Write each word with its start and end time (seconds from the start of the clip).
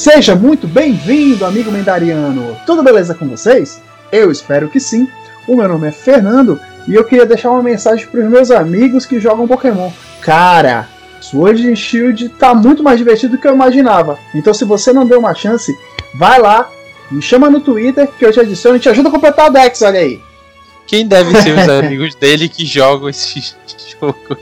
Seja 0.00 0.34
muito 0.34 0.66
bem-vindo, 0.66 1.44
amigo 1.44 1.70
Mendariano! 1.70 2.56
Tudo 2.64 2.82
beleza 2.82 3.14
com 3.14 3.28
vocês? 3.28 3.82
Eu 4.10 4.30
espero 4.30 4.70
que 4.70 4.80
sim. 4.80 5.06
O 5.46 5.54
meu 5.54 5.68
nome 5.68 5.88
é 5.88 5.92
Fernando 5.92 6.58
e 6.88 6.94
eu 6.94 7.04
queria 7.04 7.26
deixar 7.26 7.50
uma 7.50 7.62
mensagem 7.62 8.06
para 8.06 8.20
os 8.20 8.30
meus 8.30 8.50
amigos 8.50 9.04
que 9.04 9.20
jogam 9.20 9.46
Pokémon. 9.46 9.90
Cara, 10.22 10.88
Sword 11.20 11.70
and 11.70 11.76
Shield 11.76 12.30
tá 12.30 12.54
muito 12.54 12.82
mais 12.82 12.96
divertido 12.96 13.36
do 13.36 13.38
que 13.42 13.46
eu 13.46 13.52
imaginava. 13.52 14.18
Então, 14.34 14.54
se 14.54 14.64
você 14.64 14.90
não 14.90 15.06
deu 15.06 15.18
uma 15.18 15.34
chance, 15.34 15.70
vai 16.14 16.40
lá, 16.40 16.66
me 17.10 17.20
chama 17.20 17.50
no 17.50 17.60
Twitter 17.60 18.08
que 18.08 18.24
eu 18.24 18.32
te 18.32 18.40
adiciono 18.40 18.78
e 18.78 18.80
te 18.80 18.88
ajuda 18.88 19.10
a 19.10 19.12
completar 19.12 19.50
o 19.50 19.52
Dex, 19.52 19.82
olha 19.82 20.00
aí. 20.00 20.18
Quem 20.86 21.06
deve 21.06 21.38
ser 21.42 21.58
os 21.58 21.68
amigos 21.68 22.14
dele 22.14 22.48
que 22.48 22.64
jogam 22.64 23.10
esse 23.10 23.54
jogo? 24.00 24.38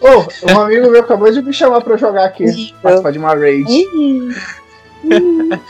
Oh, 0.00 0.52
um 0.52 0.60
amigo 0.60 0.88
meu 0.88 1.00
acabou 1.00 1.32
de 1.32 1.42
me 1.42 1.52
chamar 1.52 1.80
pra 1.80 1.94
eu 1.94 1.98
jogar 1.98 2.26
aqui, 2.26 2.72
participar 2.80 3.10
de 3.10 3.18
uma 3.18 3.34
raid. 3.34 3.66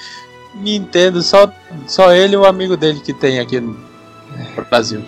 Nintendo, 0.55 1.23
só, 1.23 1.51
só 1.87 2.13
ele 2.13 2.35
e 2.35 2.37
o 2.37 2.45
amigo 2.45 2.77
dele 2.77 3.01
que 3.01 3.13
tem 3.13 3.39
aqui 3.39 3.61
no 3.61 3.77
Brasil. 4.69 5.03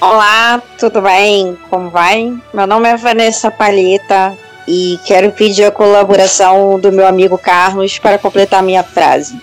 Olá, 0.00 0.62
tudo 0.78 1.02
bem? 1.02 1.58
Como 1.68 1.90
vai? 1.90 2.34
Meu 2.54 2.66
nome 2.66 2.88
é 2.88 2.96
Vanessa 2.96 3.50
Palheta 3.50 4.36
e 4.66 4.98
quero 5.04 5.32
pedir 5.32 5.64
a 5.64 5.70
colaboração 5.70 6.78
do 6.78 6.92
meu 6.92 7.06
amigo 7.06 7.36
Carlos 7.36 7.98
para 7.98 8.18
completar 8.18 8.62
minha 8.62 8.82
frase. 8.82 9.40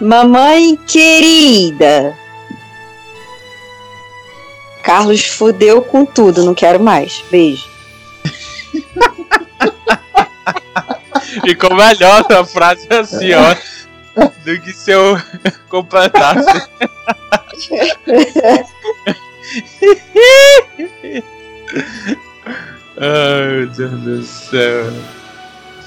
Mamãe 0.00 0.76
querida! 0.86 2.14
Carlos 4.82 5.24
fudeu 5.24 5.80
com 5.80 6.04
tudo, 6.04 6.44
não 6.44 6.54
quero 6.54 6.78
mais. 6.78 7.24
Beijo. 7.30 7.64
Ficou 11.44 11.74
melhor 11.74 12.24
a 12.30 12.44
frase 12.44 12.86
assim, 12.90 13.32
ó. 13.32 13.56
Do 14.44 14.60
que 14.60 14.72
se 14.72 14.92
eu 14.92 15.20
completasse. 15.68 16.44
Ai, 22.96 23.48
meu 23.50 23.66
Deus 23.68 24.00
do 24.00 24.22
céu. 24.22 24.92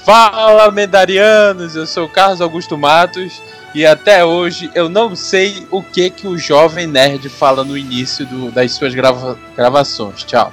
Fala, 0.04 0.70
medarianos! 0.70 1.74
Eu 1.76 1.86
sou 1.86 2.06
o 2.06 2.08
Carlos 2.08 2.40
Augusto 2.40 2.78
Matos 2.78 3.42
e 3.74 3.84
até 3.84 4.24
hoje 4.24 4.70
eu 4.74 4.88
não 4.88 5.14
sei 5.14 5.66
o 5.70 5.82
que 5.82 6.08
que 6.08 6.26
o 6.26 6.38
jovem 6.38 6.86
nerd 6.86 7.28
fala 7.28 7.62
no 7.62 7.76
início 7.76 8.24
do, 8.26 8.50
das 8.50 8.72
suas 8.72 8.94
grava 8.94 9.38
gravações. 9.56 10.24
Tchau. 10.24 10.52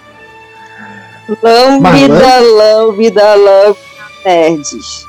Lambida, 1.42 2.40
lambida, 2.40 3.36
lambida, 3.36 3.95
nerds. 4.26 5.06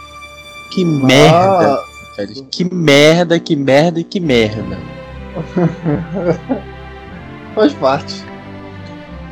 Que 0.71 0.85
merda, 0.85 1.83
velho. 2.17 2.47
Que 2.51 2.75
merda, 2.75 3.41
que 3.41 3.57
merda 3.57 4.01
e 4.01 4.05
que 4.05 4.21
merda. 4.21 4.79
Faz 7.55 7.73
parte. 7.75 8.23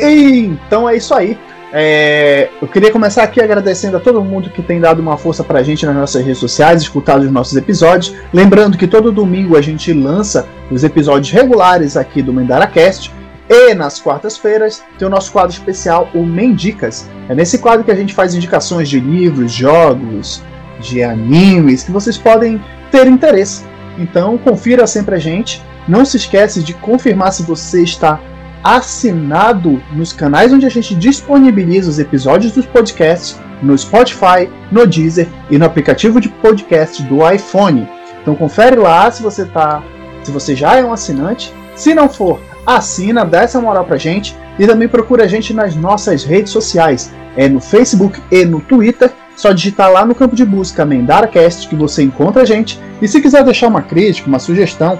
Então 0.00 0.88
é 0.88 0.96
isso 0.96 1.14
aí. 1.14 1.38
É, 1.76 2.48
eu 2.62 2.68
queria 2.68 2.92
começar 2.92 3.24
aqui 3.24 3.40
agradecendo 3.42 3.96
a 3.96 4.00
todo 4.00 4.22
mundo 4.22 4.48
que 4.48 4.62
tem 4.62 4.80
dado 4.80 5.00
uma 5.00 5.16
força 5.16 5.42
pra 5.42 5.60
gente 5.62 5.84
nas 5.84 5.96
nossas 5.96 6.24
redes 6.24 6.38
sociais, 6.38 6.82
escutado 6.82 7.22
os 7.22 7.32
nossos 7.32 7.56
episódios. 7.56 8.14
Lembrando 8.32 8.78
que 8.78 8.86
todo 8.86 9.10
domingo 9.10 9.56
a 9.56 9.60
gente 9.60 9.92
lança 9.92 10.46
os 10.70 10.84
episódios 10.84 11.32
regulares 11.32 11.96
aqui 11.96 12.22
do 12.22 12.32
MendaraCast. 12.32 13.12
E 13.48 13.74
nas 13.74 14.00
quartas-feiras 14.00 14.82
tem 14.98 15.06
o 15.06 15.10
nosso 15.10 15.30
quadro 15.30 15.52
especial, 15.52 16.08
o 16.14 16.24
Mendicas. 16.24 17.08
É 17.28 17.34
nesse 17.34 17.58
quadro 17.58 17.84
que 17.84 17.90
a 17.90 17.94
gente 17.94 18.14
faz 18.14 18.34
indicações 18.34 18.88
de 18.88 18.98
livros, 18.98 19.52
jogos, 19.52 20.42
de 20.80 21.02
animes 21.02 21.82
que 21.82 21.92
vocês 21.92 22.16
podem 22.16 22.62
ter 22.90 23.06
interesse. 23.06 23.64
Então 23.98 24.38
confira 24.38 24.86
sempre 24.86 25.16
a 25.16 25.18
gente. 25.18 25.62
Não 25.86 26.04
se 26.04 26.16
esquece 26.16 26.62
de 26.62 26.72
confirmar 26.74 27.32
se 27.32 27.42
você 27.42 27.82
está 27.82 28.18
assinado 28.62 29.82
nos 29.92 30.12
canais 30.12 30.50
onde 30.50 30.64
a 30.64 30.70
gente 30.70 30.94
disponibiliza 30.94 31.90
os 31.90 31.98
episódios 31.98 32.52
dos 32.52 32.64
podcasts, 32.64 33.38
no 33.62 33.76
Spotify, 33.76 34.48
no 34.72 34.86
Deezer 34.86 35.28
e 35.50 35.58
no 35.58 35.66
aplicativo 35.66 36.18
de 36.18 36.30
podcast 36.30 37.02
do 37.02 37.30
iPhone. 37.30 37.86
Então 38.22 38.34
confere 38.34 38.76
lá 38.76 39.10
se 39.10 39.22
você 39.22 39.44
tá, 39.44 39.82
se 40.22 40.30
você 40.30 40.56
já 40.56 40.76
é 40.76 40.84
um 40.84 40.94
assinante. 40.94 41.52
Se 41.76 41.94
não 41.94 42.08
for, 42.08 42.40
assina, 42.66 43.24
dá 43.24 43.42
essa 43.42 43.60
moral 43.60 43.84
pra 43.84 43.96
gente 43.96 44.36
e 44.58 44.66
também 44.66 44.88
procura 44.88 45.22
a 45.24 45.26
gente 45.26 45.52
nas 45.52 45.76
nossas 45.76 46.24
redes 46.24 46.50
sociais, 46.52 47.12
é 47.36 47.46
no 47.48 47.60
Facebook 47.60 48.22
e 48.30 48.44
no 48.44 48.60
Twitter. 48.60 49.10
Só 49.36 49.52
digitar 49.52 49.90
lá 49.90 50.06
no 50.06 50.14
campo 50.14 50.36
de 50.36 50.44
busca 50.44 50.84
MendaraCast 50.84 51.66
que 51.68 51.74
você 51.74 52.04
encontra 52.04 52.42
a 52.42 52.44
gente. 52.44 52.78
E 53.02 53.08
se 53.08 53.20
quiser 53.20 53.42
deixar 53.42 53.66
uma 53.66 53.82
crítica, 53.82 54.28
uma 54.28 54.38
sugestão, 54.38 54.96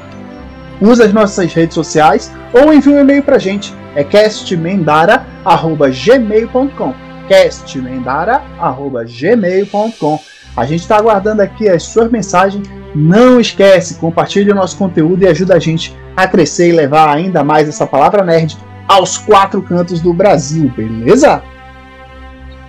use 0.81 1.01
as 1.01 1.13
nossas 1.13 1.55
redes 1.55 1.75
sociais 1.75 2.33
ou 2.53 2.75
envie 2.75 2.91
um 2.91 2.99
e-mail 2.99 3.23
pra 3.23 3.39
gente. 3.39 3.73
É 3.95 4.03
castmendara.gmail.com 4.03 6.95
castmendara.gmail.com 7.29 10.21
A 10.57 10.65
gente 10.65 10.83
está 10.83 10.97
aguardando 10.97 11.43
aqui 11.43 11.69
as 11.69 11.83
suas 11.83 12.11
mensagens. 12.11 12.69
Não 12.95 13.41
esquece, 13.41 13.97
compartilhe 13.97 14.53
o 14.53 14.55
nosso 14.55 14.77
conteúdo 14.77 15.23
e 15.23 15.27
ajuda 15.27 15.57
a 15.57 15.59
gente 15.59 15.95
a 16.17 16.29
crescer 16.29 16.69
e 16.69 16.73
levar 16.73 17.13
ainda 17.13 17.43
mais 17.43 17.69
essa 17.69 17.87
palavra 17.87 18.23
nerd 18.23 18.57
aos 18.87 19.19
quatro 19.19 19.61
cantos 19.63 20.01
do 20.01 20.13
Brasil, 20.13 20.71
beleza? 20.77 21.43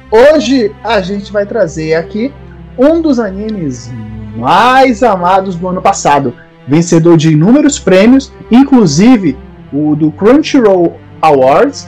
Hoje 0.09 0.73
a 0.83 0.99
gente 1.01 1.31
vai 1.31 1.45
trazer 1.45 1.93
aqui 1.93 2.33
um 2.77 3.01
dos 3.01 3.19
animes 3.19 3.91
mais 4.35 5.03
amados 5.03 5.55
do 5.55 5.67
ano 5.67 5.81
passado, 5.81 6.33
vencedor 6.67 7.17
de 7.17 7.31
inúmeros 7.31 7.77
prêmios, 7.77 8.33
inclusive 8.49 9.37
o 9.71 9.95
do 9.95 10.11
Crunchyroll 10.11 10.99
Awards 11.21 11.87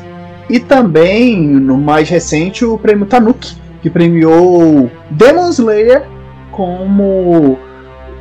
e 0.50 0.60
também 0.60 1.42
no 1.42 1.78
mais 1.78 2.10
recente 2.10 2.64
o 2.64 2.78
prêmio 2.78 3.06
Tanuki, 3.06 3.56
que 3.82 3.90
premiou 3.90 4.92
Demon 5.10 5.50
Slayer 5.50 6.04
como 6.52 7.60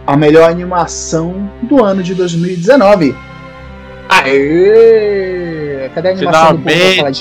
a 0.06 0.16
melhor 0.16 0.50
animação 0.50 1.50
do 1.62 1.82
ano 1.84 2.02
de 2.02 2.14
2019. 2.14 3.16
Aê! 4.08 5.90
Cadê 5.94 6.08
a 6.08 6.12
animação 6.12 6.58
Finalmente. 6.58 6.58
do 6.58 6.84
povo 6.84 6.96
falar 6.96 7.10
de 7.10 7.20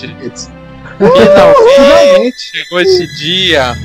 Finalmente 1.76 2.40
chegou 2.40 2.80
esse 2.80 3.08
dia. 3.18 3.76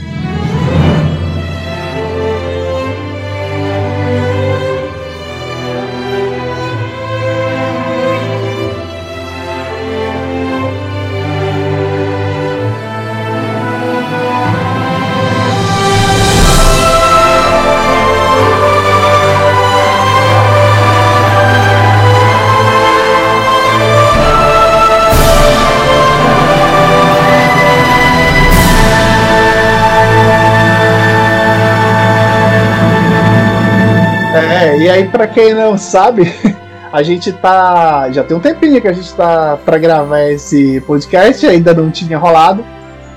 E 34.80 34.88
aí 34.88 35.08
para 35.08 35.26
quem 35.26 35.54
não 35.54 35.76
sabe, 35.76 36.32
a 36.92 37.02
gente 37.02 37.32
tá. 37.32 38.10
Já 38.10 38.24
tem 38.24 38.36
um 38.36 38.40
tempinho 38.40 38.80
que 38.80 38.88
a 38.88 38.92
gente 38.92 39.12
tá 39.14 39.58
para 39.64 39.78
gravar 39.78 40.22
esse 40.22 40.80
podcast, 40.82 41.46
ainda 41.46 41.74
não 41.74 41.90
tinha 41.90 42.18
rolado. 42.18 42.64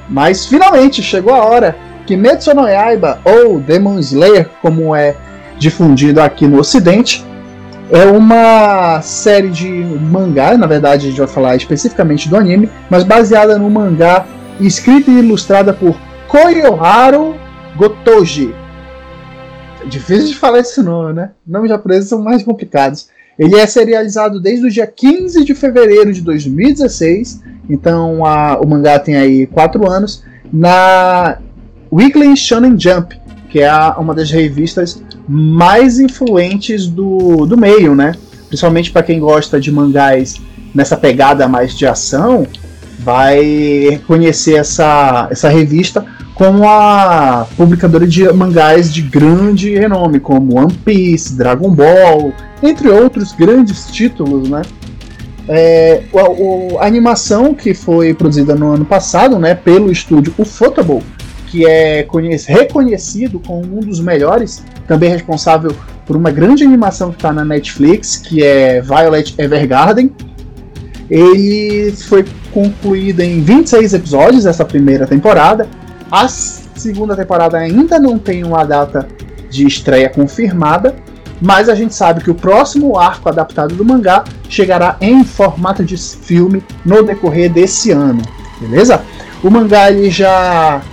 Mas 0.09 0.45
finalmente 0.45 1.01
chegou 1.01 1.33
a 1.33 1.43
hora 1.45 1.75
que 2.05 2.17
Metsu 2.17 2.53
no 2.53 2.67
Yaiba, 2.67 3.19
ou 3.23 3.59
Demon 3.59 3.97
Slayer, 3.99 4.49
como 4.61 4.93
é 4.95 5.15
difundido 5.57 6.21
aqui 6.21 6.45
no 6.45 6.59
ocidente, 6.59 7.25
é 7.89 8.05
uma 8.05 9.01
série 9.01 9.49
de 9.49 9.69
mangá, 9.69 10.57
na 10.57 10.67
verdade 10.67 11.05
a 11.05 11.09
gente 11.09 11.19
vai 11.19 11.27
falar 11.27 11.55
especificamente 11.55 12.27
do 12.27 12.35
anime, 12.35 12.69
mas 12.89 13.03
baseada 13.03 13.57
no 13.57 13.69
mangá 13.69 14.25
escrita 14.59 15.09
e 15.11 15.19
ilustrada 15.19 15.73
por 15.73 15.95
Koyoharu 16.27 17.35
Gotoji, 17.75 18.53
Difícil 19.89 20.27
de 20.29 20.35
falar 20.35 20.59
esse 20.59 20.81
nome, 20.81 21.13
né? 21.13 21.31
Nomes 21.45 21.69
japoneses 21.69 22.09
são 22.09 22.21
mais 22.21 22.43
complicados. 22.43 23.07
Ele 23.37 23.55
é 23.55 23.65
serializado 23.65 24.39
desde 24.39 24.67
o 24.67 24.71
dia 24.71 24.85
15 24.85 25.43
de 25.43 25.55
fevereiro 25.55 26.13
de 26.13 26.21
2016, 26.21 27.41
então 27.69 28.25
a, 28.25 28.59
o 28.59 28.67
mangá 28.67 28.99
tem 28.99 29.15
aí 29.15 29.47
4 29.47 29.89
anos, 29.89 30.23
na 30.51 31.39
Weekly 31.91 32.35
Shonen 32.37 32.79
Jump, 32.79 33.19
que 33.49 33.59
é 33.59 33.69
a, 33.69 33.95
uma 33.97 34.13
das 34.13 34.29
revistas 34.29 35.01
mais 35.27 35.99
influentes 35.99 36.87
do, 36.87 37.45
do 37.45 37.57
meio, 37.57 37.95
né? 37.95 38.13
Principalmente 38.47 38.91
para 38.91 39.03
quem 39.03 39.19
gosta 39.19 39.59
de 39.59 39.71
mangás 39.71 40.39
nessa 40.73 40.95
pegada 40.95 41.47
mais 41.47 41.75
de 41.75 41.87
ação, 41.87 42.47
vai 42.99 44.01
conhecer 44.05 44.55
essa, 44.55 45.27
essa 45.31 45.49
revista 45.49 46.05
com 46.35 46.67
a 46.67 47.45
publicadora 47.55 48.07
de 48.07 48.31
mangás 48.33 48.91
de 48.91 49.01
grande 49.01 49.75
renome, 49.75 50.19
como 50.19 50.57
One 50.57 50.73
Piece, 50.73 51.35
Dragon 51.35 51.69
Ball, 51.69 52.33
entre 52.61 52.89
outros 52.89 53.31
grandes 53.33 53.85
títulos, 53.87 54.49
né? 54.49 54.61
É, 55.47 56.03
o, 56.13 56.77
a 56.79 56.87
animação 56.87 57.53
que 57.53 57.73
foi 57.73 58.13
produzida 58.13 58.55
no 58.55 58.71
ano 58.71 58.85
passado, 58.85 59.37
né, 59.37 59.53
pelo 59.53 59.91
estúdio 59.91 60.33
Ufotable, 60.37 61.03
que 61.47 61.65
é 61.65 62.07
reconhecido 62.47 63.39
como 63.39 63.77
um 63.77 63.81
dos 63.81 63.99
melhores, 63.99 64.63
também 64.87 65.09
responsável 65.09 65.75
por 66.05 66.15
uma 66.15 66.31
grande 66.31 66.63
animação 66.63 67.09
que 67.09 67.17
está 67.17 67.31
na 67.31 67.45
Netflix, 67.45 68.15
que 68.17 68.43
é 68.43 68.81
Violet 68.81 69.35
Evergarden. 69.37 70.11
Ele 71.09 71.91
foi 71.91 72.25
concluído 72.51 73.19
em 73.19 73.41
26 73.41 73.93
episódios 73.93 74.45
essa 74.45 74.65
primeira 74.65 75.05
temporada. 75.05 75.67
A 76.13 76.27
segunda 76.27 77.15
temporada 77.15 77.57
ainda 77.57 77.97
não 77.97 78.19
tem 78.19 78.43
uma 78.43 78.63
data 78.63 79.07
de 79.49 79.65
estreia 79.65 80.07
confirmada, 80.07 80.95
mas 81.41 81.67
a 81.67 81.73
gente 81.73 81.95
sabe 81.95 82.23
que 82.23 82.29
o 82.29 82.35
próximo 82.35 82.99
arco 82.99 83.29
adaptado 83.29 83.73
do 83.73 83.83
mangá 83.83 84.23
chegará 84.47 84.95
em 85.01 85.23
formato 85.23 85.83
de 85.83 85.97
filme 85.97 86.63
no 86.85 87.01
decorrer 87.01 87.51
desse 87.51 87.89
ano, 87.89 88.21
beleza? 88.61 89.01
O 89.43 89.49
mangá 89.49 89.89
ele 89.89 90.11
já 90.11 90.83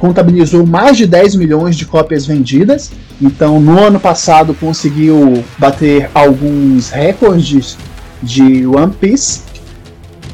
contabilizou 0.00 0.66
mais 0.66 0.96
de 0.96 1.06
10 1.06 1.36
milhões 1.36 1.76
de 1.76 1.86
cópias 1.86 2.26
vendidas, 2.26 2.90
então 3.22 3.60
no 3.60 3.78
ano 3.78 4.00
passado 4.00 4.52
conseguiu 4.52 5.44
bater 5.56 6.10
alguns 6.12 6.90
recordes 6.90 7.78
de 8.20 8.66
One 8.66 8.92
Piece, 8.94 9.42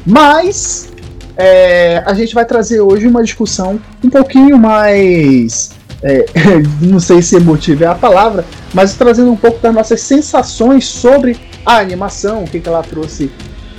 mas 0.03 0.91
é, 1.37 2.03
a 2.05 2.13
gente 2.13 2.33
vai 2.33 2.45
trazer 2.45 2.79
hoje 2.81 3.07
uma 3.07 3.23
discussão 3.23 3.79
um 4.03 4.09
pouquinho 4.09 4.57
mais. 4.57 5.71
É, 6.01 6.25
não 6.81 6.99
sei 6.99 7.21
se 7.21 7.37
emotiva 7.37 7.85
é 7.85 7.87
a 7.87 7.95
palavra, 7.95 8.45
mas 8.73 8.93
trazendo 8.95 9.31
um 9.31 9.37
pouco 9.37 9.59
das 9.61 9.73
nossas 9.73 10.01
sensações 10.01 10.85
sobre 10.85 11.37
a 11.65 11.77
animação, 11.77 12.43
o 12.43 12.47
que, 12.47 12.59
que 12.59 12.67
ela 12.67 12.83
trouxe 12.83 13.31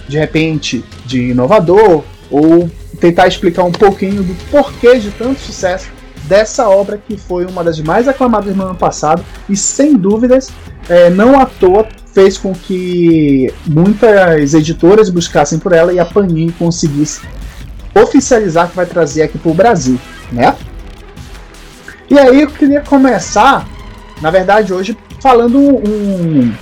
de 0.09 0.19
repente 0.19 0.85
de 1.05 1.31
inovador, 1.31 2.03
ou 2.31 2.71
tentar 2.99 3.27
explicar 3.29 3.65
um 3.65 3.73
pouquinho 3.73 4.23
do 4.23 4.35
porquê 4.51 4.99
de 4.99 5.11
tanto 5.11 5.41
sucesso 5.41 5.89
dessa 6.25 6.69
obra 6.69 6.99
que 6.99 7.17
foi 7.17 7.45
uma 7.45 7.63
das 7.63 7.79
mais 7.81 8.09
aclamadas 8.09 8.57
no 8.57 8.65
ano 8.65 8.75
passado 8.75 9.23
e 9.49 9.55
sem 9.55 9.95
dúvidas 9.95 10.49
é, 10.89 11.11
não 11.11 11.39
à 11.39 11.45
toa 11.45 11.87
fez 12.15 12.39
com 12.39 12.55
que 12.55 13.53
muitas 13.67 14.55
editoras 14.55 15.11
buscassem 15.11 15.59
por 15.59 15.73
ela 15.73 15.93
e 15.93 15.99
a 15.99 16.05
Panini 16.05 16.53
conseguisse 16.53 17.21
oficializar 17.95 18.69
que 18.69 18.77
vai 18.77 18.87
trazer 18.87 19.23
aqui 19.23 19.39
para 19.39 19.51
o 19.51 19.55
Brasil, 19.55 19.99
né? 20.33 20.55
E 22.11 22.19
aí 22.19 22.43
eu 22.43 22.51
queria 22.51 22.81
começar, 22.81 23.67
na 24.21 24.31
verdade 24.31 24.73
hoje 24.73 24.97
falando 25.21 25.59
um, 25.59 26.53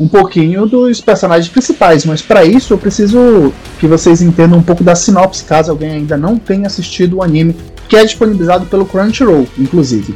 um 0.00 0.08
pouquinho 0.08 0.66
dos 0.66 1.00
personagens 1.00 1.48
principais, 1.48 2.04
mas 2.04 2.22
para 2.22 2.44
isso 2.44 2.72
eu 2.72 2.78
preciso 2.78 3.52
que 3.78 3.86
vocês 3.86 4.22
entendam 4.22 4.58
um 4.58 4.62
pouco 4.62 4.82
da 4.82 4.94
sinopse, 4.94 5.44
caso 5.44 5.70
alguém 5.70 5.90
ainda 5.90 6.16
não 6.16 6.38
tenha 6.38 6.66
assistido 6.66 7.16
o 7.16 7.22
anime, 7.22 7.56
que 7.88 7.96
é 7.96 8.04
disponibilizado 8.04 8.66
pelo 8.66 8.86
Crunchyroll, 8.86 9.46
inclusive. 9.58 10.14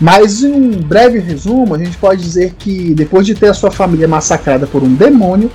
Mas 0.00 0.42
em 0.42 0.52
um 0.52 0.70
breve 0.70 1.18
resumo, 1.18 1.74
a 1.74 1.78
gente 1.78 1.96
pode 1.96 2.22
dizer 2.22 2.54
que 2.58 2.94
depois 2.94 3.26
de 3.26 3.34
ter 3.34 3.48
a 3.48 3.54
sua 3.54 3.70
família 3.70 4.06
massacrada 4.06 4.66
por 4.66 4.82
um 4.82 4.94
demônio, 4.94 5.50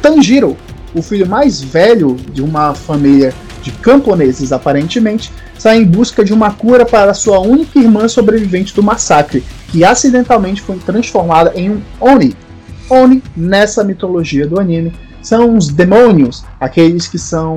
Tanjiro, 0.00 0.56
o 0.94 1.02
filho 1.02 1.26
mais 1.26 1.60
velho 1.60 2.16
de 2.32 2.42
uma 2.42 2.74
família 2.74 3.34
de 3.62 3.70
camponeses 3.70 4.52
aparentemente, 4.52 5.32
sai 5.58 5.78
em 5.78 5.84
busca 5.84 6.24
de 6.24 6.32
uma 6.32 6.50
cura 6.52 6.84
para 6.84 7.14
sua 7.14 7.38
única 7.38 7.78
irmã 7.78 8.08
sobrevivente 8.08 8.74
do 8.74 8.82
massacre, 8.82 9.44
que 9.68 9.84
acidentalmente 9.84 10.60
foi 10.60 10.76
transformada 10.78 11.52
em 11.54 11.70
um 11.70 11.80
Oni. 12.00 12.36
Oni, 12.90 13.22
nessa 13.36 13.84
mitologia 13.84 14.46
do 14.46 14.60
anime, 14.60 14.92
são 15.22 15.56
os 15.56 15.68
demônios, 15.68 16.44
aqueles 16.60 17.06
que 17.06 17.18
são 17.18 17.54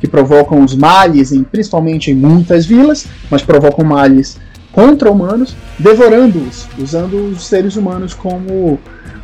que 0.00 0.06
provocam 0.06 0.62
os 0.62 0.74
males, 0.74 1.32
em, 1.32 1.42
principalmente 1.42 2.10
em 2.10 2.14
muitas 2.14 2.66
vilas, 2.66 3.06
mas 3.30 3.42
provocam 3.42 3.84
males 3.84 4.38
contra 4.72 5.10
humanos, 5.10 5.56
devorando-os, 5.78 6.66
usando 6.78 7.30
os 7.30 7.46
seres 7.46 7.76
humanos 7.76 8.12
como 8.12 8.78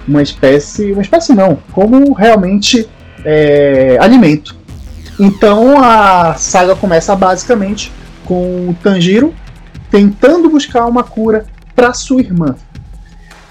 uma 0.09 0.23
espécie, 0.23 0.93
uma 0.93 1.03
espécie 1.03 1.35
não, 1.35 1.59
como 1.73 2.15
realmente 2.15 2.89
é, 3.25 3.99
alimento. 4.01 4.57
Então 5.19 5.83
a 5.83 6.35
saga 6.35 6.75
começa 6.75 7.15
basicamente 7.15 7.93
com 8.25 8.71
o 8.71 8.77
Tanjiro 8.83 9.35
tentando 9.91 10.49
buscar 10.49 10.87
uma 10.87 11.05
cura 11.05 11.45
para 11.75 11.93
sua 11.93 12.21
irmã. 12.21 12.57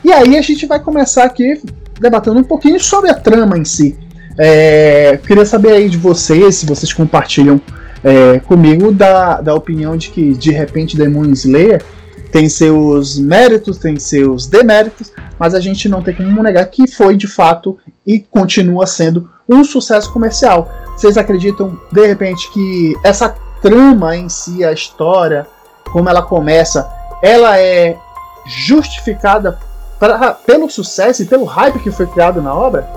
E 0.04 0.12
aí 0.12 0.38
a 0.38 0.42
gente 0.42 0.66
vai 0.66 0.80
começar 0.80 1.24
aqui 1.24 1.62
debatendo 2.00 2.40
um 2.40 2.44
pouquinho 2.44 2.80
sobre 2.80 3.10
a 3.12 3.13
trama 3.13 3.58
em 3.58 3.66
si. 3.66 3.98
É, 4.38 5.19
queria 5.25 5.46
saber 5.46 5.74
aí 5.74 5.90
de 5.90 5.98
vocês, 5.98 6.56
se 6.56 6.66
vocês 6.66 6.92
compartilham 6.92 7.62
é, 8.04 8.40
comigo 8.40 8.92
da, 8.92 9.40
da 9.40 9.54
opinião 9.54 9.96
de 9.96 10.10
que 10.10 10.34
de 10.34 10.52
repente 10.52 10.98
Demon 10.98 11.25
Slayer 11.31 11.84
tem 12.31 12.48
seus 12.48 13.19
méritos, 13.19 13.78
tem 13.78 14.00
seus 14.00 14.48
deméritos, 14.48 15.12
mas 15.38 15.54
a 15.54 15.60
gente 15.60 15.89
não 15.89 16.01
tem 16.01 16.16
como 16.16 16.42
negar 16.42 16.66
que 16.68 16.88
foi 16.88 17.16
de 17.16 17.28
fato 17.28 17.78
e 18.07 18.19
continua 18.19 18.88
sendo 18.88 19.30
um 19.48 19.63
sucesso 19.63 20.12
comercial. 20.12 20.69
Vocês 20.95 21.18
acreditam 21.18 21.78
de 21.92 22.07
repente 22.07 22.50
que 22.51 22.95
essa 23.04 23.36
trama 23.62 24.16
em 24.16 24.30
si, 24.30 24.63
a 24.63 24.72
história, 24.72 25.45
como 25.92 26.10
ela 26.10 26.22
começa, 26.22 26.89
ela 27.22 27.60
é 27.60 27.98
justificada 28.45 29.60
pra, 30.00 30.31
pelo 30.34 30.69
sucesso 30.69 31.22
e 31.22 31.25
pelo 31.25 31.45
hype 31.45 31.80
que 31.80 31.92
foi 31.92 32.07
criado 32.07 32.42
na 32.42 32.54
obra? 32.56 32.89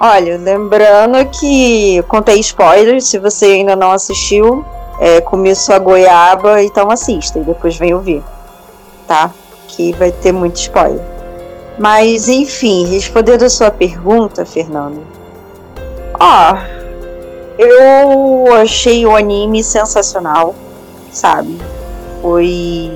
Olha, 0.00 0.38
lembrando 0.38 1.24
que 1.26 2.02
contei 2.08 2.38
spoilers, 2.40 3.08
se 3.08 3.18
você 3.18 3.46
ainda 3.46 3.74
não 3.74 3.90
assistiu, 3.90 4.64
é, 5.00 5.22
a 5.72 5.78
goiaba, 5.78 6.62
então 6.62 6.90
assista 6.90 7.38
e 7.38 7.44
depois 7.44 7.76
vem 7.76 7.94
ouvir, 7.94 8.22
tá? 9.08 9.34
Que 9.66 9.92
vai 9.94 10.12
ter 10.12 10.30
muito 10.30 10.56
spoiler. 10.56 11.04
Mas, 11.76 12.28
enfim, 12.28 12.86
respondendo 12.86 13.42
a 13.42 13.50
sua 13.50 13.72
pergunta, 13.72 14.46
Fernando. 14.46 15.02
Ó, 16.20 16.56
eu 17.58 18.54
achei 18.54 19.04
o 19.04 19.16
anime 19.16 19.64
sensacional, 19.64 20.54
sabe? 21.10 21.58
Foi 22.22 22.92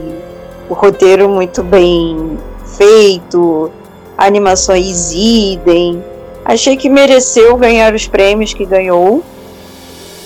o 0.69 0.75
roteiro 0.75 1.29
muito 1.29 1.65
bem 1.65 2.39
feito, 2.77 3.73
animações 4.17 5.13
idem 5.13 6.03
Achei 6.45 6.77
que 6.77 6.89
mereceu 6.89 7.57
ganhar 7.57 7.95
os 7.95 8.07
prêmios 8.07 8.53
que 8.53 8.65
ganhou. 8.65 9.23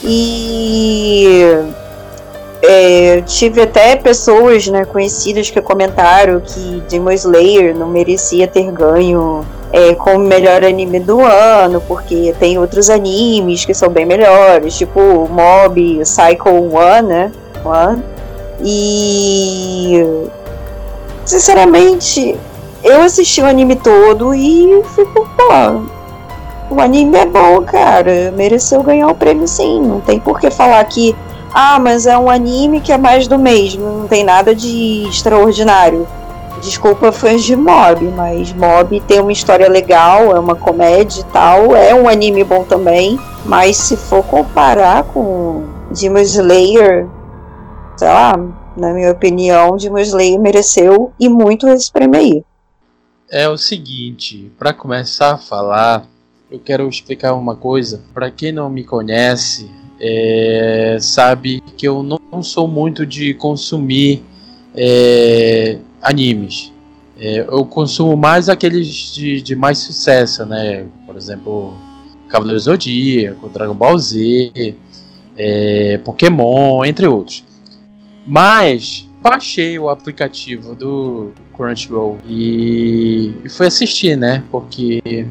E 0.03 1.35
é, 2.63 3.23
tive 3.23 3.63
até 3.63 3.97
pessoas 3.97 4.67
né, 4.67 4.85
conhecidas 4.85 5.51
que 5.51 5.61
comentaram 5.61 6.41
que 6.41 6.83
Demon 6.89 7.13
Slayer 7.13 7.77
não 7.77 7.89
merecia 7.89 8.47
ter 8.47 8.71
ganho 8.73 9.45
é, 9.73 9.95
como 9.95 10.19
melhor 10.19 10.65
anime 10.65 11.01
do 11.01 11.21
ano, 11.21 11.83
porque 11.87 12.35
tem 12.39 12.59
outros 12.59 12.89
animes 12.89 13.65
que 13.65 13.75
são 13.75 13.89
bem 13.89 14.07
melhores, 14.07 14.77
tipo 14.77 15.01
Mob, 15.29 16.05
Cycle 16.05 16.53
One, 16.53 17.09
né? 17.09 17.33
One. 17.65 18.03
E 18.63 20.03
sinceramente, 21.25 22.37
eu 22.83 23.03
assisti 23.03 23.43
o 23.43 23.47
anime 23.47 23.77
todo 23.77 24.35
e 24.35 24.83
fico, 24.95 25.29
pô, 25.37 26.75
o 26.75 26.81
anime 26.81 27.19
é 27.19 27.27
bom, 27.27 27.63
cara. 27.63 28.33
Mereceu 28.33 28.83
ganhar 28.83 29.09
o 29.09 29.15
prêmio 29.15 29.47
sim. 29.47 29.81
Não 29.83 30.01
tem 30.01 30.19
por 30.19 30.41
que 30.41 30.51
falar 30.51 30.83
que, 30.85 31.15
ah, 31.59 31.79
mas 31.79 32.07
é 32.07 32.19
um 32.19 32.29
anime 32.29 32.83
que 32.83 32.93
é 32.93 32.99
mais 32.99 33.27
do 33.27 33.39
mesmo. 33.39 34.01
Não 34.01 34.07
tem 34.07 34.23
nada 34.23 34.55
de 34.55 35.09
extraordinário. 35.09 36.07
Desculpa 36.61 37.11
fãs 37.11 37.43
de 37.43 37.57
Mob, 37.57 38.05
mas 38.15 38.53
Mob 38.53 39.01
tem 39.09 39.21
uma 39.21 39.33
história 39.33 39.67
legal, 39.67 40.37
é 40.37 40.39
uma 40.39 40.55
comédia 40.55 41.23
e 41.23 41.25
tal. 41.33 41.75
É 41.75 41.95
um 41.95 42.11
anime 42.11 42.45
bom 42.45 42.63
também. 42.63 43.19
Mas 43.47 43.79
se 43.79 43.97
for 43.97 44.23
comparar 44.23 45.05
com 45.05 45.65
Demon 45.99 46.19
Slayer, 46.19 47.09
sei 47.97 48.09
lá, 48.09 48.35
na 48.77 48.93
minha 48.93 49.11
opinião, 49.11 49.79
Demon 49.79 50.01
Slayer 50.01 50.39
mereceu 50.39 51.11
e 51.19 51.27
muito 51.27 51.67
esse 51.69 51.91
prêmio 51.91 52.21
aí. 52.21 52.45
É 53.31 53.49
o 53.49 53.57
seguinte, 53.57 54.53
para 54.59 54.75
começar 54.75 55.33
a 55.33 55.39
falar, 55.39 56.05
eu 56.51 56.59
quero 56.59 56.87
explicar 56.87 57.33
uma 57.33 57.57
coisa. 57.57 58.03
Para 58.13 58.31
quem 58.31 58.53
não 58.53 58.69
me 58.69 58.85
conhece, 58.85 59.71
é, 60.01 60.99
sabe 61.01 61.63
que 61.77 61.87
eu 61.87 62.03
não 62.03 62.43
sou 62.43 62.69
muito 62.69 63.07
de 63.07 63.35
consumir 63.35 64.23
é, 64.75 65.79
animes. 66.03 66.73
É, 67.19 67.41
eu 67.41 67.65
consumo 67.65 68.17
mais 68.17 68.49
aqueles 68.49 69.15
de, 69.15 69.41
de, 69.41 69.57
mais 69.57 69.79
sucesso, 69.79 70.45
né? 70.45 70.85
Por 71.07 71.17
exemplo, 71.17 71.75
Cavaleiro 72.29 72.61
Zodíaco, 72.61 73.49
Dragon 73.49 73.75
Ball 73.75 73.99
Z, 73.99 74.75
é, 75.37 75.99
Pokémon, 76.05 76.85
entre 76.85 77.07
outros. 77.07 77.43
Mas 78.27 79.09
baixei 79.23 79.79
o 79.79 79.89
aplicativo 79.89 80.75
do 80.75 81.33
Crunchyroll 81.57 82.19
e, 82.29 83.33
e 83.45 83.49
fui 83.49 83.67
assistir, 83.67 84.17
né? 84.17 84.45
Porque 84.51 85.27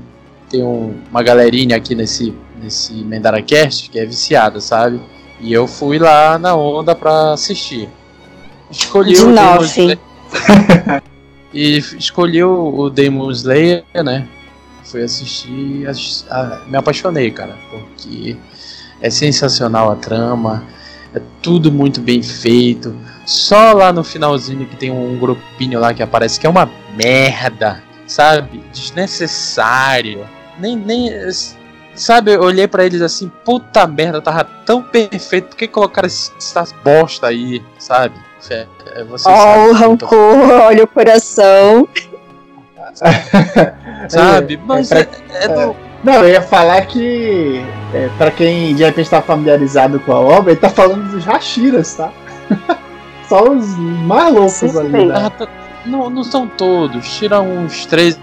tem 0.50 0.63
um, 0.63 0.95
uma 1.12 1.22
galerinha 1.22 1.77
aqui 1.77 1.93
nesse, 1.93 2.34
nesse 2.62 2.93
Mendaracast 2.93 3.89
que 3.89 4.00
é 4.00 4.05
viciada, 4.05 4.59
sabe? 4.59 5.01
E 5.39 5.51
eu 5.51 5.67
fui 5.67 6.00
lá 6.00 6.38
na 6.38 6.55
onda 6.55 6.95
pra 6.95 7.33
assistir. 7.33 7.89
Escolhi 8.71 9.13
De 9.13 9.21
o 9.21 9.25
Demon. 9.33 9.62
Slayer. 9.62 10.00
e 11.53 11.77
escolhi 11.77 12.43
o, 12.43 12.89
Demon 12.89 13.31
Slayer, 13.31 13.83
né? 14.03 14.27
Fui 14.83 15.01
assistir, 15.03 15.88
ass- 15.88 16.25
ah, 16.29 16.62
me 16.67 16.77
apaixonei, 16.77 17.31
cara, 17.31 17.55
porque 17.69 18.38
é 19.01 19.09
sensacional 19.09 19.91
a 19.91 19.95
trama, 19.95 20.63
é 21.13 21.21
tudo 21.41 21.71
muito 21.71 22.00
bem 22.00 22.21
feito. 22.21 22.95
Só 23.25 23.74
lá 23.74 23.91
no 23.91 24.03
finalzinho 24.03 24.65
que 24.65 24.75
tem 24.75 24.91
um 24.91 25.17
grupinho 25.17 25.79
lá 25.79 25.93
que 25.93 26.03
aparece 26.03 26.39
que 26.39 26.45
é 26.45 26.50
uma 26.50 26.69
merda, 26.95 27.81
sabe? 28.05 28.63
Desnecessário. 28.71 30.27
Nem, 30.59 30.75
nem 30.75 31.09
sabe, 31.95 32.33
eu 32.33 32.41
olhei 32.41 32.67
pra 32.67 32.85
eles 32.85 33.01
assim, 33.01 33.31
puta 33.43 33.85
merda, 33.87 34.21
tava 34.21 34.43
tão 34.65 34.81
perfeito, 34.81 35.49
por 35.49 35.55
que 35.57 35.67
colocaram 35.67 36.07
esse- 36.07 36.31
essa 36.37 36.65
bosta 36.83 37.27
aí, 37.27 37.63
sabe? 37.79 38.15
É, 38.49 38.67
é, 38.95 39.03
vocês 39.03 39.33
Ó, 39.35 39.39
sabem 39.41 39.63
o 39.63 39.67
eu 39.67 39.73
tô 39.97 40.05
rancor, 40.05 40.49
olha 40.67 40.83
o 40.83 40.87
coração. 40.87 41.87
sabe? 44.09 44.59
Mas 44.65 44.91
é, 44.91 45.07
é 45.33 45.47
do. 45.47 45.75
Não, 46.03 46.13
eu 46.23 46.29
ia 46.29 46.41
falar 46.41 46.85
que, 46.85 47.59
é, 47.93 48.09
pra 48.17 48.29
quem 48.29 48.75
de 48.75 48.83
repente 48.83 49.09
tá 49.09 49.21
familiarizado 49.23 49.99
com 50.01 50.11
a 50.11 50.19
obra, 50.19 50.51
ele 50.51 50.59
tá 50.59 50.69
falando 50.69 51.09
dos 51.09 51.25
Hashiras, 51.25 51.95
tá? 51.95 52.11
Só 53.27 53.49
os 53.49 53.75
mais 53.75 54.31
loucos 54.31 54.53
Sim, 54.53 54.79
ali, 54.79 55.05
né? 55.05 55.13
Ah, 55.17 55.29
tá- 55.31 55.47
não, 55.83 56.09
não 56.11 56.23
são 56.23 56.47
todos. 56.47 57.17
Tira 57.17 57.41
uns 57.41 57.87
três 57.87 58.19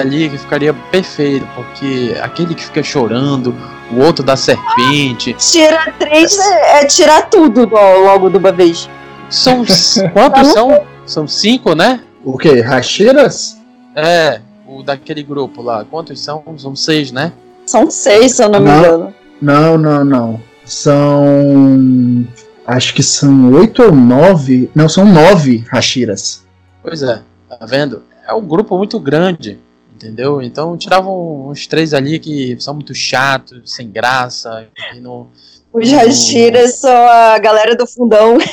ali 0.00 0.28
que 0.28 0.38
ficaria 0.38 0.72
perfeito. 0.74 1.46
Porque 1.54 2.14
aquele 2.22 2.54
que 2.54 2.64
fica 2.64 2.82
chorando, 2.82 3.54
o 3.92 4.00
outro 4.00 4.24
da 4.24 4.36
serpente. 4.36 5.34
Tira 5.38 5.92
três 5.98 6.38
é, 6.38 6.80
é 6.82 6.84
tirar 6.86 7.22
tudo 7.30 7.66
do- 7.66 7.74
logo 7.74 8.28
de 8.30 8.36
uma 8.38 8.52
vez. 8.52 8.88
São. 9.30 9.64
Quantos 10.12 10.48
são? 10.52 10.82
São 11.06 11.26
cinco, 11.28 11.74
né? 11.74 12.00
O 12.24 12.38
que? 12.38 12.60
Hashiras? 12.60 13.56
É, 13.94 14.40
o 14.66 14.82
daquele 14.82 15.22
grupo 15.22 15.62
lá. 15.62 15.84
Quantos 15.84 16.20
são? 16.20 16.42
São 16.56 16.74
seis, 16.74 17.12
né? 17.12 17.32
São 17.66 17.90
seis, 17.90 18.32
se 18.36 18.42
eu 18.44 18.48
não 18.48 18.60
me 18.60 18.66
Não. 18.66 18.78
engano. 18.78 19.14
Não, 19.40 19.78
não, 19.78 20.04
não. 20.04 20.40
São. 20.64 22.26
Acho 22.66 22.94
que 22.94 23.02
são 23.02 23.52
oito 23.52 23.82
ou 23.82 23.92
nove. 23.92 24.70
Não, 24.74 24.88
são 24.88 25.04
nove 25.04 25.64
Hashiras. 25.70 26.44
Pois 26.82 27.02
é, 27.02 27.20
tá 27.48 27.66
vendo? 27.66 28.02
É 28.26 28.32
um 28.32 28.40
grupo 28.42 28.76
muito 28.78 28.98
grande, 28.98 29.58
entendeu? 30.04 30.42
Então 30.42 30.76
tiravam 30.76 31.48
uns 31.48 31.66
três 31.66 31.94
ali 31.94 32.18
que 32.18 32.56
são 32.60 32.74
muito 32.74 32.94
chatos, 32.94 33.72
sem 33.72 33.90
graça, 33.90 34.68
que 34.92 35.00
não. 35.00 35.28
Os. 35.72 35.90
Hashiras 35.90 36.76
são 36.76 37.08
a 37.08 37.38
galera 37.38 37.74
do 37.74 37.86
fundão. 37.86 38.36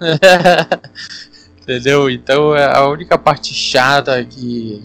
Entendeu? 1.62 2.10
Então 2.10 2.54
é 2.54 2.76
a 2.76 2.86
única 2.88 3.18
parte 3.18 3.52
chata 3.52 4.24
que 4.24 4.82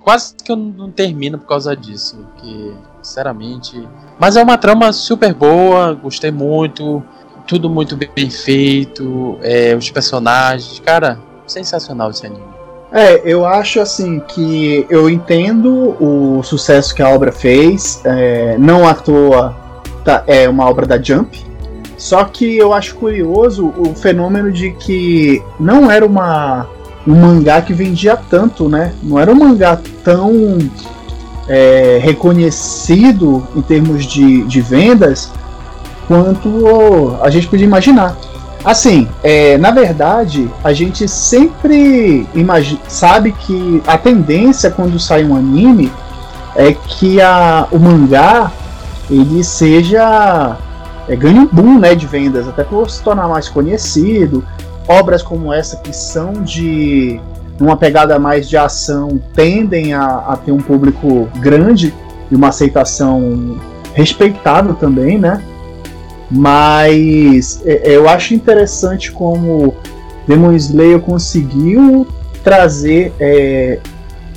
quase 0.00 0.34
que 0.34 0.50
eu 0.52 0.56
não 0.56 0.90
termino 0.90 1.38
por 1.38 1.46
causa 1.46 1.76
disso, 1.76 2.16
porque 2.16 2.72
sinceramente, 3.02 3.88
mas 4.18 4.36
é 4.36 4.42
uma 4.42 4.58
trama 4.58 4.92
super 4.92 5.32
boa, 5.32 5.94
gostei 5.94 6.30
muito, 6.30 7.02
tudo 7.46 7.70
muito 7.70 7.96
bem 7.96 8.30
feito, 8.30 9.38
é, 9.42 9.74
os 9.74 9.90
personagens, 9.90 10.78
cara, 10.80 11.18
sensacional 11.46 12.10
esse 12.10 12.26
anime. 12.26 12.53
É, 12.96 13.20
eu 13.24 13.44
acho 13.44 13.80
assim 13.80 14.20
que 14.20 14.86
eu 14.88 15.10
entendo 15.10 15.96
o 16.00 16.40
sucesso 16.44 16.94
que 16.94 17.02
a 17.02 17.08
obra 17.08 17.32
fez, 17.32 18.00
é, 18.04 18.56
não 18.56 18.86
à 18.86 18.94
toa 18.94 19.52
tá- 20.04 20.22
é 20.28 20.48
uma 20.48 20.70
obra 20.70 20.86
da 20.86 21.02
Jump, 21.02 21.44
só 21.96 22.22
que 22.22 22.56
eu 22.56 22.72
acho 22.72 22.94
curioso 22.94 23.74
o 23.76 23.96
fenômeno 23.96 24.52
de 24.52 24.70
que 24.70 25.42
não 25.58 25.90
era 25.90 26.06
uma, 26.06 26.68
um 27.04 27.16
mangá 27.16 27.60
que 27.62 27.72
vendia 27.74 28.16
tanto, 28.16 28.68
né? 28.68 28.94
Não 29.02 29.18
era 29.18 29.32
um 29.32 29.34
mangá 29.34 29.76
tão 30.04 30.58
é, 31.48 31.98
reconhecido 32.00 33.44
em 33.56 33.62
termos 33.62 34.04
de, 34.06 34.44
de 34.44 34.60
vendas 34.60 35.32
quanto 36.06 37.16
a 37.20 37.28
gente 37.28 37.48
podia 37.48 37.66
imaginar. 37.66 38.16
Assim, 38.64 39.06
é, 39.22 39.58
na 39.58 39.70
verdade, 39.70 40.50
a 40.62 40.72
gente 40.72 41.06
sempre 41.06 42.26
sabe 42.88 43.32
que 43.32 43.82
a 43.86 43.98
tendência 43.98 44.70
quando 44.70 44.98
sai 44.98 45.22
um 45.22 45.36
anime 45.36 45.92
é 46.56 46.72
que 46.72 47.20
a, 47.20 47.68
o 47.70 47.78
mangá 47.78 48.50
ele 49.10 49.44
seja 49.44 50.56
é, 51.08 51.14
ganhe 51.14 51.38
um 51.38 51.46
boom 51.46 51.78
né, 51.78 51.94
de 51.94 52.06
vendas, 52.06 52.48
até 52.48 52.64
por 52.64 52.88
se 52.88 53.02
tornar 53.02 53.28
mais 53.28 53.48
conhecido. 53.48 54.42
Obras 54.88 55.22
como 55.22 55.52
essa 55.52 55.76
que 55.76 55.94
são 55.94 56.32
de 56.32 57.20
uma 57.60 57.76
pegada 57.76 58.18
mais 58.18 58.48
de 58.48 58.56
ação 58.56 59.20
tendem 59.34 59.92
a, 59.92 60.04
a 60.28 60.36
ter 60.36 60.52
um 60.52 60.58
público 60.58 61.28
grande 61.38 61.94
e 62.30 62.34
uma 62.34 62.48
aceitação 62.48 63.58
respeitável 63.92 64.74
também, 64.74 65.18
né? 65.18 65.42
Mas 66.34 67.62
é, 67.64 67.94
eu 67.94 68.08
acho 68.08 68.34
interessante 68.34 69.12
como 69.12 69.74
Demon 70.26 70.52
Slayer 70.52 70.98
conseguiu 70.98 72.06
trazer 72.42 73.12
é, 73.20 73.78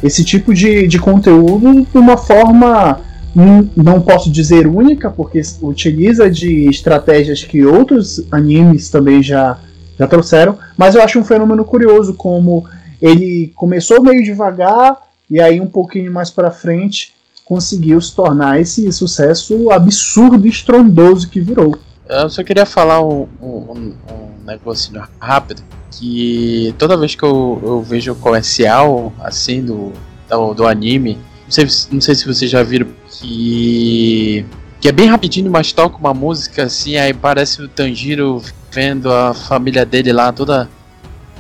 esse 0.04 0.24
tipo 0.24 0.54
de, 0.54 0.88
de 0.88 1.00
conteúdo 1.00 1.88
de 1.92 1.98
uma 1.98 2.16
forma, 2.16 3.02
hum, 3.36 3.68
não 3.76 4.00
posso 4.00 4.30
dizer 4.30 4.68
única, 4.68 5.10
porque 5.10 5.42
utiliza 5.62 6.30
de 6.30 6.70
estratégias 6.70 7.44
que 7.44 7.66
outros 7.66 8.24
animes 8.32 8.90
também 8.90 9.24
já, 9.24 9.58
já 9.98 10.08
trouxeram, 10.08 10.58
mas 10.78 10.94
eu 10.94 11.02
acho 11.02 11.20
um 11.20 11.26
fenômeno 11.26 11.66
curioso 11.66 12.14
como 12.14 12.66
ele 13.02 13.52
começou 13.56 14.04
meio 14.04 14.24
devagar 14.24 14.98
e 15.30 15.42
aí 15.42 15.60
um 15.60 15.68
pouquinho 15.68 16.12
mais 16.12 16.30
para 16.30 16.52
frente 16.52 17.14
conseguiu 17.44 18.00
se 18.02 18.14
tornar 18.14 18.60
esse 18.60 18.92
sucesso 18.92 19.72
absurdo 19.72 20.46
e 20.46 20.50
estrondoso 20.50 21.30
que 21.30 21.40
virou. 21.40 21.78
Eu 22.10 22.30
só 22.30 22.44
queria 22.44 22.66
falar 22.66 23.02
um, 23.02 23.28
um, 23.42 23.94
um 24.10 24.46
negocinho 24.46 25.04
rápido. 25.20 25.62
Que 25.92 26.74
toda 26.78 26.98
vez 26.98 27.16
que 27.16 27.24
eu, 27.24 27.60
eu 27.64 27.82
vejo 27.82 28.12
o 28.12 28.16
comercial 28.16 29.12
assim 29.20 29.64
do, 29.64 29.92
do, 30.30 30.54
do 30.54 30.68
anime, 30.68 31.18
não 31.46 31.52
sei, 31.52 31.68
não 31.92 32.02
sei 32.02 32.16
se 32.16 32.26
vocês 32.26 32.50
já 32.52 32.64
viram 32.64 32.88
que. 33.10 34.46
Que 34.80 34.90
é 34.90 34.92
bem 34.92 35.08
rapidinho, 35.08 35.50
mas 35.50 35.72
toca 35.72 35.98
uma 35.98 36.14
música 36.14 36.64
assim, 36.64 36.98
aí 36.98 37.12
parece 37.12 37.64
o 37.64 37.68
Tanjiro 37.68 38.44
vendo 38.72 39.12
a 39.12 39.34
família 39.34 39.84
dele 39.84 40.14
lá 40.14 40.32
toda 40.32 40.70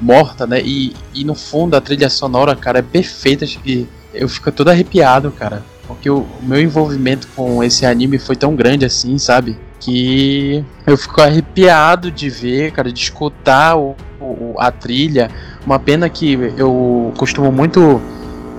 morta, 0.02 0.48
né? 0.48 0.60
E, 0.64 0.96
e 1.14 1.24
no 1.24 1.36
fundo 1.36 1.76
a 1.76 1.82
trilha 1.82 2.10
sonora, 2.10 2.56
cara, 2.56 2.80
é 2.80 2.82
perfeita. 2.82 3.46
acho 3.46 3.60
que 3.60 3.88
Eu 4.14 4.28
fico 4.28 4.52
todo 4.52 4.70
arrepiado, 4.70 5.32
cara. 5.32 5.64
Porque 5.88 6.10
o, 6.10 6.22
o 6.22 6.44
meu 6.44 6.60
envolvimento 6.60 7.28
com 7.36 7.64
esse 7.64 7.86
anime 7.86 8.18
foi 8.18 8.36
tão 8.36 8.56
grande 8.56 8.86
assim, 8.86 9.18
sabe? 9.20 9.56
Que 9.88 10.66
eu 10.86 10.98
fico 10.98 11.22
arrepiado 11.22 12.12
de 12.12 12.30
ver, 12.30 12.72
cara, 12.74 12.92
de 12.92 13.00
escutar 13.00 13.78
o, 13.78 13.96
o, 14.20 14.54
a 14.60 14.70
trilha. 14.70 15.32
Uma 15.66 15.80
pena 15.80 16.10
que 16.10 16.34
eu 16.58 17.14
costumo 17.18 17.54
muito, 17.54 18.02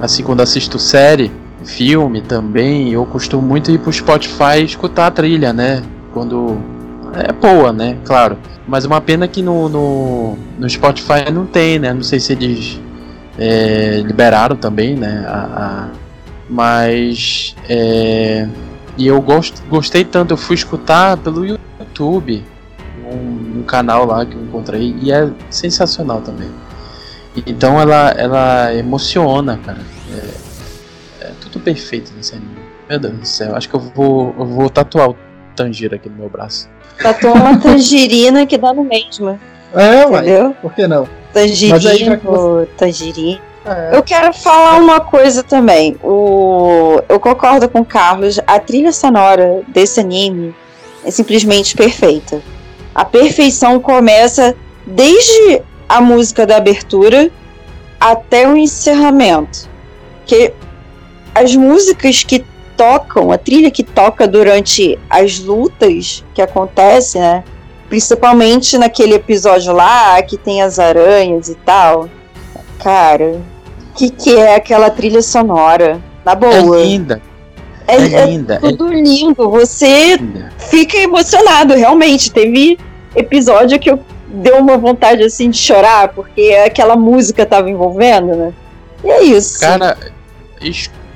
assim, 0.00 0.22
quando 0.22 0.40
assisto 0.40 0.78
série, 0.78 1.30
filme 1.66 2.22
também, 2.22 2.94
eu 2.94 3.04
costumo 3.04 3.46
muito 3.46 3.70
ir 3.70 3.78
pro 3.78 3.92
Spotify 3.92 4.64
escutar 4.64 5.08
a 5.08 5.10
trilha, 5.10 5.52
né? 5.52 5.82
Quando. 6.14 6.56
É 7.14 7.30
boa, 7.30 7.74
né? 7.74 7.98
Claro. 8.06 8.38
Mas 8.66 8.86
uma 8.86 9.00
pena 9.00 9.28
que 9.28 9.42
no, 9.42 9.68
no, 9.68 10.38
no 10.58 10.70
Spotify 10.70 11.30
não 11.30 11.44
tem, 11.44 11.78
né? 11.78 11.92
Não 11.92 12.02
sei 12.02 12.20
se 12.20 12.32
eles 12.32 12.80
é, 13.38 14.02
liberaram 14.02 14.56
também, 14.56 14.96
né? 14.96 15.26
A, 15.28 15.36
a, 15.36 15.88
mas. 16.48 17.54
É, 17.68 18.48
e 18.98 19.06
eu 19.06 19.22
gost, 19.22 19.54
gostei 19.70 20.04
tanto, 20.04 20.32
eu 20.32 20.36
fui 20.36 20.56
escutar 20.56 21.16
pelo 21.16 21.46
YouTube, 21.46 22.44
um, 23.04 23.60
um, 23.60 23.62
canal 23.62 24.04
lá 24.04 24.26
que 24.26 24.34
eu 24.34 24.42
encontrei, 24.42 24.94
e 25.00 25.12
é 25.12 25.30
sensacional 25.48 26.20
também. 26.20 26.50
Então 27.46 27.80
ela, 27.80 28.10
ela 28.10 28.74
emociona, 28.74 29.58
cara. 29.64 29.78
É, 30.12 31.26
é 31.26 31.32
tudo 31.40 31.60
perfeito 31.60 32.12
nesse 32.16 32.34
anime. 32.34 32.58
Meu 32.90 32.98
Deus 32.98 33.18
do 33.18 33.26
céu, 33.26 33.54
acho 33.54 33.68
que 33.68 33.76
eu 33.76 33.80
vou, 33.80 34.34
eu 34.36 34.44
vou 34.44 34.68
tatuar 34.68 35.10
o 35.10 35.16
Tanjiro 35.54 35.94
aqui 35.94 36.08
no 36.08 36.16
meu 36.16 36.28
braço. 36.28 36.68
Tatua 37.00 37.32
uma 37.32 37.56
tangerina 37.56 38.44
que 38.44 38.58
dá 38.58 38.72
no 38.72 38.82
mesmo. 38.82 39.38
É, 39.74 40.06
ué, 40.06 40.20
Entendeu? 40.20 40.56
por 40.60 40.74
que 40.74 40.86
não? 40.88 41.08
Tangerino, 41.32 42.18
você- 42.18 42.68
tangerino. 42.76 43.47
É. 43.68 43.96
Eu 43.96 44.02
quero 44.02 44.32
falar 44.32 44.80
uma 44.80 45.00
coisa 45.00 45.42
também. 45.42 45.96
O... 46.02 47.00
Eu 47.08 47.20
concordo 47.20 47.68
com 47.68 47.80
o 47.80 47.84
Carlos. 47.84 48.40
A 48.46 48.58
trilha 48.58 48.92
sonora 48.92 49.62
desse 49.68 50.00
anime 50.00 50.54
é 51.04 51.10
simplesmente 51.10 51.76
perfeita. 51.76 52.40
A 52.94 53.04
perfeição 53.04 53.78
começa 53.78 54.56
desde 54.86 55.62
a 55.88 56.00
música 56.00 56.46
da 56.46 56.56
abertura 56.56 57.30
até 58.00 58.48
o 58.48 58.56
encerramento. 58.56 59.68
Que 60.24 60.52
as 61.34 61.54
músicas 61.54 62.22
que 62.22 62.44
tocam, 62.76 63.32
a 63.32 63.36
trilha 63.36 63.70
que 63.70 63.82
toca 63.82 64.26
durante 64.26 64.98
as 65.10 65.40
lutas 65.40 66.24
que 66.32 66.40
acontecem, 66.40 67.20
né? 67.20 67.44
Principalmente 67.88 68.78
naquele 68.78 69.14
episódio 69.14 69.72
lá 69.72 70.22
que 70.22 70.36
tem 70.36 70.62
as 70.62 70.78
aranhas 70.78 71.48
e 71.48 71.54
tal. 71.56 72.08
Cara, 72.78 73.40
que, 73.98 74.10
que 74.10 74.36
é 74.36 74.54
aquela 74.54 74.90
trilha 74.90 75.20
sonora? 75.20 76.00
Na 76.24 76.34
boa. 76.36 76.54
É 76.54 76.60
linda. 76.84 77.20
É, 77.86 77.96
é, 77.96 78.12
é 78.12 78.26
linda. 78.26 78.54
É 78.54 78.58
tudo 78.58 78.92
é... 78.92 79.00
lindo. 79.00 79.50
Você 79.50 80.16
linda. 80.16 80.52
fica 80.56 80.96
emocionado, 80.98 81.74
realmente. 81.74 82.30
Teve 82.30 82.78
episódio 83.16 83.78
que 83.80 83.90
eu 83.90 83.98
deu 84.28 84.58
uma 84.58 84.78
vontade 84.78 85.24
assim 85.24 85.50
de 85.50 85.58
chorar, 85.58 86.08
porque 86.08 86.54
aquela 86.64 86.94
música 86.94 87.44
tava 87.44 87.68
envolvendo, 87.68 88.36
né? 88.36 88.52
E 89.02 89.10
é 89.10 89.22
isso. 89.24 89.58
Cara, 89.60 89.98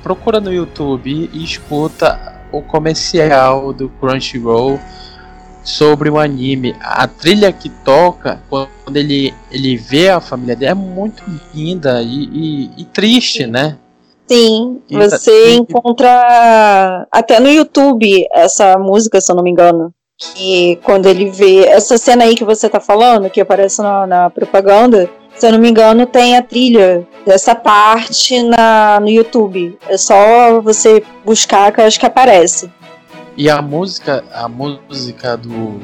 procura 0.01 0.41
no 0.41 0.51
YouTube 0.51 1.29
e 1.31 1.43
escuta 1.43 2.41
o 2.51 2.61
comercial 2.61 3.71
do 3.71 3.87
Crunchyroll 4.01 4.79
sobre 5.63 6.09
o 6.09 6.19
anime. 6.19 6.75
A 6.81 7.07
trilha 7.07 7.51
que 7.51 7.69
toca 7.69 8.41
quando 8.49 8.97
ele, 8.97 9.33
ele 9.51 9.77
vê 9.77 10.09
a 10.09 10.19
família 10.19 10.55
dele 10.55 10.71
é 10.71 10.75
muito 10.75 11.23
linda 11.53 12.01
e, 12.01 12.29
e, 12.33 12.71
e 12.77 12.85
triste, 12.85 13.47
né? 13.47 13.77
Sim, 14.27 14.81
e 14.89 14.97
você 14.97 15.31
tá... 15.31 15.49
encontra 15.51 17.07
até 17.11 17.39
no 17.39 17.49
YouTube 17.49 18.25
essa 18.33 18.77
música, 18.77 19.19
se 19.19 19.31
eu 19.31 19.35
não 19.35 19.43
me 19.43 19.51
engano. 19.51 19.93
Que 20.17 20.79
quando 20.83 21.07
ele 21.07 21.29
vê 21.29 21.65
essa 21.65 21.97
cena 21.97 22.23
aí 22.23 22.35
que 22.35 22.43
você 22.43 22.69
tá 22.69 22.79
falando, 22.79 23.29
que 23.29 23.41
aparece 23.41 23.81
na, 23.81 24.07
na 24.07 24.29
propaganda, 24.29 25.09
se 25.35 25.47
eu 25.47 25.51
não 25.51 25.59
me 25.59 25.69
engano, 25.69 26.05
tem 26.05 26.37
a 26.37 26.41
trilha 26.41 27.05
dessa 27.25 27.55
parte 27.55 28.41
na, 28.43 28.99
no 29.01 29.09
YouTube. 29.09 29.77
É 29.87 29.97
só 29.97 30.61
você 30.61 31.03
buscar 31.25 31.71
que 31.71 31.81
eu 31.81 31.85
acho 31.85 31.99
que 31.99 32.05
aparece. 32.05 32.71
E 33.35 33.49
a 33.49 33.61
música, 33.61 34.23
a 34.31 34.47
música 34.47 35.35
do, 35.35 35.79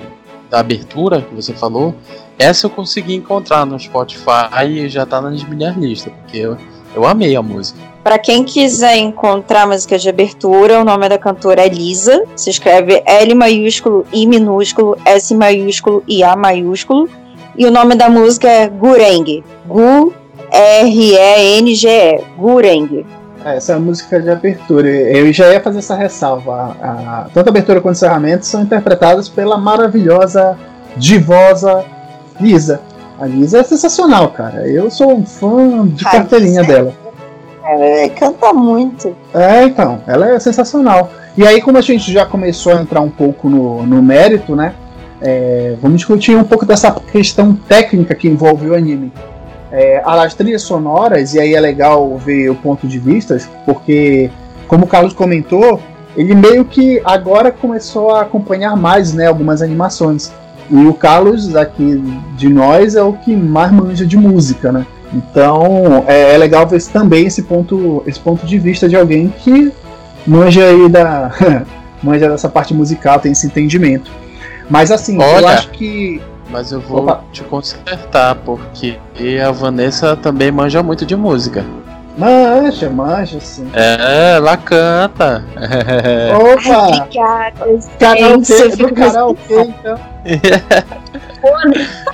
da 0.49 0.59
abertura 0.59 1.21
que 1.21 1.33
você 1.33 1.53
falou, 1.53 1.95
essa 2.37 2.67
eu 2.67 2.69
consegui 2.69 3.15
encontrar 3.15 3.65
no 3.65 3.79
Spotify 3.79 4.65
e 4.67 4.89
já 4.89 5.05
tá 5.05 5.19
nas 5.19 5.43
minhas 5.43 5.75
listas, 5.75 6.13
porque 6.13 6.37
eu, 6.37 6.57
eu 6.95 7.05
amei 7.05 7.35
a 7.35 7.41
música. 7.41 7.79
Para 8.03 8.17
quem 8.17 8.43
quiser 8.43 8.97
encontrar 8.97 9.63
a 9.63 9.67
música 9.67 9.97
de 9.97 10.07
abertura, 10.07 10.79
o 10.79 10.85
nome 10.85 11.09
da 11.09 11.17
cantora 11.17 11.65
é 11.65 11.69
Lisa. 11.69 12.23
Se 12.35 12.49
escreve 12.49 13.03
L 13.05 13.35
maiúsculo, 13.35 14.05
I 14.13 14.25
minúsculo, 14.25 14.97
S 15.05 15.35
maiúsculo 15.35 16.03
e 16.07 16.23
A 16.23 16.35
maiúsculo. 16.35 17.09
E 17.57 17.65
o 17.65 17.71
nome 17.71 17.95
da 17.95 18.09
música 18.09 18.47
é 18.47 18.67
Gureng. 18.69 19.43
Gu 19.67 20.13
R-E-N-G-E. 20.51 22.23
Gureng. 22.37 23.05
É, 23.45 23.55
essa 23.57 23.73
é 23.73 23.75
a 23.75 23.79
música 23.79 24.19
de 24.19 24.29
abertura. 24.29 24.89
Eu 24.89 25.31
já 25.31 25.51
ia 25.51 25.61
fazer 25.61 25.79
essa 25.79 25.95
ressalva. 25.95 26.75
A, 26.81 26.89
a, 26.89 27.29
tanto 27.33 27.47
a 27.47 27.49
abertura 27.49 27.81
quanto 27.81 27.95
o 27.95 27.97
encerramento 27.97 28.45
são 28.45 28.61
interpretados 28.61 29.29
pela 29.29 29.57
maravilhosa, 29.57 30.57
divosa 30.97 31.85
Lisa. 32.39 32.81
A 33.19 33.25
Lisa 33.25 33.59
é 33.59 33.63
sensacional, 33.63 34.29
cara. 34.29 34.67
Eu 34.67 34.89
sou 34.89 35.13
um 35.13 35.25
fã 35.25 35.85
de 35.87 36.07
a 36.07 36.11
carteirinha 36.11 36.63
dela. 36.63 36.93
É, 37.65 38.09
canta 38.09 38.53
muito. 38.53 39.15
É, 39.33 39.63
então, 39.63 40.01
ela 40.07 40.29
é 40.29 40.39
sensacional. 40.39 41.11
E 41.37 41.45
aí, 41.45 41.61
como 41.61 41.77
a 41.77 41.81
gente 41.81 42.11
já 42.11 42.25
começou 42.25 42.73
a 42.73 42.81
entrar 42.81 43.01
um 43.01 43.09
pouco 43.09 43.49
no, 43.49 43.85
no 43.85 44.01
mérito, 44.01 44.55
né? 44.55 44.73
É, 45.21 45.75
vamos 45.81 45.97
discutir 45.97 46.35
um 46.35 46.43
pouco 46.43 46.65
dessa 46.65 46.91
questão 46.91 47.53
técnica 47.53 48.15
que 48.15 48.27
envolve 48.27 48.69
o 48.69 48.75
anime. 48.75 49.11
É, 49.71 50.01
as 50.03 50.33
trilhas 50.33 50.63
sonoras, 50.63 51.33
e 51.33 51.39
aí 51.39 51.53
é 51.53 51.59
legal 51.59 52.17
ver 52.17 52.49
o 52.49 52.55
ponto 52.55 52.87
de 52.87 52.97
vista, 52.97 53.37
porque, 53.65 54.31
como 54.67 54.85
o 54.85 54.87
Carlos 54.87 55.13
comentou, 55.13 55.79
ele 56.17 56.33
meio 56.33 56.65
que 56.65 57.01
agora 57.05 57.51
começou 57.51 58.15
a 58.15 58.21
acompanhar 58.21 58.75
mais 58.75 59.13
né, 59.13 59.27
algumas 59.27 59.61
animações. 59.61 60.31
E 60.69 60.85
o 60.85 60.93
Carlos, 60.93 61.55
aqui 61.55 62.01
de 62.35 62.49
nós, 62.49 62.95
é 62.95 63.01
o 63.01 63.13
que 63.13 63.35
mais 63.35 63.71
manja 63.71 64.05
de 64.05 64.17
música, 64.17 64.71
né? 64.71 64.85
Então 65.13 66.03
é, 66.07 66.35
é 66.35 66.37
legal 66.37 66.67
ver 66.67 66.81
também 66.83 67.25
esse 67.25 67.43
ponto, 67.43 68.03
esse 68.05 68.19
ponto 68.19 68.45
de 68.45 68.59
vista 68.59 68.87
de 68.87 68.95
alguém 68.95 69.29
que 69.29 69.71
manja 70.25 70.63
aí 70.63 70.87
da. 70.87 71.31
manja 72.01 72.29
dessa 72.29 72.47
parte 72.47 72.73
musical, 72.73 73.19
tem 73.19 73.31
esse 73.31 73.47
entendimento. 73.47 74.11
Mas 74.69 74.91
assim, 74.91 75.17
Olha, 75.17 75.41
eu 75.41 75.47
acho 75.47 75.69
que. 75.71 76.21
Mas 76.49 76.71
eu 76.71 76.81
vou 76.81 77.03
Opa. 77.03 77.23
te 77.31 77.43
consertar, 77.43 78.35
porque 78.35 78.97
a 79.45 79.51
Vanessa 79.51 80.15
também 80.15 80.51
manja 80.51 80.81
muito 80.81 81.05
de 81.05 81.15
música. 81.15 81.63
Manja, 82.17 82.89
manja, 82.89 83.39
sim. 83.39 83.69
É, 83.73 84.35
ela 84.35 84.57
canta. 84.57 85.45
Opa! 86.35 86.87
Obrigada. 86.87 87.79
Karaokê, 87.97 88.67
do 88.75 88.93
karaokê, 88.93 89.61
então. 89.61 89.99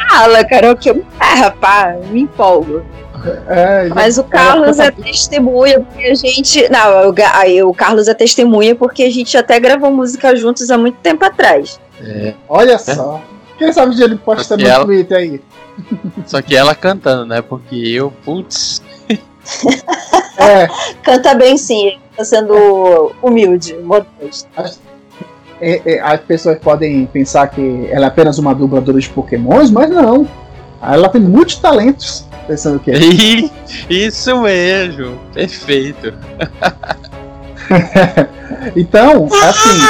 fala, 0.10 0.44
karaokê. 0.44 1.02
Ah, 1.20 1.36
rapaz, 1.36 2.08
me 2.10 2.22
empolgo. 2.22 2.84
É, 3.48 3.88
Mas 3.90 4.20
o 4.20 4.24
Carlos 4.24 4.78
é 4.78 4.92
testemunha 4.92 5.80
porque 5.80 6.04
a 6.04 6.14
gente. 6.14 6.70
Não, 6.70 7.10
o, 7.10 7.70
o 7.70 7.74
Carlos 7.74 8.08
é 8.08 8.14
testemunha 8.14 8.76
porque 8.76 9.04
a 9.04 9.10
gente 9.10 9.36
até 9.36 9.60
gravou 9.60 9.90
música 9.90 10.36
juntos 10.36 10.70
há 10.70 10.78
muito 10.78 10.98
tempo 11.00 11.26
atrás. 11.26 11.80
É. 12.00 12.34
Olha 12.48 12.78
só. 12.78 13.20
Quem 13.58 13.72
sabe 13.72 14.02
ele 14.02 14.16
posta 14.16 14.58
no 14.58 14.68
ela... 14.68 14.86
Twitter 14.86 15.18
aí. 15.18 15.42
Só 16.26 16.42
que 16.42 16.56
ela 16.56 16.74
cantando, 16.76 17.26
né? 17.26 17.42
Porque 17.42 17.76
eu, 17.76 18.12
putz. 18.24 18.82
é. 20.38 20.68
Canta 21.04 21.34
bem 21.34 21.58
sim, 21.58 21.98
tá 22.16 22.24
sendo 22.24 23.12
humilde, 23.22 23.76
modesto. 23.76 24.48
As, 24.56 24.80
é, 25.62 25.82
é, 25.86 26.00
as 26.02 26.20
pessoas 26.22 26.60
podem 26.60 27.06
pensar 27.08 27.48
que 27.48 27.88
ela 27.92 28.06
é 28.06 28.08
apenas 28.08 28.38
uma 28.38 28.54
dubladora 28.54 29.00
de 29.00 29.10
pokémons, 29.10 29.72
mas 29.72 29.90
não. 29.90 30.28
Ela 30.82 31.10
tem 31.10 31.22
muitos 31.22 31.56
talentos. 31.56 32.26
Pensando 32.48 32.80
que 32.80 32.92
Isso 33.90 34.40
mesmo, 34.42 35.18
perfeito. 35.34 36.14
então, 38.76 39.28
assim, 39.42 39.82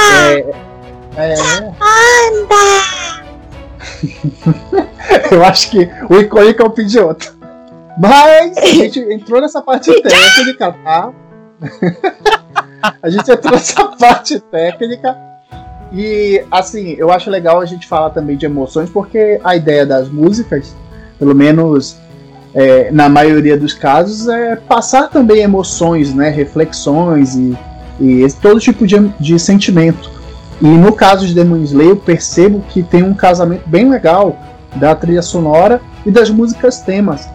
é, 1.18 1.34
é... 1.34 1.36
Eu 5.32 5.44
acho 5.44 5.72
que 5.72 5.90
o 6.10 6.20
icônico 6.20 6.62
é 6.62 6.66
o 6.66 6.70
Pidgeotto. 6.70 7.36
Mas 7.98 8.58
a 8.58 8.66
gente 8.66 9.00
entrou 9.00 9.42
nessa 9.42 9.62
parte 9.62 9.92
técnica, 10.02 10.76
tá? 10.84 11.12
a 13.02 13.10
gente 13.10 13.32
entrou 13.32 13.54
nessa 13.54 13.86
parte 13.86 14.40
técnica. 14.40 15.18
E 15.94 16.44
assim, 16.52 16.96
eu 16.98 17.12
acho 17.12 17.30
legal 17.30 17.62
a 17.62 17.66
gente 17.66 17.88
falar 17.88 18.10
também 18.10 18.36
de 18.36 18.46
emoções, 18.46 18.90
porque 18.90 19.40
a 19.44 19.56
ideia 19.56 19.86
das 19.86 20.10
músicas, 20.10 20.76
pelo 21.18 21.34
menos 21.34 21.98
é, 22.54 22.92
na 22.92 23.08
maioria 23.08 23.58
dos 23.58 23.74
casos, 23.74 24.28
é 24.28 24.56
passar 24.56 25.10
também 25.10 25.42
emoções, 25.42 26.14
né, 26.14 26.30
reflexões 26.30 27.36
e, 27.36 27.58
e 28.00 28.28
todo 28.42 28.60
tipo 28.60 28.86
de, 28.86 29.08
de 29.20 29.40
sentimento. 29.40 30.15
E 30.62 30.68
no 30.68 30.94
caso 30.94 31.28
de 31.28 31.34
Demon 31.34 31.58
Slayer, 31.64 31.92
eu 31.92 31.98
percebo 31.98 32.64
que 32.70 32.82
tem 32.82 33.04
um 33.04 33.14
casamento 33.14 33.68
bem 33.68 33.90
legal 33.90 34.38
da 34.76 34.96
trilha 34.96 35.22
sonora 35.22 35.82
e 36.06 36.12
das 36.12 36.30
músicas 36.30 36.80
temas. 36.82 37.28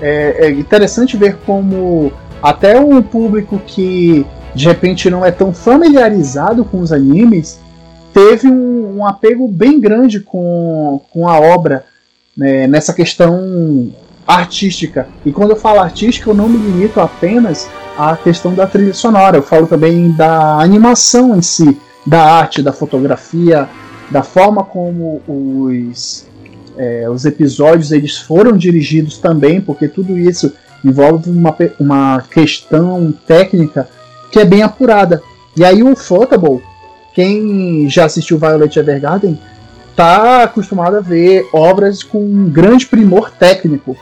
É, 0.00 0.46
é 0.46 0.50
interessante 0.50 1.16
ver 1.16 1.38
como 1.46 2.12
até 2.42 2.78
um 2.78 3.00
público 3.00 3.60
que 3.66 4.26
de 4.54 4.66
repente 4.66 5.08
não 5.08 5.24
é 5.24 5.30
tão 5.30 5.52
familiarizado 5.52 6.64
com 6.64 6.80
os 6.80 6.92
animes 6.92 7.58
teve 8.12 8.48
um, 8.48 8.98
um 8.98 9.06
apego 9.06 9.48
bem 9.48 9.80
grande 9.80 10.20
com, 10.20 11.00
com 11.10 11.28
a 11.28 11.40
obra 11.40 11.84
né, 12.36 12.66
nessa 12.66 12.92
questão 12.92 13.92
artística. 14.26 15.08
E 15.26 15.32
quando 15.32 15.50
eu 15.50 15.56
falo 15.56 15.80
artística, 15.80 16.30
eu 16.30 16.34
não 16.34 16.48
me 16.48 16.56
limito 16.56 17.00
apenas 17.00 17.68
à 17.98 18.16
questão 18.16 18.54
da 18.54 18.66
trilha 18.66 18.94
sonora, 18.94 19.36
eu 19.36 19.42
falo 19.42 19.66
também 19.66 20.12
da 20.12 20.58
animação 20.58 21.36
em 21.36 21.42
si 21.42 21.76
da 22.06 22.22
arte, 22.22 22.62
da 22.62 22.72
fotografia, 22.72 23.68
da 24.10 24.22
forma 24.22 24.62
como 24.64 25.22
os, 25.26 26.26
é, 26.76 27.08
os 27.08 27.24
episódios 27.24 27.92
eles 27.92 28.18
foram 28.18 28.56
dirigidos 28.56 29.18
também, 29.18 29.60
porque 29.60 29.88
tudo 29.88 30.18
isso 30.18 30.52
envolve 30.84 31.30
uma, 31.30 31.56
uma 31.80 32.22
questão 32.30 33.12
técnica 33.26 33.88
que 34.30 34.38
é 34.38 34.44
bem 34.44 34.62
apurada. 34.62 35.22
E 35.56 35.64
aí 35.64 35.82
o 35.82 35.96
Photable, 35.96 36.62
quem 37.14 37.88
já 37.88 38.04
assistiu 38.04 38.38
Violet 38.38 38.78
Evergarden, 38.78 39.38
está 39.90 40.42
acostumado 40.42 40.96
a 40.96 41.00
ver 41.00 41.48
obras 41.52 42.02
com 42.02 42.18
um 42.18 42.50
grande 42.50 42.86
primor 42.86 43.30
técnico. 43.30 43.96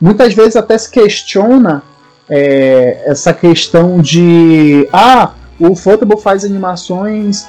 Muitas 0.00 0.34
vezes 0.34 0.56
até 0.56 0.76
se 0.76 0.90
questiona 0.90 1.82
é, 2.28 3.02
essa 3.06 3.32
questão 3.32 4.00
de 4.00 4.88
ah, 4.92 5.32
o 5.58 5.74
Photable 5.74 6.20
faz 6.20 6.44
animações 6.44 7.46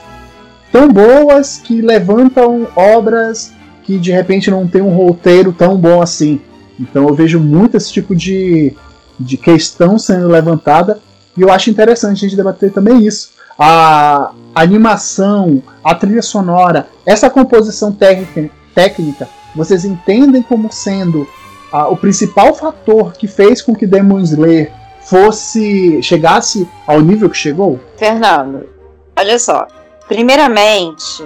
tão 0.72 0.89
boas 0.89 1.58
que 1.58 1.82
levantam 1.82 2.67
obras 2.76 3.54
que 3.84 3.98
de 3.98 4.12
repente 4.12 4.52
não 4.52 4.67
tem 4.67 4.82
um 4.82 4.96
roteiro 4.96 5.54
tão 5.54 5.78
bom 5.78 6.02
assim. 6.02 6.41
Então 6.80 7.08
eu 7.08 7.13
vejo 7.13 7.39
muito 7.39 7.78
esse 7.78 7.91
tipo 7.91 8.15
de, 8.15 8.74
de 9.20 9.38
questão 9.38 9.98
sendo 9.98 10.28
levantada 10.28 11.00
e 11.36 11.41
eu 11.41 11.52
acho 11.52 11.70
interessante 11.70 12.17
a 12.17 12.28
gente 12.28 12.36
debater 12.36 12.72
também 12.72 13.06
isso. 13.06 13.32
A 13.58 14.32
animação, 14.54 15.63
a 15.84 15.96
trilha 15.96 16.22
sonora, 16.22 16.88
essa 17.06 17.30
composição 17.30 17.91
técnica, 17.91 18.50
técnica 18.76 19.28
vocês 19.56 19.86
entendem 19.86 20.43
como 20.43 20.72
sendo 20.72 21.28
o 21.72 21.98
principal 21.98 22.54
fator 22.54 23.13
que 23.13 23.28
fez 23.28 23.62
com 23.62 23.76
que 23.76 23.88
Demon 23.88 24.20
Slayer 24.20 24.72
fosse 25.08 26.02
chegasse 26.04 26.67
ao 26.86 27.00
nível 27.00 27.30
que 27.30 27.38
chegou? 27.38 27.80
Fernando, 27.98 28.70
olha 29.17 29.39
só. 29.39 29.67
Primeiramente, 30.08 31.26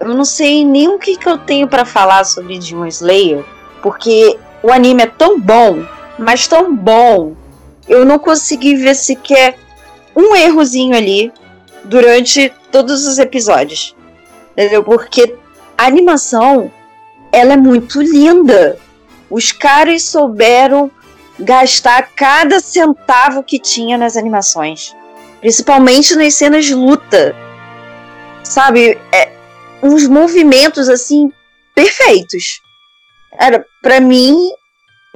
eu 0.00 0.08
não 0.08 0.24
sei 0.24 0.64
nem 0.64 0.88
o 0.88 0.98
que, 0.98 1.16
que 1.16 1.28
eu 1.28 1.38
tenho 1.38 1.68
para 1.68 1.84
falar 1.84 2.24
sobre 2.24 2.58
Demon 2.58 2.86
Slayer, 2.86 3.44
porque 3.82 4.38
o 4.62 4.72
anime 4.72 5.02
é 5.02 5.06
tão 5.06 5.40
bom, 5.40 5.84
mas 6.18 6.46
tão 6.46 6.74
bom, 6.74 7.34
eu 7.88 8.04
não 8.04 8.18
consegui 8.18 8.74
ver 8.74 8.94
sequer 8.94 9.56
um 10.14 10.34
errozinho 10.34 10.96
ali 10.96 11.32
durante 11.84 12.52
todos 12.70 13.06
os 13.06 13.18
episódios. 13.18 13.94
Entendeu? 14.52 14.82
Porque 14.82 15.34
a 15.76 15.86
animação 15.86 16.70
ela 17.30 17.54
é 17.54 17.56
muito 17.56 18.00
linda. 18.00 18.78
Os 19.28 19.52
caras 19.52 20.04
souberam 20.04 20.90
gastar 21.38 22.10
cada 22.14 22.60
centavo 22.60 23.42
que 23.42 23.58
tinha 23.58 23.98
nas 23.98 24.16
animações, 24.16 24.94
principalmente 25.40 26.14
nas 26.14 26.34
cenas 26.34 26.64
de 26.64 26.74
luta. 26.74 27.34
Sabe, 28.42 28.98
é, 29.12 29.32
uns 29.82 30.06
movimentos 30.06 30.88
assim 30.88 31.30
perfeitos. 31.74 32.60
Era 33.38 33.64
para 33.82 34.00
mim 34.00 34.34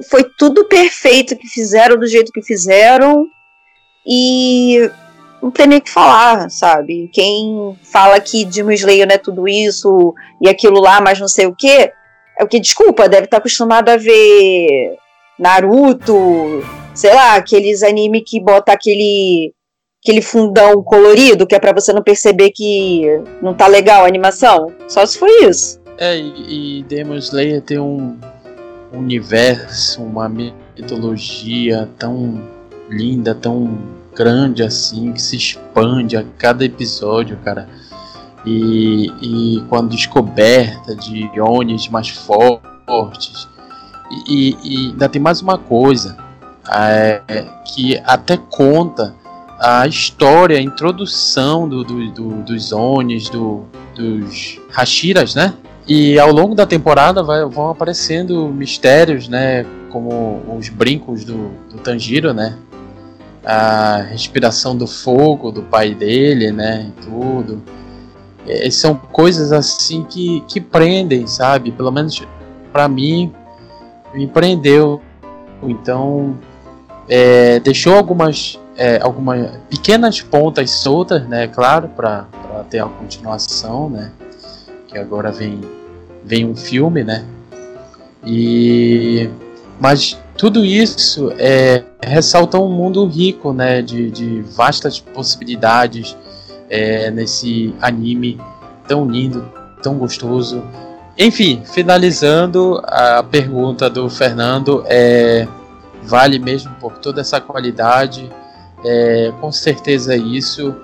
foi 0.09 0.23
tudo 0.23 0.65
perfeito 0.65 1.37
que 1.37 1.47
fizeram 1.47 1.97
do 1.97 2.07
jeito 2.07 2.31
que 2.31 2.41
fizeram 2.41 3.27
e 4.05 4.89
não 5.41 5.51
tem 5.51 5.67
nem 5.67 5.79
o 5.79 5.81
que 5.81 5.89
falar, 5.89 6.49
sabe? 6.49 7.09
Quem 7.13 7.77
fala 7.83 8.19
que 8.19 8.45
Demon 8.45 8.71
Slayer 8.71 9.07
não 9.07 9.15
é 9.15 9.17
tudo 9.17 9.47
isso 9.47 10.13
e 10.39 10.47
aquilo 10.49 10.79
lá, 10.79 11.01
mas 11.01 11.19
não 11.19 11.27
sei 11.27 11.47
o 11.47 11.55
que, 11.55 11.91
é 12.37 12.43
o 12.43 12.47
que, 12.47 12.59
desculpa, 12.59 13.09
deve 13.09 13.25
estar 13.25 13.37
acostumado 13.37 13.89
a 13.89 13.97
ver 13.97 14.97
Naruto, 15.41 16.63
sei 16.93 17.13
lá, 17.13 17.35
aqueles 17.35 17.81
anime 17.81 18.21
que 18.21 18.39
bota 18.39 18.71
aquele 18.71 19.51
aquele 20.03 20.21
fundão 20.21 20.81
colorido 20.83 21.45
que 21.45 21.53
é 21.53 21.59
para 21.59 21.73
você 21.73 21.93
não 21.93 22.01
perceber 22.01 22.51
que 22.51 23.03
não 23.41 23.53
tá 23.53 23.67
legal 23.67 24.03
a 24.03 24.07
animação. 24.07 24.71
Só 24.87 25.05
se 25.05 25.17
foi 25.17 25.45
isso. 25.45 25.79
É, 25.97 26.17
e, 26.17 26.79
e 26.79 26.83
Demon 26.83 27.15
Slayer 27.15 27.61
tem 27.61 27.79
um 27.79 28.17
universo, 28.93 30.03
uma 30.03 30.27
mitologia 30.27 31.89
tão 31.97 32.41
linda, 32.89 33.33
tão 33.33 33.77
grande 34.15 34.63
assim, 34.63 35.11
que 35.13 35.21
se 35.21 35.37
expande 35.37 36.17
a 36.17 36.23
cada 36.37 36.65
episódio, 36.65 37.37
cara. 37.43 37.67
E, 38.45 39.07
e 39.21 39.63
a 39.71 39.81
descoberta 39.81 40.95
de 40.95 41.29
iones 41.35 41.87
mais 41.87 42.09
fortes. 42.09 43.47
E, 44.27 44.57
e 44.63 44.77
ainda 44.89 45.07
tem 45.07 45.21
mais 45.21 45.41
uma 45.41 45.57
coisa 45.57 46.17
é, 46.69 47.21
que 47.65 47.97
até 48.05 48.37
conta 48.37 49.15
a 49.59 49.87
história, 49.87 50.57
a 50.57 50.61
introdução 50.61 51.69
do, 51.69 51.83
do, 51.83 52.11
do, 52.11 52.29
dos 52.43 52.71
Onis, 52.71 53.29
do, 53.29 53.65
dos 53.95 54.59
Hashiras, 54.71 55.35
né? 55.35 55.53
E 55.87 56.19
ao 56.19 56.31
longo 56.31 56.55
da 56.55 56.65
temporada 56.65 57.21
vai, 57.21 57.45
vão 57.45 57.69
aparecendo 57.69 58.47
mistérios, 58.47 59.27
né? 59.27 59.65
Como 59.91 60.41
os 60.57 60.69
brincos 60.69 61.23
do, 61.23 61.51
do 61.69 61.77
Tanjiro, 61.77 62.33
né? 62.33 62.57
A 63.45 63.97
respiração 63.97 64.75
do 64.75 64.87
fogo 64.87 65.51
do 65.51 65.63
pai 65.63 65.93
dele, 65.93 66.51
né? 66.51 66.89
E 66.89 67.01
tudo. 67.01 67.61
E 68.47 68.71
são 68.71 68.95
coisas 68.95 69.51
assim 69.51 70.03
que, 70.03 70.41
que 70.47 70.59
prendem, 70.59 71.27
sabe? 71.27 71.71
Pelo 71.71 71.91
menos 71.91 72.21
para 72.71 72.87
mim, 72.87 73.31
me 74.13 74.27
prendeu. 74.27 75.01
Então, 75.63 76.37
é, 77.07 77.59
deixou 77.59 77.95
algumas, 77.95 78.59
é, 78.75 78.99
algumas 79.01 79.57
pequenas 79.69 80.21
pontas 80.21 80.71
soltas, 80.71 81.27
né? 81.27 81.47
Claro, 81.47 81.89
para 81.89 82.25
ter 82.69 82.79
a 82.79 82.85
continuação, 82.85 83.89
né? 83.89 84.11
Que 84.87 84.97
agora 84.97 85.31
vem 85.31 85.61
vem 86.23 86.45
um 86.45 86.55
filme, 86.55 87.03
né? 87.03 87.25
E 88.25 89.29
mas 89.79 90.17
tudo 90.37 90.63
isso 90.63 91.31
é, 91.37 91.83
ressalta 92.03 92.59
um 92.59 92.71
mundo 92.71 93.05
rico, 93.05 93.51
né? 93.53 93.81
De, 93.81 94.11
de 94.11 94.41
vastas 94.41 94.99
possibilidades 94.99 96.15
é, 96.69 97.11
nesse 97.11 97.75
anime 97.81 98.39
tão 98.87 99.05
lindo, 99.05 99.51
tão 99.81 99.97
gostoso. 99.97 100.63
Enfim, 101.17 101.61
finalizando 101.65 102.81
a 102.85 103.21
pergunta 103.21 103.89
do 103.89 104.09
Fernando, 104.09 104.83
é, 104.87 105.47
vale 106.03 106.39
mesmo 106.39 106.73
por 106.79 106.97
toda 106.97 107.21
essa 107.21 107.39
qualidade, 107.39 108.31
é, 108.83 109.31
com 109.39 109.51
certeza 109.51 110.15
isso, 110.15 110.75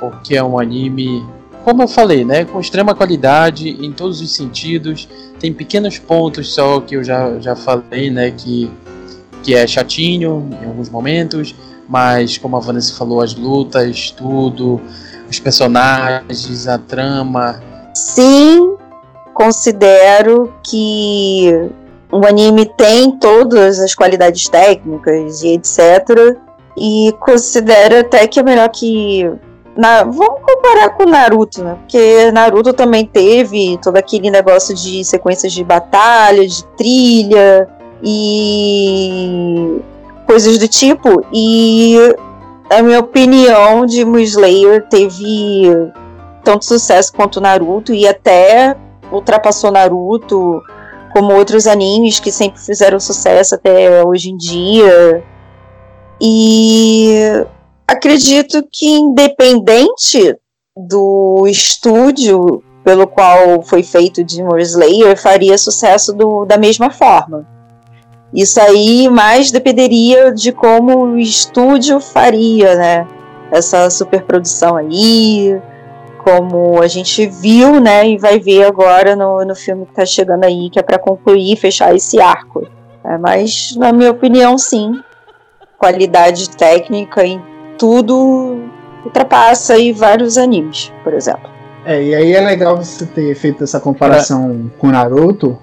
porque 0.00 0.36
é 0.36 0.42
um 0.42 0.58
anime 0.58 1.24
como 1.66 1.82
eu 1.82 1.88
falei, 1.88 2.24
né, 2.24 2.44
com 2.44 2.60
extrema 2.60 2.94
qualidade 2.94 3.68
em 3.68 3.90
todos 3.90 4.20
os 4.20 4.36
sentidos. 4.36 5.08
Tem 5.40 5.52
pequenos 5.52 5.98
pontos 5.98 6.54
só 6.54 6.80
que 6.80 6.94
eu 6.94 7.02
já, 7.02 7.40
já 7.40 7.56
falei, 7.56 8.08
né, 8.08 8.30
que, 8.30 8.70
que 9.42 9.52
é 9.52 9.66
chatinho 9.66 10.48
em 10.62 10.64
alguns 10.64 10.88
momentos, 10.88 11.56
mas 11.88 12.38
como 12.38 12.56
a 12.56 12.60
Vanessa 12.60 12.94
falou, 12.94 13.20
as 13.20 13.34
lutas, 13.34 14.12
tudo, 14.12 14.80
os 15.28 15.40
personagens, 15.40 16.68
a 16.68 16.78
trama. 16.78 17.60
Sim, 17.92 18.75
considero 19.36 20.50
que 20.62 21.68
o 22.10 22.26
anime 22.26 22.64
tem 22.64 23.12
todas 23.18 23.78
as 23.78 23.94
qualidades 23.94 24.48
técnicas 24.48 25.42
e 25.42 25.48
etc. 25.48 26.38
E 26.74 27.14
considero 27.20 28.00
até 28.00 28.26
que 28.26 28.40
é 28.40 28.42
melhor 28.42 28.70
que 28.70 29.30
na, 29.76 30.04
vamos 30.04 30.40
comparar 30.40 30.88
com 30.90 31.04
Naruto, 31.04 31.62
né? 31.62 31.76
Porque 31.80 32.30
Naruto 32.32 32.72
também 32.72 33.04
teve 33.04 33.78
todo 33.82 33.98
aquele 33.98 34.30
negócio 34.30 34.74
de 34.74 35.04
sequências 35.04 35.52
de 35.52 35.62
batalha, 35.62 36.46
de 36.46 36.64
trilha 36.78 37.68
e 38.02 39.78
coisas 40.26 40.56
do 40.56 40.66
tipo. 40.66 41.22
E 41.30 41.94
a 42.70 42.82
minha 42.82 43.00
opinião, 43.00 43.84
de 43.84 44.00
Slayer 44.00 44.88
teve 44.88 45.92
tanto 46.42 46.64
sucesso 46.64 47.12
quanto 47.12 47.38
Naruto 47.38 47.92
e 47.92 48.08
até 48.08 48.74
ultrapassou 49.16 49.70
Naruto, 49.70 50.62
como 51.12 51.34
outros 51.34 51.66
animes 51.66 52.20
que 52.20 52.30
sempre 52.30 52.60
fizeram 52.60 53.00
sucesso 53.00 53.54
até 53.54 54.04
hoje 54.04 54.30
em 54.30 54.36
dia. 54.36 55.22
E 56.20 57.44
acredito 57.86 58.66
que 58.70 58.86
independente 58.86 60.36
do 60.76 61.46
estúdio 61.46 62.62
pelo 62.84 63.06
qual 63.06 63.62
foi 63.62 63.82
feito 63.82 64.22
Demon 64.22 64.58
Slayer, 64.58 65.20
faria 65.20 65.58
sucesso 65.58 66.12
do, 66.12 66.44
da 66.44 66.56
mesma 66.56 66.88
forma. 66.88 67.44
Isso 68.32 68.60
aí 68.60 69.08
mais 69.08 69.50
dependeria 69.50 70.32
de 70.32 70.52
como 70.52 71.04
o 71.04 71.18
estúdio 71.18 71.98
faria, 72.00 72.76
né? 72.76 73.08
Essa 73.50 73.90
superprodução 73.90 74.76
aí, 74.76 75.60
como 76.26 76.82
a 76.82 76.88
gente 76.88 77.24
viu, 77.24 77.80
né? 77.80 78.08
E 78.08 78.18
vai 78.18 78.40
ver 78.40 78.64
agora 78.64 79.14
no, 79.14 79.44
no 79.44 79.54
filme 79.54 79.86
que 79.86 79.94
tá 79.94 80.04
chegando 80.04 80.42
aí, 80.42 80.68
que 80.68 80.76
é 80.76 80.82
para 80.82 80.98
concluir 80.98 81.52
e 81.52 81.56
fechar 81.56 81.94
esse 81.94 82.20
arco. 82.20 82.66
É, 83.04 83.16
mas, 83.16 83.76
na 83.76 83.92
minha 83.92 84.10
opinião, 84.10 84.58
sim. 84.58 85.00
Qualidade 85.78 86.50
técnica 86.50 87.24
em 87.24 87.40
tudo 87.78 88.58
ultrapassa 89.04 89.74
aí 89.74 89.92
vários 89.92 90.36
animes, 90.36 90.92
por 91.04 91.14
exemplo. 91.14 91.48
É, 91.84 92.02
e 92.02 92.12
aí 92.12 92.32
é 92.32 92.40
legal 92.40 92.76
você 92.76 93.06
ter 93.06 93.32
feito 93.36 93.62
essa 93.62 93.78
comparação 93.78 94.68
é. 94.74 94.80
com 94.80 94.88
Naruto, 94.88 95.56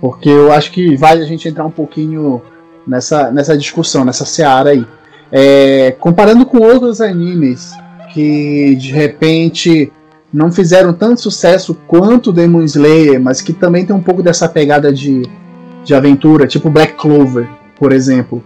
porque 0.00 0.30
eu 0.30 0.50
acho 0.50 0.72
que 0.72 0.96
vale 0.96 1.22
a 1.22 1.26
gente 1.26 1.46
entrar 1.46 1.66
um 1.66 1.70
pouquinho 1.70 2.40
nessa, 2.86 3.30
nessa 3.30 3.58
discussão, 3.58 4.06
nessa 4.06 4.24
seara 4.24 4.70
aí. 4.70 4.86
É, 5.30 5.94
comparando 6.00 6.46
com 6.46 6.60
outros 6.60 7.02
animes 7.02 7.74
que 8.12 8.74
de 8.76 8.92
repente 8.92 9.92
não 10.32 10.50
fizeram 10.50 10.92
tanto 10.92 11.20
sucesso 11.20 11.76
quanto 11.86 12.32
Demon 12.32 12.62
Slayer, 12.62 13.20
mas 13.20 13.40
que 13.40 13.52
também 13.52 13.84
tem 13.84 13.94
um 13.94 14.02
pouco 14.02 14.22
dessa 14.22 14.48
pegada 14.48 14.92
de, 14.92 15.22
de 15.84 15.94
aventura, 15.94 16.46
tipo 16.46 16.70
Black 16.70 16.94
Clover, 16.94 17.48
por 17.76 17.92
exemplo. 17.92 18.42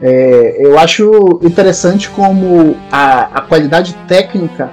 É, 0.00 0.56
eu 0.64 0.78
acho 0.78 1.40
interessante 1.42 2.08
como 2.08 2.76
a, 2.90 3.38
a 3.38 3.40
qualidade 3.42 3.94
técnica 4.06 4.70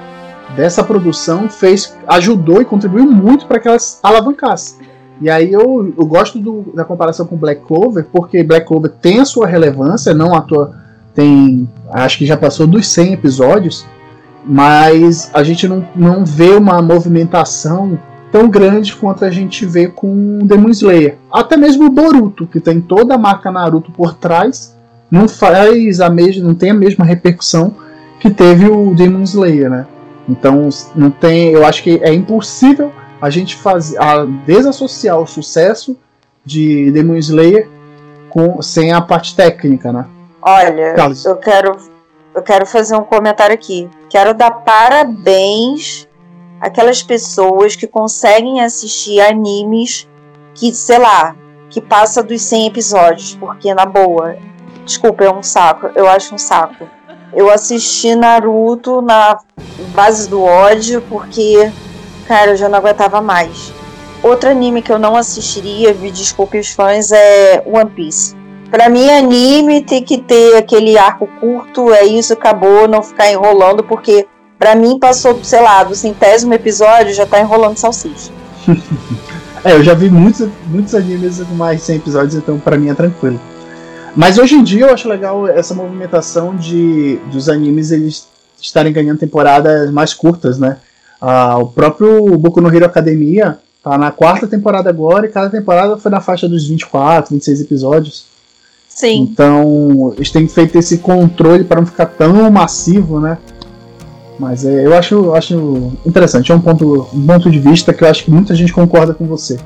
dessa 0.55 0.83
produção 0.83 1.49
fez 1.49 1.97
ajudou 2.07 2.61
e 2.61 2.65
contribuiu 2.65 3.05
muito 3.05 3.45
para 3.47 3.59
que 3.59 3.67
elas 3.67 3.99
alavancassem. 4.01 4.85
E 5.21 5.29
aí 5.29 5.51
eu, 5.51 5.93
eu 5.97 6.05
gosto 6.05 6.39
do, 6.39 6.65
da 6.73 6.83
comparação 6.83 7.25
com 7.25 7.35
Black 7.35 7.61
Clover, 7.65 8.05
porque 8.11 8.43
Black 8.43 8.67
Clover 8.67 8.91
tem 9.01 9.19
a 9.19 9.25
sua 9.25 9.47
relevância, 9.47 10.13
não 10.13 10.35
à 10.35 10.41
toa 10.41 10.85
tem, 11.13 11.67
acho 11.91 12.17
que 12.17 12.25
já 12.25 12.35
passou 12.35 12.67
dos 12.67 12.87
100 12.89 13.13
episódios, 13.13 13.85
mas 14.47 15.29
a 15.33 15.43
gente 15.43 15.67
não, 15.67 15.87
não 15.95 16.23
vê 16.23 16.51
uma 16.51 16.81
movimentação 16.81 17.97
tão 18.31 18.49
grande 18.49 18.95
quanto 18.95 19.25
a 19.25 19.31
gente 19.31 19.65
vê 19.65 19.87
com 19.87 20.39
Demon 20.43 20.69
Slayer. 20.69 21.17
Até 21.31 21.57
mesmo 21.57 21.85
o 21.85 21.89
Boruto, 21.89 22.45
que 22.45 22.59
tem 22.59 22.81
toda 22.81 23.15
a 23.15 23.17
marca 23.17 23.51
Naruto 23.51 23.91
por 23.91 24.13
trás, 24.13 24.75
não 25.09 25.27
faz 25.27 25.99
a 26.01 26.09
mesma, 26.09 26.43
não 26.43 26.53
tem 26.53 26.71
a 26.71 26.73
mesma 26.73 27.05
repercussão 27.05 27.73
que 28.19 28.29
teve 28.29 28.67
o 28.67 28.93
Demon 28.93 29.23
Slayer, 29.23 29.69
né? 29.69 29.87
Então 30.27 30.67
não 30.95 31.09
tem, 31.09 31.51
eu 31.51 31.65
acho 31.65 31.81
que 31.83 31.99
é 32.03 32.13
impossível 32.13 32.91
a 33.21 33.29
gente 33.29 33.55
fazer 33.55 33.97
a 34.01 34.25
desassociar 34.45 35.19
o 35.19 35.25
sucesso 35.25 35.97
de 36.43 36.91
Demon 36.91 37.15
Slayer 37.15 37.69
com 38.29 38.61
sem 38.61 38.91
a 38.91 39.01
parte 39.01 39.35
técnica, 39.35 39.91
né? 39.93 40.05
Olha, 40.41 40.93
Carlos. 40.93 41.23
eu 41.25 41.37
quero 41.37 41.77
eu 42.35 42.43
quero 42.43 42.65
fazer 42.65 42.97
um 42.97 43.03
comentário 43.03 43.53
aqui. 43.53 43.89
Quero 44.09 44.33
dar 44.33 44.51
parabéns 44.51 46.05
àquelas 46.59 47.01
pessoas 47.01 47.75
que 47.75 47.87
conseguem 47.87 48.61
assistir 48.61 49.21
animes 49.21 50.07
que, 50.53 50.73
sei 50.73 50.99
lá, 50.99 51.33
que 51.69 51.81
passa 51.81 52.21
dos 52.21 52.41
100 52.41 52.67
episódios, 52.67 53.35
porque 53.35 53.73
na 53.73 53.85
boa, 53.85 54.37
desculpa, 54.83 55.23
é 55.23 55.31
um 55.31 55.41
saco, 55.41 55.89
eu 55.95 56.07
acho 56.07 56.35
um 56.35 56.37
saco. 56.37 56.87
Eu 57.33 57.49
assisti 57.49 58.15
Naruto 58.15 59.01
na 59.01 59.39
base 59.93 60.29
do 60.29 60.41
ódio 60.43 61.01
porque, 61.09 61.71
cara, 62.27 62.51
eu 62.51 62.57
já 62.57 62.69
não 62.69 62.79
aguentava 62.79 63.21
mais. 63.21 63.73
Outro 64.21 64.49
anime 64.49 64.81
que 64.81 64.91
eu 64.91 64.99
não 64.99 65.15
assistiria, 65.15 65.93
me 65.93 66.11
desculpe 66.11 66.57
os 66.57 66.69
fãs, 66.71 67.11
é 67.11 67.63
One 67.65 67.89
Piece. 67.91 68.35
Pra 68.75 68.89
mim, 68.89 69.09
anime 69.09 69.81
tem 69.81 70.03
que 70.03 70.17
ter 70.17 70.57
aquele 70.57 70.97
arco 70.97 71.29
curto, 71.39 71.93
é 71.93 72.03
isso, 72.03 72.33
acabou, 72.33 72.89
não 72.89 73.01
ficar 73.01 73.31
enrolando, 73.31 73.81
porque 73.85 74.27
pra 74.59 74.75
mim 74.75 74.99
passou, 74.99 75.41
sei 75.45 75.61
lá, 75.61 75.81
do 75.85 75.95
centésimo 75.95 76.53
episódio 76.53 77.13
já 77.13 77.25
tá 77.25 77.39
enrolando 77.39 77.77
salsicha. 77.77 78.29
é, 79.63 79.75
eu 79.75 79.81
já 79.81 79.93
vi 79.93 80.09
muitos, 80.09 80.49
muitos 80.67 80.93
animes 80.93 81.41
com 81.41 81.55
mais 81.55 81.83
100 81.83 81.95
episódios, 81.95 82.35
então 82.35 82.59
pra 82.59 82.77
mim 82.77 82.89
é 82.89 82.93
tranquilo. 82.93 83.39
Mas 84.13 84.37
hoje 84.37 84.55
em 84.55 84.63
dia 84.63 84.87
eu 84.87 84.93
acho 84.93 85.07
legal 85.07 85.47
essa 85.47 85.73
movimentação 85.73 86.53
de 86.53 87.17
dos 87.31 87.47
animes 87.47 87.91
eles 87.91 88.27
estarem 88.61 88.91
ganhando 88.91 89.19
temporadas 89.19 89.89
mais 89.89 90.13
curtas, 90.13 90.59
né? 90.59 90.79
Ah, 91.21 91.57
o 91.59 91.67
próprio 91.67 92.37
Boku 92.37 92.59
no 92.59 92.75
Hero 92.75 92.87
Academia 92.87 93.57
tá 93.81 93.97
na 93.97 94.11
quarta 94.11 94.45
temporada 94.45 94.89
agora 94.89 95.27
e 95.27 95.31
cada 95.31 95.49
temporada 95.49 95.95
foi 95.95 96.11
na 96.11 96.19
faixa 96.19 96.49
dos 96.49 96.67
24, 96.67 97.33
26 97.33 97.61
episódios. 97.61 98.34
Sim. 98.95 99.27
Então 99.29 100.13
eles 100.15 100.31
têm 100.31 100.47
feito 100.47 100.77
esse 100.77 100.99
controle 100.99 101.65
para 101.65 101.81
não 101.81 101.85
ficar 101.85 102.05
tão 102.05 102.49
massivo, 102.49 103.19
né? 103.19 103.37
Mas 104.39 104.65
é, 104.65 104.85
eu 104.85 104.95
acho, 104.95 105.33
acho 105.33 105.91
interessante, 106.05 106.51
é 106.51 106.55
um 106.55 106.61
ponto, 106.61 107.07
um 107.13 107.27
ponto 107.27 107.51
de 107.51 107.59
vista 107.59 107.93
que 107.93 108.03
eu 108.03 108.07
acho 108.07 108.23
que 108.23 108.31
muita 108.31 108.55
gente 108.55 108.71
concorda 108.71 109.13
com 109.13 109.25
você. 109.25 109.59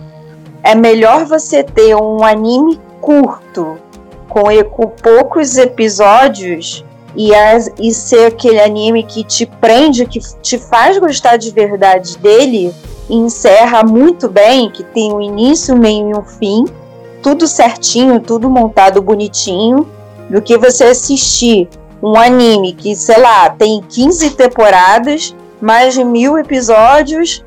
É 0.63 0.73
melhor 0.73 1.25
você 1.25 1.63
ter 1.63 1.95
um 1.95 2.23
anime 2.23 2.79
curto 2.99 3.77
com, 4.27 4.43
com 4.65 4.87
poucos 4.87 5.57
episódios 5.57 6.83
e, 7.15 7.33
as, 7.33 7.71
e 7.79 7.91
ser 7.93 8.27
aquele 8.27 8.59
anime 8.59 9.03
que 9.03 9.23
te 9.23 9.45
prende, 9.45 10.07
que 10.07 10.19
te 10.41 10.57
faz 10.57 10.97
gostar 10.97 11.37
de 11.37 11.51
verdade 11.51 12.17
dele 12.17 12.73
e 13.07 13.15
encerra 13.15 13.83
muito 13.83 14.27
bem, 14.27 14.71
que 14.71 14.83
tem 14.83 15.13
um 15.13 15.21
início, 15.21 15.75
um 15.75 15.79
meio 15.79 16.09
e 16.09 16.15
um 16.15 16.23
fim, 16.23 16.65
tudo 17.21 17.47
certinho, 17.47 18.19
tudo 18.19 18.49
montado 18.49 19.01
bonitinho, 19.01 19.87
do 20.29 20.41
que 20.41 20.57
você 20.57 20.85
assistir 20.85 21.67
um 22.01 22.15
anime 22.15 22.73
que, 22.73 22.95
sei 22.95 23.19
lá, 23.19 23.49
tem 23.49 23.81
15 23.81 24.31
temporadas, 24.31 25.35
mais 25.61 25.93
de 25.93 26.03
mil 26.03 26.37
episódios, 26.37 27.43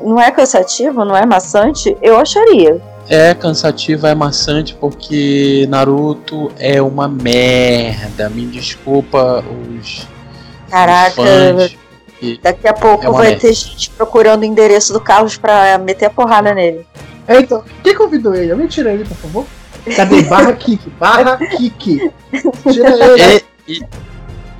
não 0.00 0.20
é 0.20 0.30
cansativo, 0.30 1.04
não 1.04 1.16
é 1.16 1.24
maçante? 1.24 1.96
Eu 2.02 2.18
acharia. 2.18 2.80
É 3.08 3.34
cansativo, 3.34 4.06
é 4.06 4.14
maçante 4.14 4.74
porque 4.74 5.66
Naruto 5.68 6.50
é 6.58 6.80
uma 6.80 7.08
merda. 7.08 8.28
Me 8.28 8.46
desculpa 8.46 9.44
os. 9.76 10.06
Caraca, 10.70 11.20
os 11.20 11.76
daqui 12.40 12.68
a 12.68 12.72
pouco 12.72 13.04
é 13.04 13.10
vai 13.10 13.26
merda. 13.30 13.40
ter 13.40 13.52
gente 13.52 13.90
procurando 13.90 14.42
o 14.42 14.44
endereço 14.44 14.92
do 14.92 15.00
Carlos 15.00 15.36
pra 15.36 15.76
meter 15.78 16.06
a 16.06 16.10
porrada 16.10 16.54
nele. 16.54 16.86
É, 17.26 17.40
então, 17.40 17.64
quem 17.82 17.94
convidou 17.94 18.34
ele? 18.34 18.52
Alguém 18.52 18.66
tira 18.66 18.92
ele, 18.92 19.04
por 19.04 19.16
favor? 19.16 19.46
Cadê? 19.96 20.22
Barra 20.22 20.52
Kik, 20.52 20.90
barra 20.90 21.36
Kik. 21.38 22.10
Tira 22.72 22.90
ele. 22.90 23.22
É, 23.22 23.42
e, 23.66 23.80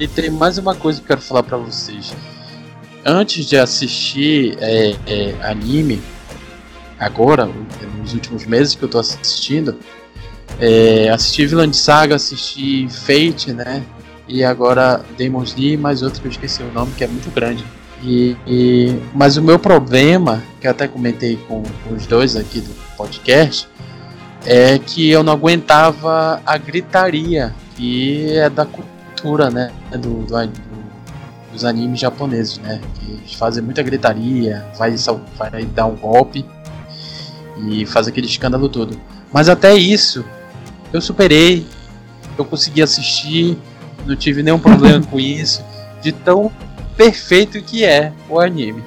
e, 0.01 0.09
tem 0.09 0.31
mais 0.31 0.59
uma 0.59 0.75
coisa 0.75 0.99
que 1.01 1.05
eu 1.05 1.09
quero 1.09 1.21
falar 1.21 1.43
pra 1.43 1.57
vocês. 1.57 2.15
Antes 3.05 3.47
de 3.47 3.57
assistir 3.57 4.57
é, 4.61 4.95
é, 5.07 5.35
anime, 5.43 6.01
agora, 6.99 7.49
nos 7.99 8.15
últimos 8.15 8.47
meses 8.47 8.75
que 8.75 8.83
eu 8.85 8.89
tô 8.89 8.99
assistindo, 8.99 9.77
é, 10.61 11.09
assisti 11.09 11.47
Villain 11.47 11.73
Saga, 11.73 12.15
assisti 12.15 12.89
Fate, 12.89 13.53
né? 13.53 13.83
E 14.29 14.45
agora 14.45 15.05
Demon 15.17 15.43
Slayer, 15.43 15.79
mais 15.79 16.03
outro 16.03 16.21
que 16.21 16.29
eu 16.29 16.31
esqueci 16.31 16.63
o 16.63 16.73
nome, 16.73 16.93
que 16.97 17.03
é 17.03 17.09
muito 17.09 17.31
grande. 17.31 17.65
E, 18.03 18.37
e, 18.47 19.01
mas 19.15 19.37
o 19.37 19.43
meu 19.43 19.59
problema, 19.59 20.43
que 20.61 20.67
eu 20.67 20.71
até 20.73 20.89
comentei 20.89 21.37
com, 21.49 21.63
com 21.63 21.95
os 21.95 22.07
dois 22.07 22.35
aqui 22.35 22.61
do 22.61 22.75
podcast, 22.97 23.69
é 24.45 24.79
que 24.79 25.09
eu 25.09 25.23
não 25.23 25.33
aguentava 25.33 26.43
a 26.45 26.57
gritaria, 26.57 27.55
que 27.77 28.37
é 28.37 28.51
da 28.51 28.67
cultura, 28.67 29.51
né? 29.51 29.71
Do, 29.93 30.25
do, 30.25 30.27
do, 30.27 30.83
dos 31.53 31.65
animes 31.65 32.01
japoneses, 32.01 32.59
né? 32.59 32.81
Que 32.95 33.13
eles 33.13 33.35
fazem 33.35 33.63
muita 33.63 33.83
gritaria, 33.83 34.67
vai, 34.77 34.95
vai 35.39 35.65
dar 35.67 35.87
um 35.87 35.95
golpe 35.95 36.45
e 37.69 37.87
faz 37.87 38.09
aquele 38.09 38.27
escândalo 38.27 38.69
todo. 38.69 38.99
Mas 39.33 39.49
até 39.49 39.75
isso 39.75 40.25
eu 40.93 41.01
superei, 41.01 41.65
eu 42.37 42.45
consegui 42.45 42.83
assistir, 42.83 43.57
não 44.05 44.17
tive 44.17 44.43
nenhum 44.43 44.59
problema 44.59 45.05
com 45.07 45.21
isso, 45.21 45.65
de 46.03 46.11
tão 46.11 46.51
perfeito 46.97 47.61
que 47.63 47.85
é 47.85 48.13
o 48.29 48.39
anime. 48.39 48.83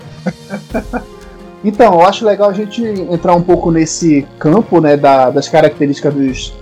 então, 1.63 1.93
eu 1.93 2.01
acho 2.01 2.25
legal 2.25 2.49
a 2.49 2.53
gente 2.53 2.83
entrar 2.83 3.35
um 3.35 3.41
pouco 3.41 3.71
nesse 3.71 4.25
campo, 4.39 4.79
né, 4.79 4.97
da, 4.97 5.29
das 5.29 5.47
características 5.47 6.13
dos, 6.13 6.53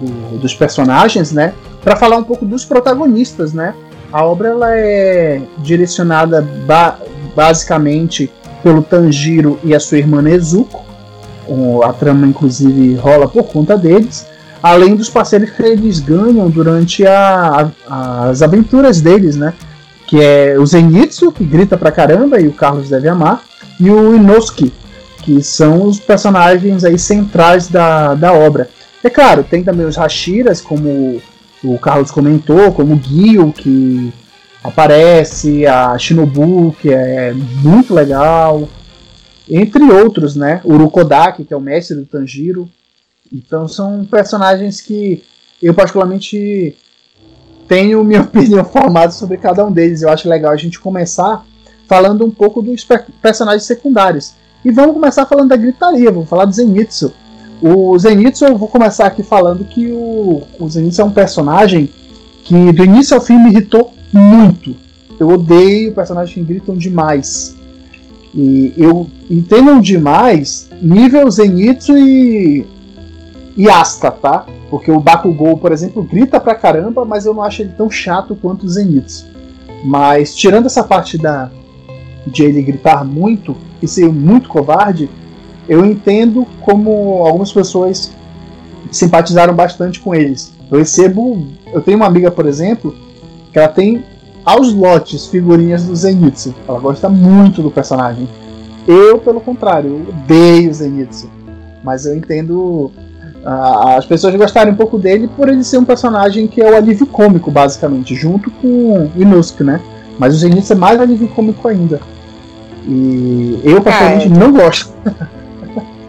do, 0.00 0.38
dos 0.38 0.54
personagens, 0.54 1.32
né, 1.32 1.54
para 1.82 1.96
falar 1.96 2.16
um 2.16 2.24
pouco 2.24 2.44
dos 2.44 2.64
protagonistas, 2.64 3.52
né. 3.52 3.74
A 4.12 4.24
obra 4.24 4.48
ela 4.48 4.76
é 4.76 5.40
direcionada 5.58 6.42
ba 6.66 6.98
basicamente 7.34 8.30
pelo 8.60 8.82
Tanjiro 8.82 9.58
e 9.62 9.72
a 9.74 9.78
sua 9.78 9.98
irmã 9.98 10.20
Nezuko, 10.20 10.84
a 11.84 11.92
trama 11.92 12.26
inclusive 12.26 12.94
rola 12.96 13.28
por 13.28 13.44
conta 13.44 13.76
deles, 13.76 14.26
além 14.62 14.94
dos 14.94 15.08
parceiros 15.08 15.50
que 15.50 15.62
eles 15.62 16.00
ganham 16.00 16.48
durante 16.50 17.06
a, 17.06 17.70
a, 17.88 18.28
as 18.28 18.42
aventuras 18.42 19.00
deles, 19.00 19.36
né? 19.36 19.54
Que 20.10 20.20
é 20.20 20.58
o 20.58 20.66
Zenitsu, 20.66 21.30
que 21.30 21.44
grita 21.44 21.78
pra 21.78 21.92
caramba 21.92 22.40
e 22.40 22.48
o 22.48 22.52
Carlos 22.52 22.90
deve 22.90 23.08
amar, 23.08 23.44
e 23.78 23.88
o 23.88 24.14
Inosuke, 24.14 24.72
que 25.22 25.40
são 25.40 25.84
os 25.84 26.00
personagens 26.00 26.84
aí 26.84 26.98
centrais 26.98 27.68
da, 27.68 28.14
da 28.14 28.32
obra. 28.32 28.68
É 29.04 29.08
claro, 29.08 29.44
tem 29.44 29.62
também 29.62 29.86
os 29.86 29.96
Hashiras, 29.96 30.60
como 30.60 31.22
o 31.62 31.78
Carlos 31.78 32.10
comentou, 32.10 32.72
como 32.72 32.94
o 32.94 33.00
Gil, 33.00 33.52
que 33.52 34.12
aparece, 34.64 35.64
a 35.64 35.96
Shinobu, 35.96 36.74
que 36.80 36.92
é 36.92 37.32
muito 37.32 37.94
legal, 37.94 38.68
entre 39.48 39.84
outros, 39.84 40.34
né? 40.36 40.60
Urukodaki, 40.64 41.44
que 41.44 41.54
é 41.54 41.56
o 41.56 41.60
mestre 41.60 41.96
do 41.96 42.04
Tanjiro. 42.04 42.68
Então 43.32 43.68
são 43.68 44.04
personagens 44.04 44.80
que 44.80 45.22
eu 45.62 45.72
particularmente 45.72 46.76
tenho 47.70 48.02
minha 48.04 48.22
opinião 48.22 48.64
formada 48.64 49.12
sobre 49.12 49.36
cada 49.36 49.64
um 49.64 49.70
deles. 49.70 50.02
Eu 50.02 50.10
acho 50.10 50.28
legal 50.28 50.50
a 50.50 50.56
gente 50.56 50.80
começar 50.80 51.46
falando 51.86 52.26
um 52.26 52.30
pouco 52.30 52.60
dos 52.60 52.84
personagens 53.22 53.62
secundários. 53.62 54.34
E 54.64 54.70
vamos 54.72 54.92
começar 54.92 55.24
falando 55.24 55.48
da 55.48 55.56
gritaria, 55.56 56.10
vamos 56.10 56.28
falar 56.28 56.44
do 56.44 56.52
Zenitsu. 56.52 57.12
O 57.62 57.96
Zenitsu, 57.98 58.44
eu 58.44 58.58
vou 58.58 58.68
começar 58.68 59.06
aqui 59.06 59.22
falando 59.22 59.64
que 59.64 59.90
o, 59.92 60.42
o 60.58 60.68
Zenitsu 60.68 61.00
é 61.00 61.04
um 61.04 61.10
personagem 61.10 61.88
que 62.44 62.72
do 62.72 62.84
início 62.84 63.14
ao 63.14 63.22
fim 63.22 63.38
me 63.38 63.50
irritou 63.50 63.92
muito. 64.12 64.74
Eu 65.18 65.28
odeio 65.28 65.94
personagens 65.94 66.34
que 66.34 66.42
gritam 66.42 66.76
demais. 66.76 67.56
E 68.34 68.72
eu 68.76 69.08
entendo 69.30 69.80
demais 69.80 70.68
nível 70.80 71.30
Zenitsu 71.30 71.96
e, 71.96 72.66
e 73.56 73.68
Asta, 73.68 74.10
tá? 74.10 74.46
Porque 74.70 74.90
o 74.90 75.00
Bakugou, 75.00 75.58
por 75.58 75.72
exemplo, 75.72 76.02
grita 76.02 76.38
pra 76.38 76.54
caramba, 76.54 77.04
mas 77.04 77.26
eu 77.26 77.34
não 77.34 77.42
acho 77.42 77.62
ele 77.62 77.72
tão 77.76 77.90
chato 77.90 78.36
quanto 78.36 78.64
o 78.64 78.68
Zenitsu. 78.68 79.26
Mas 79.84 80.34
tirando 80.34 80.66
essa 80.66 80.84
parte 80.84 81.18
da 81.18 81.50
de 82.26 82.44
ele 82.44 82.62
gritar 82.62 83.04
muito 83.04 83.56
e 83.82 83.88
ser 83.88 84.08
muito 84.08 84.48
covarde, 84.48 85.10
eu 85.68 85.84
entendo 85.84 86.46
como 86.60 87.24
algumas 87.26 87.52
pessoas 87.52 88.12
simpatizaram 88.90 89.54
bastante 89.54 89.98
com 89.98 90.14
eles. 90.14 90.52
Eu 90.70 90.78
recebo. 90.78 91.46
Eu 91.72 91.80
tenho 91.80 91.96
uma 91.96 92.06
amiga, 92.06 92.30
por 92.30 92.46
exemplo, 92.46 92.94
que 93.52 93.58
ela 93.58 93.68
tem 93.68 94.04
aos 94.44 94.72
lotes 94.72 95.26
figurinhas 95.26 95.84
do 95.84 95.96
Zenitsu. 95.96 96.54
Ela 96.68 96.78
gosta 96.78 97.08
muito 97.08 97.62
do 97.62 97.70
personagem. 97.70 98.28
Eu, 98.86 99.18
pelo 99.18 99.40
contrário, 99.40 100.06
odeio 100.08 100.72
Zenitsu. 100.72 101.30
Mas 101.82 102.06
eu 102.06 102.16
entendo 102.16 102.90
as 103.44 104.04
pessoas 104.04 104.34
gostarem 104.34 104.72
um 104.72 104.76
pouco 104.76 104.98
dele 104.98 105.28
por 105.36 105.48
ele 105.48 105.64
ser 105.64 105.78
um 105.78 105.84
personagem 105.84 106.46
que 106.46 106.60
é 106.60 106.70
o 106.70 106.76
alívio 106.76 107.06
cômico, 107.06 107.50
basicamente, 107.50 108.14
junto 108.14 108.50
com 108.50 108.68
o 108.68 109.12
Inosuke, 109.16 109.64
né? 109.64 109.80
Mas 110.18 110.34
o 110.34 110.38
Zenitsu 110.38 110.74
é 110.74 110.76
mais 110.76 111.00
alívio 111.00 111.28
cômico 111.28 111.66
ainda. 111.66 112.00
E 112.86 113.60
eu, 113.64 113.80
particularmente, 113.80 114.26
é. 114.26 114.38
não 114.38 114.52
gosto. 114.52 114.92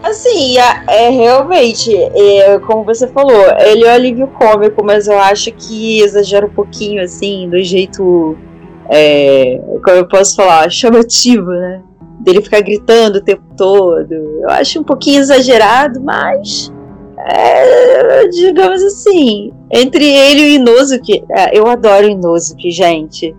Assim, 0.03 0.57
é, 0.57 1.05
é 1.05 1.09
realmente, 1.09 1.95
é, 1.95 2.59
como 2.59 2.83
você 2.83 3.07
falou, 3.07 3.45
ele 3.59 3.85
é 3.85 3.91
um 3.91 3.93
alívio 3.93 4.27
cômico, 4.27 4.83
mas 4.83 5.07
eu 5.07 5.17
acho 5.17 5.51
que 5.53 6.01
exagera 6.01 6.45
um 6.45 6.49
pouquinho, 6.49 7.01
assim, 7.03 7.47
do 7.49 7.61
jeito, 7.63 8.35
é, 8.89 9.61
como 9.83 9.97
eu 9.97 10.07
posso 10.07 10.35
falar, 10.35 10.69
chamativo, 10.69 11.51
né? 11.51 11.81
Dele 12.19 12.41
ficar 12.41 12.61
gritando 12.61 13.17
o 13.17 13.21
tempo 13.21 13.43
todo. 13.55 14.11
Eu 14.11 14.49
acho 14.49 14.79
um 14.79 14.83
pouquinho 14.83 15.21
exagerado, 15.21 16.01
mas. 16.01 16.71
É, 17.27 18.27
digamos 18.27 18.81
assim, 18.83 19.51
entre 19.71 20.05
ele 20.05 20.41
e 20.41 20.43
o 20.43 20.55
Inosuke, 20.55 21.23
é, 21.29 21.57
eu 21.57 21.67
adoro 21.67 22.07
o 22.07 22.09
Inosuke, 22.09 22.71
gente. 22.71 23.35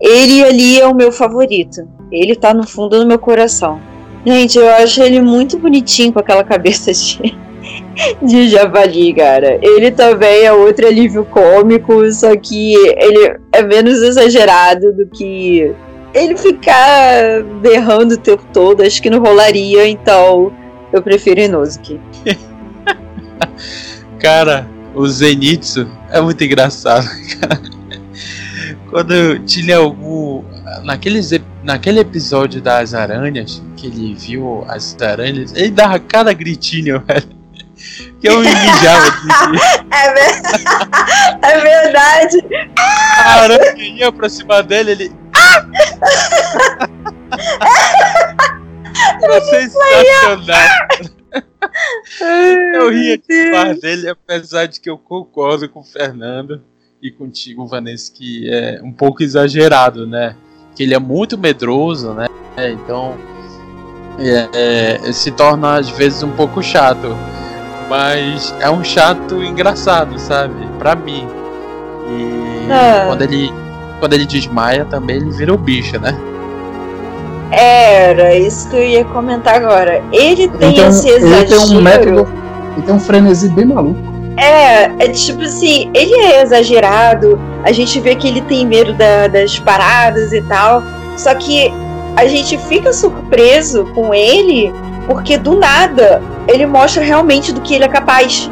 Ele 0.00 0.44
ali 0.44 0.80
é 0.80 0.86
o 0.86 0.94
meu 0.94 1.12
favorito. 1.12 1.88
Ele 2.10 2.34
tá 2.34 2.52
no 2.52 2.66
fundo 2.66 2.98
do 2.98 3.06
meu 3.06 3.18
coração. 3.18 3.80
Gente, 4.24 4.58
eu 4.58 4.68
acho 4.68 5.02
ele 5.02 5.20
muito 5.20 5.58
bonitinho 5.58 6.12
com 6.12 6.18
aquela 6.18 6.42
cabeça 6.44 6.92
de, 6.92 7.36
de 8.22 8.48
javali, 8.48 9.14
cara. 9.14 9.58
Ele 9.62 9.90
também 9.90 10.44
é 10.44 10.52
outro 10.52 10.86
alívio 10.86 11.24
cômico, 11.24 12.10
só 12.12 12.36
que 12.36 12.74
ele 12.74 13.36
é 13.52 13.62
menos 13.62 14.02
exagerado 14.02 14.92
do 14.92 15.06
que 15.06 15.72
ele 16.14 16.36
ficar 16.36 17.42
berrando 17.60 18.14
o 18.14 18.18
tempo 18.18 18.44
todo. 18.52 18.82
Acho 18.82 19.00
que 19.00 19.10
não 19.10 19.20
rolaria, 19.20 19.86
então 19.86 20.52
eu 20.92 21.02
prefiro 21.02 21.40
Inosuke. 21.40 21.98
Cara, 24.20 24.68
o 24.94 25.06
Zenitsu 25.06 25.88
é 26.10 26.20
muito 26.20 26.42
engraçado, 26.44 27.06
cara. 27.40 27.60
Quando 28.90 29.38
tinha 29.40 29.78
algum. 29.78 30.44
Naqueles, 30.84 31.30
naquele 31.62 32.00
episódio 32.00 32.60
das 32.60 32.94
aranhas, 32.94 33.62
que 33.76 33.86
ele 33.86 34.14
viu 34.14 34.64
as 34.68 34.96
aranhas, 35.00 35.54
ele 35.54 35.70
dava 35.70 35.98
cada 35.98 36.32
gritinho, 36.32 37.02
velho. 37.06 37.42
Que 38.20 38.28
eu 38.28 38.38
me 38.38 38.48
mijava 38.48 39.06
é, 39.90 40.14
ver... 40.14 40.42
é 41.42 41.60
verdade. 41.60 42.38
A 43.18 43.40
aranha 43.40 43.74
ia 43.76 44.12
pra 44.12 44.28
cima 44.28 44.62
dele, 44.62 44.92
ele. 44.92 45.12
Foi 49.20 49.40
sensacional. 49.40 51.21
Eu 52.74 52.90
ria 52.90 53.18
demais 53.18 53.80
dele, 53.80 54.08
apesar 54.08 54.66
de 54.66 54.80
que 54.80 54.90
eu 54.90 54.98
concordo 54.98 55.68
com 55.68 55.80
o 55.80 55.84
Fernando 55.84 56.62
e 57.00 57.10
contigo, 57.10 57.66
Vanessa, 57.66 58.12
que 58.12 58.48
é 58.48 58.80
um 58.82 58.92
pouco 58.92 59.22
exagerado, 59.22 60.06
né? 60.06 60.36
Que 60.74 60.82
ele 60.82 60.94
é 60.94 60.98
muito 60.98 61.38
medroso, 61.38 62.12
né? 62.12 62.26
Então 62.72 63.16
é, 64.18 64.98
é, 65.08 65.12
se 65.12 65.30
torna 65.30 65.78
às 65.78 65.88
vezes 65.88 66.22
um 66.22 66.32
pouco 66.32 66.62
chato. 66.62 67.16
Mas 67.88 68.54
é 68.60 68.70
um 68.70 68.84
chato 68.84 69.42
engraçado, 69.42 70.18
sabe? 70.18 70.54
Pra 70.78 70.94
mim. 70.94 71.26
E 72.08 72.70
é. 72.70 73.06
quando 73.06 73.22
ele 73.22 73.50
quando 73.98 74.14
ele 74.14 74.26
desmaia 74.26 74.84
também 74.84 75.16
ele 75.16 75.30
vira 75.30 75.54
o 75.54 75.58
bicho, 75.58 75.98
né? 75.98 76.31
Era 77.52 78.34
isso 78.34 78.68
que 78.68 78.76
eu 78.76 78.82
ia 78.82 79.04
comentar 79.04 79.56
agora. 79.56 80.02
Ele 80.10 80.48
tem 80.48 80.72
então, 80.72 80.88
esse 80.88 81.08
exagero. 81.08 81.36
Ele 81.36 81.46
tem 81.46 81.58
um 81.58 81.82
método. 81.82 82.32
Ele 82.76 82.86
tem 82.86 82.94
um 82.94 83.00
frenesi 83.00 83.48
bem 83.50 83.66
maluco. 83.66 84.00
É, 84.36 84.84
é 85.04 85.08
tipo 85.08 85.42
assim, 85.42 85.90
ele 85.92 86.14
é 86.14 86.42
exagerado, 86.42 87.38
a 87.62 87.70
gente 87.70 88.00
vê 88.00 88.14
que 88.14 88.26
ele 88.26 88.40
tem 88.40 88.66
medo 88.66 88.94
da, 88.94 89.28
das 89.28 89.58
paradas 89.58 90.32
e 90.32 90.40
tal, 90.42 90.82
só 91.18 91.34
que 91.34 91.70
a 92.16 92.26
gente 92.26 92.56
fica 92.56 92.94
surpreso 92.94 93.84
com 93.94 94.14
ele 94.14 94.72
porque 95.06 95.36
do 95.36 95.56
nada 95.58 96.22
ele 96.48 96.66
mostra 96.66 97.02
realmente 97.02 97.52
do 97.52 97.60
que 97.60 97.74
ele 97.74 97.84
é 97.84 97.88
capaz. 97.88 98.50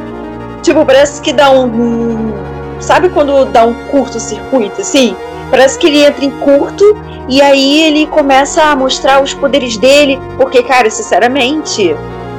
Tipo, 0.62 0.84
parece 0.84 1.20
que 1.20 1.32
dá 1.32 1.50
um. 1.50 1.66
um 1.66 2.32
sabe 2.80 3.08
quando 3.08 3.44
dá 3.46 3.64
um 3.64 3.74
curto-circuito 3.90 4.80
assim? 4.80 5.16
Parece 5.50 5.78
que 5.78 5.86
ele 5.86 6.04
entra 6.04 6.24
em 6.24 6.30
curto 6.30 6.96
e 7.28 7.42
aí 7.42 7.82
ele 7.82 8.06
começa 8.06 8.62
a 8.62 8.76
mostrar 8.76 9.22
os 9.22 9.34
poderes 9.34 9.76
dele, 9.76 10.18
porque, 10.36 10.62
cara, 10.62 10.88
sinceramente, 10.90 11.94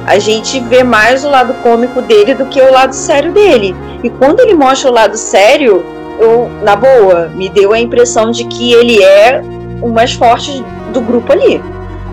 a 0.06 0.18
gente 0.18 0.58
vê 0.60 0.82
mais 0.82 1.24
o 1.24 1.30
lado 1.30 1.54
cômico 1.62 2.02
dele 2.02 2.34
do 2.34 2.46
que 2.46 2.60
o 2.60 2.72
lado 2.72 2.94
sério 2.94 3.32
dele. 3.32 3.74
E 4.02 4.10
quando 4.10 4.40
ele 4.40 4.54
mostra 4.54 4.90
o 4.90 4.92
lado 4.92 5.16
sério, 5.16 5.84
eu, 6.18 6.50
na 6.62 6.74
boa, 6.74 7.28
me 7.28 7.48
deu 7.48 7.72
a 7.72 7.78
impressão 7.78 8.30
de 8.30 8.44
que 8.44 8.72
ele 8.72 9.02
é 9.02 9.42
o 9.80 9.88
mais 9.88 10.12
forte 10.12 10.64
do 10.92 11.00
grupo 11.00 11.32
ali. 11.32 11.62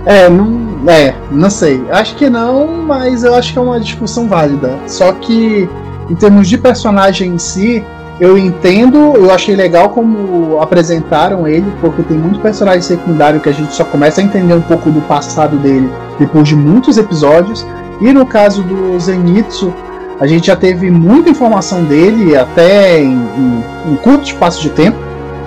É, 0.06 0.30
não. 0.30 0.70
É, 0.88 1.14
não 1.30 1.50
sei. 1.50 1.84
Acho 1.92 2.16
que 2.16 2.30
não, 2.30 2.68
mas 2.68 3.24
eu 3.24 3.36
acho 3.36 3.52
que 3.52 3.60
é 3.60 3.62
uma 3.62 3.80
discussão 3.80 4.28
válida. 4.28 4.80
Só 4.88 5.12
que, 5.12 5.70
em 6.10 6.16
termos 6.16 6.48
de 6.48 6.58
personagem 6.58 7.34
em 7.34 7.38
si, 7.38 7.84
eu 8.20 8.38
entendo, 8.38 9.16
eu 9.16 9.32
achei 9.32 9.56
legal 9.56 9.90
como 9.90 10.62
apresentaram 10.62 11.48
ele, 11.48 11.72
porque 11.80 12.04
tem 12.04 12.18
muito 12.18 12.40
personagem 12.40 12.82
secundário 12.82 13.40
que 13.40 13.48
a 13.48 13.54
gente 13.54 13.74
só 13.74 13.86
começa 13.86 14.20
a 14.20 14.24
entender 14.24 14.54
um 14.54 14.62
pouco 14.62 14.92
do 14.92 15.02
passado 15.02 15.58
dele 15.58 15.90
depois 16.20 16.48
de 16.48 16.56
muitos 16.56 16.98
episódios. 16.98 17.66
E 18.02 18.12
no 18.12 18.26
caso 18.26 18.62
do 18.64 19.00
Zenitsu, 19.00 19.74
a 20.20 20.28
gente 20.28 20.48
já 20.48 20.56
teve 20.56 20.92
muita 20.92 21.30
informação 21.30 21.84
dele, 21.86 22.36
até 22.36 23.02
em, 23.02 23.14
em, 23.14 23.64
em 23.94 23.96
curto 23.96 24.26
espaço 24.26 24.62
de 24.62 24.70
tempo. 24.70 24.98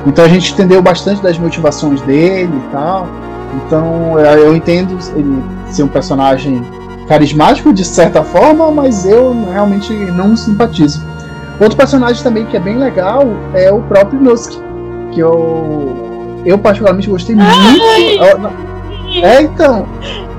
Então 0.06 0.24
a 0.24 0.28
gente 0.28 0.52
entendeu 0.52 0.80
bastante 0.80 1.22
das 1.22 1.38
motivações 1.38 2.00
dele 2.00 2.52
e 2.56 2.72
tal. 2.72 3.06
Então 3.54 4.18
eu 4.18 4.56
entendo 4.56 4.98
ele 5.14 5.42
ser 5.70 5.82
um 5.82 5.88
personagem 5.88 6.62
carismático 7.06 7.70
de 7.70 7.84
certa 7.84 8.22
forma, 8.22 8.70
mas 8.70 9.04
eu 9.04 9.46
realmente 9.52 9.92
não 9.92 10.34
simpatizo. 10.34 11.11
Outro 11.62 11.76
personagem 11.76 12.22
também 12.22 12.44
que 12.46 12.56
é 12.56 12.60
bem 12.60 12.76
legal 12.76 13.22
é 13.54 13.70
o 13.70 13.80
próprio 13.82 14.20
Nosuke, 14.20 14.58
que 15.12 15.20
eu 15.20 16.42
eu 16.44 16.58
particularmente 16.58 17.08
gostei 17.08 17.36
muito. 17.36 17.50
É, 19.22 19.42
então, 19.42 19.86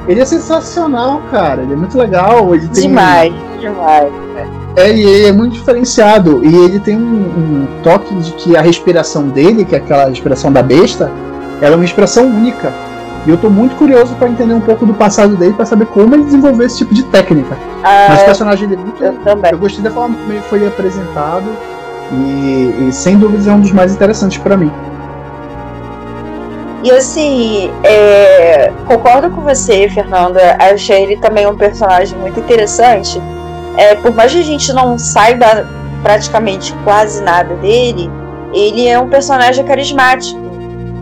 ele 0.08 0.20
é 0.20 0.26
sensacional, 0.26 1.22
cara. 1.32 1.62
Ele 1.62 1.74
é 1.74 1.76
muito 1.76 1.98
legal. 1.98 2.54
Ele 2.54 2.68
tem... 2.68 2.90
Demais, 2.90 3.34
demais. 3.60 4.12
É, 4.76 4.92
e 4.92 5.02
ele 5.02 5.28
é 5.28 5.32
muito 5.32 5.54
diferenciado. 5.54 6.44
E 6.44 6.54
ele 6.54 6.80
tem 6.80 6.98
um, 6.98 7.02
um, 7.02 7.68
toque 7.84 8.14
de 8.16 8.32
que 8.34 8.58
a 8.58 8.62
respiração 8.62 9.30
dele, 9.30 9.64
que 9.64 9.76
é 9.76 9.78
aquela 9.78 10.10
respiração 10.10 10.52
da 10.52 10.62
besta, 10.62 11.10
ela 11.62 11.74
é 11.74 11.76
uma 11.76 11.84
respiração 11.84 12.26
única. 12.26 12.74
E 13.26 13.30
eu 13.30 13.38
tô 13.38 13.50
muito 13.50 13.76
curioso 13.76 14.14
para 14.16 14.28
entender 14.28 14.54
um 14.54 14.62
pouco 14.62 14.86
do 14.86 14.94
passado 14.94 15.36
dele, 15.38 15.54
para 15.54 15.66
saber 15.66 15.86
como 15.86 16.14
ele 16.14 16.24
desenvolveu 16.24 16.66
esse 16.66 16.78
tipo 16.80 16.94
de 16.94 17.04
técnica. 17.04 17.58
Ah, 17.84 18.08
Mas 18.10 18.22
o 18.22 18.26
personagem 18.26 18.68
dele 18.68 18.82
é 18.82 18.86
muito. 18.86 19.04
Eu, 19.04 19.14
também. 19.20 19.52
eu 19.52 19.58
gostei 19.58 19.82
da 19.82 19.92
forma 19.92 20.16
como 20.16 20.34
ele 20.34 20.42
foi 20.42 20.68
apresentado. 20.68 21.46
E, 22.12 22.88
e 22.88 22.92
sem 22.92 23.18
dúvidas 23.18 23.48
é 23.48 23.54
um 23.54 23.62
dos 23.62 23.72
mais 23.72 23.94
interessantes 23.94 24.38
para 24.38 24.58
mim. 24.58 24.72
E 26.84 26.92
assim, 26.92 27.72
é, 27.82 28.74
concordo 28.86 29.30
com 29.30 29.42
você, 29.42 29.88
Fernanda. 29.88 30.58
Achei 30.60 31.04
ele 31.04 31.18
também 31.18 31.48
um 31.48 31.56
personagem 31.56 32.18
muito 32.20 32.42
interessante. 32.42 33.22
É, 33.78 33.96
por 33.96 34.14
mais 34.14 34.34
que 34.34 34.40
a 34.40 34.44
gente 34.44 34.74
não 34.74 34.98
saiba 35.00 35.66
praticamente 36.04 36.76
quase 36.84 37.24
nada 37.24 37.56
dele, 37.56 38.12
ele 38.54 38.86
é 38.86 39.00
um 39.00 39.08
personagem 39.08 39.64
carismático. 39.64 40.43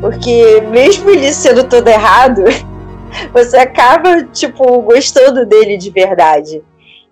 Porque 0.02 0.62
mesmo 0.70 1.10
ele 1.10 1.32
sendo 1.32 1.64
todo 1.64 1.88
errado, 1.88 2.44
você 3.32 3.58
acaba, 3.58 4.24
tipo, 4.24 4.82
gostando 4.82 5.46
dele 5.46 5.78
de 5.78 5.90
verdade. 5.90 6.62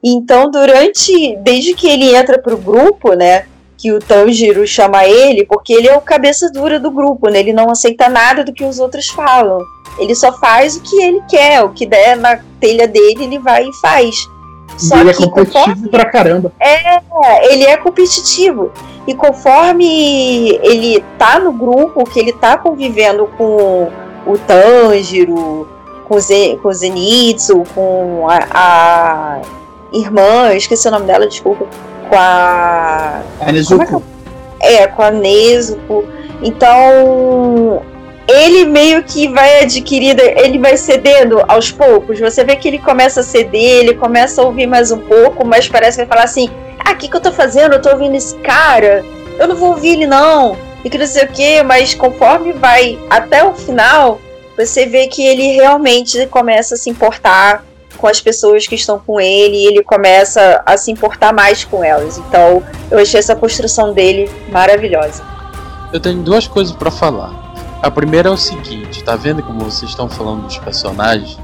Então, 0.04 0.52
durante. 0.52 1.38
Desde 1.38 1.74
que 1.74 1.88
ele 1.88 2.16
entra 2.16 2.40
pro 2.40 2.58
grupo, 2.58 3.14
né? 3.14 3.46
que 3.80 3.94
o 3.94 4.00
Tanjiro 4.00 4.68
chama 4.68 5.06
ele, 5.06 5.46
porque 5.46 5.72
ele 5.72 5.88
é 5.88 5.96
o 5.96 6.02
cabeça 6.02 6.52
dura 6.52 6.80
do 6.80 6.92
grupo, 6.92 7.30
né? 7.30 7.40
Ele 7.40 7.54
não 7.54 7.72
aceita 7.72 8.10
nada 8.10 8.44
do 8.44 8.52
que 8.52 8.66
os 8.66 8.78
outros 8.78 9.08
falam. 9.08 9.60
Ele 9.98 10.14
só 10.14 10.34
faz 10.34 10.76
o 10.76 10.82
que 10.82 11.02
ele 11.02 11.22
quer, 11.30 11.64
o 11.64 11.70
que 11.70 11.86
der 11.86 12.18
na 12.18 12.40
telha 12.60 12.86
dele, 12.86 13.24
ele 13.24 13.40
vai 13.40 13.64
e 13.64 13.74
faz. 13.82 14.28
Só 14.78 15.00
ele 15.00 15.12
é 15.12 15.14
competitivo 15.14 15.56
conforme... 15.56 15.90
pra 15.90 16.06
caramba. 16.06 16.52
É, 16.60 17.54
ele 17.54 17.64
é 17.64 17.78
competitivo. 17.78 18.72
E 19.10 19.16
conforme 19.16 20.60
ele 20.62 21.04
tá 21.18 21.40
no 21.40 21.52
grupo, 21.52 22.04
que 22.04 22.20
ele 22.20 22.32
tá 22.32 22.60
convivendo 22.60 23.26
com 23.36 23.90
o 24.24 24.38
Tanjiro, 24.38 25.68
com 26.08 26.14
o, 26.14 26.20
Ze, 26.20 26.60
com 26.62 26.70
o 26.70 26.74
Zenitsu, 26.74 27.64
com 27.74 28.28
a, 28.30 28.40
a 28.54 29.42
irmã, 29.92 30.50
eu 30.52 30.58
esqueci 30.58 30.88
o 30.88 30.92
nome 30.92 31.08
dela, 31.08 31.26
desculpa, 31.26 31.66
com 32.08 32.16
a. 32.16 33.24
A 33.42 33.52
Nezuko. 33.52 34.04
É, 34.60 34.84
é, 34.84 34.88
com 34.88 35.02
a 35.02 35.10
Nezuko. 35.10 36.04
Então, 36.44 37.82
ele 38.28 38.66
meio 38.66 39.02
que 39.02 39.28
vai 39.28 39.64
adquirindo, 39.64 40.22
ele 40.22 40.60
vai 40.60 40.78
cedendo 40.78 41.44
aos 41.48 41.72
poucos. 41.72 42.20
Você 42.20 42.44
vê 42.44 42.56
que 42.56 42.68
ele 42.68 42.78
começa 42.78 43.22
a 43.22 43.24
ceder, 43.24 43.80
ele 43.80 43.96
começa 43.96 44.40
a 44.40 44.46
ouvir 44.46 44.68
mais 44.68 44.92
um 44.92 45.00
pouco, 45.00 45.44
mas 45.48 45.68
parece 45.68 45.98
que 45.98 46.06
vai 46.06 46.16
falar 46.16 46.26
assim: 46.26 46.48
ah, 46.90 46.94
o 46.94 46.98
que, 46.98 47.08
que 47.08 47.16
eu 47.16 47.22
tô 47.22 47.32
fazendo? 47.32 47.74
Eu 47.74 47.82
tô 47.82 47.92
ouvindo 47.92 48.16
esse 48.16 48.36
cara, 48.38 49.06
eu 49.38 49.48
não 49.48 49.56
vou 49.56 49.70
ouvir 49.70 49.90
ele 49.90 50.08
não, 50.08 50.58
e 50.84 50.90
que 50.90 50.98
não 50.98 51.06
sei 51.06 51.26
o 51.26 51.28
que, 51.28 51.62
mas 51.64 51.94
conforme 51.94 52.54
vai 52.54 52.98
até 53.10 53.44
o 53.44 53.54
final, 53.54 54.20
você 54.58 54.86
vê 54.86 55.08
que 55.08 55.26
ele 55.26 55.54
realmente 55.54 56.26
começa 56.28 56.76
a 56.76 56.78
se 56.78 56.90
importar 56.90 57.64
com 57.98 58.08
as 58.08 58.20
pessoas 58.20 58.66
que 58.66 58.76
estão 58.76 58.98
com 58.98 59.20
ele 59.20 59.58
e 59.58 59.68
ele 59.68 59.84
começa 59.84 60.62
a 60.66 60.78
se 60.78 60.92
importar 60.92 61.34
mais 61.34 61.64
com 61.64 61.84
elas. 61.84 62.18
Então, 62.18 62.64
eu 62.90 62.98
achei 62.98 63.20
essa 63.20 63.36
construção 63.36 63.94
dele 63.94 64.30
maravilhosa. 64.50 65.24
Eu 65.92 66.00
tenho 66.00 66.22
duas 66.22 66.48
coisas 66.48 66.74
para 66.76 66.90
falar. 66.90 67.54
A 67.82 67.92
primeira 67.92 68.30
é 68.30 68.32
o 68.32 68.38
seguinte, 68.38 69.04
tá 69.04 69.16
vendo 69.16 69.44
como 69.44 69.60
vocês 69.60 69.92
estão 69.92 70.10
falando 70.10 70.44
dos 70.44 70.58
personagens? 70.58 71.38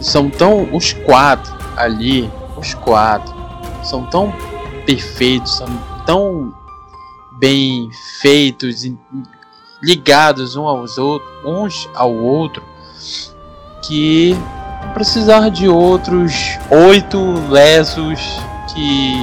São 0.00 0.28
tão 0.28 0.68
os 0.72 0.92
quatro 0.92 1.52
ali, 1.76 2.30
os 2.56 2.74
quatro 2.74 3.42
são 3.82 4.04
tão 4.06 4.32
perfeitos, 4.84 5.56
são 5.56 5.68
tão 6.06 6.52
bem 7.38 7.90
feitos, 8.20 8.84
ligados 9.82 10.56
uns 10.56 10.66
aos 10.66 10.98
outros, 10.98 11.30
uns 11.44 11.88
ao 11.94 12.12
outro, 12.14 12.62
que 13.82 14.36
precisar 14.94 15.48
de 15.50 15.68
outros 15.68 16.32
oito 16.70 17.18
lesos 17.48 18.20
que. 18.72 19.14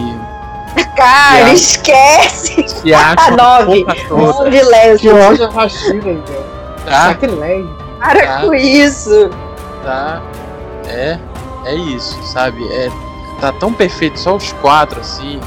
Cara, 0.95 1.45
que 1.45 1.55
esquece! 1.55 2.63
Que 2.81 2.93
acham 2.93 3.35
nove! 3.37 3.85
Nove 4.09 4.61
lesos! 4.61 5.01
Que 5.01 5.09
loja 5.09 5.49
Rashida, 5.49 6.09
então. 6.09 6.43
Tá? 6.85 7.07
Sacrilégio. 7.09 7.77
Para 7.99 8.27
Tá. 8.27 8.41
com 8.41 8.53
isso! 8.53 9.29
Tá? 9.83 10.21
É, 10.87 11.17
é 11.65 11.75
isso, 11.75 12.21
sabe? 12.23 12.61
É, 12.73 12.89
tá 13.39 13.51
tão 13.53 13.73
perfeito 13.73 14.19
só 14.19 14.35
os 14.35 14.51
quatro 14.53 14.99
assim. 14.99 15.39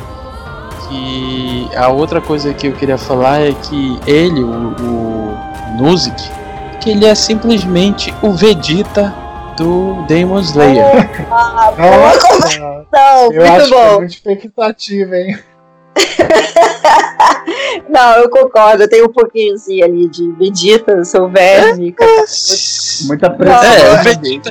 Que 0.89 1.69
a 1.77 1.89
outra 1.89 2.21
coisa 2.21 2.53
que 2.53 2.67
eu 2.67 2.73
queria 2.73 2.99
falar 2.99 3.41
é 3.41 3.53
que 3.53 3.99
ele, 4.07 4.43
o, 4.43 4.75
o 4.81 5.37
Nuzik, 5.79 6.23
que 6.81 6.91
ele 6.91 7.07
é 7.07 7.15
simplesmente 7.15 8.13
o 8.23 8.33
Vegeta 8.33 9.15
do 9.57 10.03
Demon 10.07 10.41
Slayer. 10.41 11.11
Ah, 11.31 11.73
boa 11.77 11.91
Nossa, 11.91 12.29
conversação! 12.29 13.33
eu 13.33 13.41
Muito 13.47 13.53
acho 13.53 13.69
que 13.69 13.75
é 13.75 13.89
bom! 13.89 13.97
muita 13.99 14.13
expectativa, 14.15 15.17
hein? 15.17 15.39
Não, 17.89 18.13
eu 18.17 18.29
concordo, 18.31 18.89
tem 18.89 19.03
um 19.03 19.09
pouquinho 19.13 19.55
assim, 19.55 19.83
ali 19.83 20.09
de 20.09 20.31
Vegeta, 20.33 21.05
sou 21.05 21.29
verme, 21.29 21.95
Muita 23.07 23.27
É, 23.27 23.31
pressão. 23.31 23.95
o 23.95 24.03
Vegeta, 24.03 24.51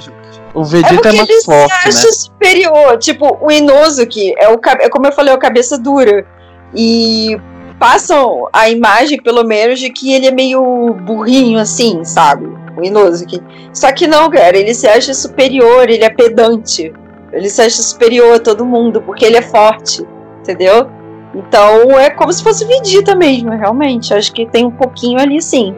o 0.53 0.61
É 0.61 0.65
Vegeta 0.65 0.93
é, 0.93 0.95
porque 0.95 1.17
mais 1.17 1.29
ele 1.29 1.41
forte, 1.41 1.73
se 1.73 1.83
né? 1.83 1.87
acha 1.87 2.11
superior. 2.13 2.97
Tipo, 2.97 3.37
o 3.41 3.51
Inosuke 3.51 4.33
é 4.37 4.47
o 4.49 4.59
é 4.79 4.89
como 4.89 5.07
eu 5.07 5.11
falei, 5.11 5.33
é 5.33 5.35
o 5.35 5.39
cabeça 5.39 5.77
dura. 5.77 6.25
E 6.73 7.39
passam 7.79 8.47
a 8.53 8.69
imagem, 8.69 9.21
pelo 9.21 9.43
menos, 9.43 9.79
de 9.79 9.89
que 9.89 10.13
ele 10.13 10.27
é 10.27 10.31
meio 10.31 10.93
burrinho, 10.93 11.59
assim, 11.59 12.03
sabe? 12.03 12.47
O 12.77 12.83
Inosuke. 12.83 13.41
Só 13.73 13.91
que 13.91 14.07
não, 14.07 14.29
cara, 14.29 14.57
ele 14.57 14.73
se 14.73 14.87
acha 14.87 15.13
superior, 15.13 15.89
ele 15.89 16.03
é 16.03 16.09
pedante. 16.09 16.93
Ele 17.33 17.49
se 17.49 17.61
acha 17.61 17.81
superior 17.81 18.35
a 18.35 18.39
todo 18.39 18.65
mundo, 18.65 19.01
porque 19.01 19.25
ele 19.25 19.37
é 19.37 19.41
forte, 19.41 20.05
entendeu? 20.39 20.89
Então 21.33 21.97
é 21.97 22.09
como 22.09 22.31
se 22.31 22.43
fosse 22.43 22.65
Vegeta 22.65 23.15
mesmo, 23.15 23.51
realmente. 23.51 24.13
Acho 24.13 24.31
que 24.33 24.45
tem 24.45 24.65
um 24.65 24.71
pouquinho 24.71 25.19
ali 25.19 25.41
sim. 25.41 25.75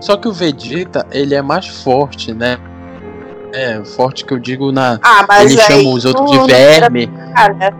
Só 0.00 0.16
que 0.16 0.28
o 0.28 0.32
Vegeta, 0.32 1.06
ele 1.10 1.34
é 1.34 1.42
mais 1.42 1.66
forte, 1.66 2.32
né? 2.32 2.58
É, 3.52 3.82
forte 3.84 4.24
que 4.24 4.32
eu 4.32 4.38
digo 4.38 4.70
na. 4.72 4.98
Ah, 5.02 5.24
mas 5.28 5.52
ele 5.52 5.60
chama 5.62 5.88
os 5.94 6.04
outros 6.04 6.30
de 6.30 6.46
verme. 6.46 7.06
Né? 7.06 7.70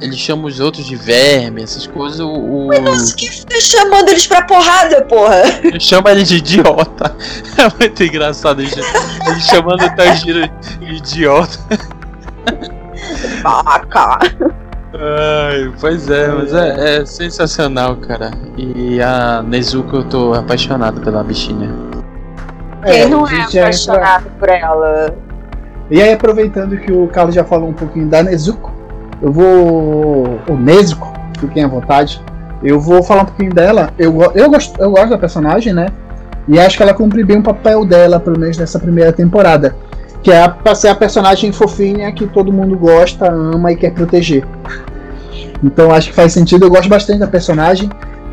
Ele 0.00 0.16
chama 0.16 0.46
os 0.46 0.60
outros 0.60 0.84
de 0.86 0.94
verme, 0.96 1.62
essas 1.62 1.86
coisas. 1.86 2.20
O, 2.20 2.28
o- 2.28 2.74
Inosuke 2.74 3.30
fica 3.30 3.58
chamando 3.60 4.08
eles 4.10 4.26
pra 4.26 4.42
porrada, 4.42 5.02
porra. 5.02 5.42
ele 5.64 5.80
chama 5.80 6.10
ele 6.10 6.22
de 6.22 6.36
idiota. 6.36 7.14
É 7.58 7.72
muito 7.80 8.02
engraçado 8.04 8.60
ele, 8.60 8.70
ele 9.26 9.40
chamando 9.40 9.82
o 9.82 9.96
Tanjiro 9.96 10.46
de 10.80 10.94
idiota. 10.94 11.58
Vaca. 13.42 14.18
Ai, 14.98 15.72
pois 15.80 16.08
é, 16.10 16.28
mas 16.28 16.52
é, 16.52 16.98
é 17.00 17.06
sensacional, 17.06 17.96
cara. 17.96 18.30
E 18.56 19.00
a 19.00 19.42
Nezuko 19.42 19.96
eu 19.96 20.04
tô 20.04 20.34
apaixonado 20.34 21.00
pela 21.00 21.22
bichinha. 21.24 21.70
Quem 22.84 23.08
não 23.08 23.24
a 23.24 23.32
é 23.32 23.36
já 23.36 23.42
entra- 23.42 23.60
apaixonado 23.62 24.30
por 24.38 24.48
ela? 24.48 25.14
E 25.90 26.02
aí, 26.02 26.12
aproveitando 26.12 26.76
que 26.78 26.92
o 26.92 27.06
Carlos 27.08 27.34
já 27.34 27.44
falou 27.44 27.68
um 27.68 27.72
pouquinho 27.72 28.08
da 28.08 28.22
Nezuko, 28.22 28.72
eu 29.22 29.32
vou. 29.32 30.38
O 30.48 30.56
Nezuko, 30.56 31.12
fiquem 31.38 31.64
à 31.64 31.68
vontade. 31.68 32.20
Eu 32.62 32.80
vou 32.80 33.02
falar 33.02 33.22
um 33.22 33.26
pouquinho 33.26 33.52
dela. 33.52 33.90
Eu, 33.98 34.20
eu, 34.34 34.50
gosto, 34.50 34.80
eu 34.80 34.90
gosto 34.90 35.10
da 35.10 35.18
personagem, 35.18 35.72
né? 35.72 35.86
E 36.48 36.58
acho 36.58 36.76
que 36.76 36.82
ela 36.82 36.94
cumpre 36.94 37.22
bem 37.24 37.38
o 37.38 37.42
papel 37.42 37.84
dela, 37.84 38.18
pelo 38.18 38.38
menos 38.38 38.56
nessa 38.58 38.78
primeira 38.78 39.12
temporada. 39.12 39.76
Que 40.22 40.32
é 40.32 40.48
pra 40.48 40.74
ser 40.74 40.88
a 40.88 40.94
personagem 40.94 41.52
fofinha 41.52 42.10
que 42.12 42.26
todo 42.26 42.52
mundo 42.52 42.76
gosta, 42.76 43.30
ama 43.30 43.72
e 43.72 43.76
quer 43.76 43.92
proteger. 43.92 44.44
Então 45.62 45.90
acho 45.92 46.10
que 46.10 46.14
faz 46.14 46.32
sentido, 46.32 46.66
eu 46.66 46.70
gosto 46.70 46.88
bastante 46.88 47.20
da 47.20 47.26
personagem. 47.26 47.88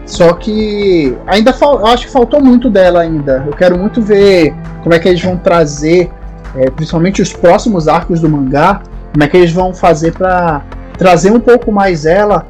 Só 0.05 0.33
que 0.33 1.17
ainda 1.25 1.53
fal- 1.53 1.85
acho 1.87 2.05
que 2.07 2.11
faltou 2.11 2.41
muito 2.41 2.69
dela 2.69 3.01
ainda. 3.01 3.43
Eu 3.47 3.53
quero 3.53 3.77
muito 3.77 4.01
ver 4.01 4.53
como 4.81 4.93
é 4.93 4.99
que 4.99 5.07
eles 5.07 5.21
vão 5.23 5.37
trazer 5.37 6.11
é, 6.55 6.69
principalmente 6.69 7.21
os 7.21 7.33
próximos 7.33 7.87
arcos 7.87 8.19
do 8.19 8.29
mangá, 8.29 8.81
como 9.11 9.23
é 9.23 9.27
que 9.27 9.37
eles 9.37 9.51
vão 9.51 9.73
fazer 9.73 10.13
para 10.13 10.61
trazer 10.97 11.31
um 11.31 11.39
pouco 11.39 11.71
mais 11.71 12.05
ela 12.05 12.45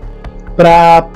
para 0.57 1.07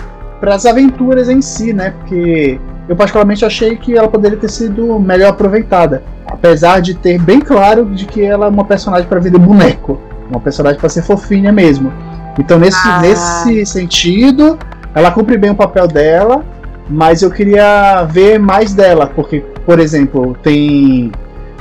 as 0.43 0.65
aventuras 0.65 1.27
em 1.29 1.41
si, 1.41 1.73
né? 1.73 1.91
Porque 1.99 2.59
eu 2.87 2.95
particularmente 2.95 3.43
achei 3.43 3.75
que 3.75 3.97
ela 3.97 4.07
poderia 4.07 4.37
ter 4.37 4.49
sido 4.49 4.97
melhor 4.99 5.29
aproveitada, 5.31 6.03
apesar 6.27 6.79
de 6.81 6.93
ter 6.93 7.19
bem 7.19 7.39
claro 7.41 7.85
de 7.85 8.05
que 8.05 8.21
ela 8.23 8.45
é 8.45 8.49
uma 8.49 8.63
personagem 8.63 9.07
para 9.07 9.19
vender 9.19 9.39
boneco, 9.39 9.99
uma 10.29 10.39
personagem 10.39 10.79
para 10.79 10.87
ser 10.89 11.01
fofinha 11.01 11.51
mesmo. 11.51 11.91
Então 12.39 12.57
nesse, 12.59 12.77
Ah. 12.87 13.01
nesse 13.01 13.65
sentido, 13.65 14.57
ela 14.97 15.11
cumpre 15.11 15.37
bem 15.37 15.51
o 15.51 15.55
papel 15.55 15.87
dela, 15.87 16.43
mas 16.89 17.21
eu 17.21 17.29
queria 17.29 18.03
ver 18.05 18.39
mais 18.39 18.73
dela, 18.73 19.05
porque 19.05 19.41
por 19.63 19.79
exemplo 19.79 20.35
tem 20.41 21.11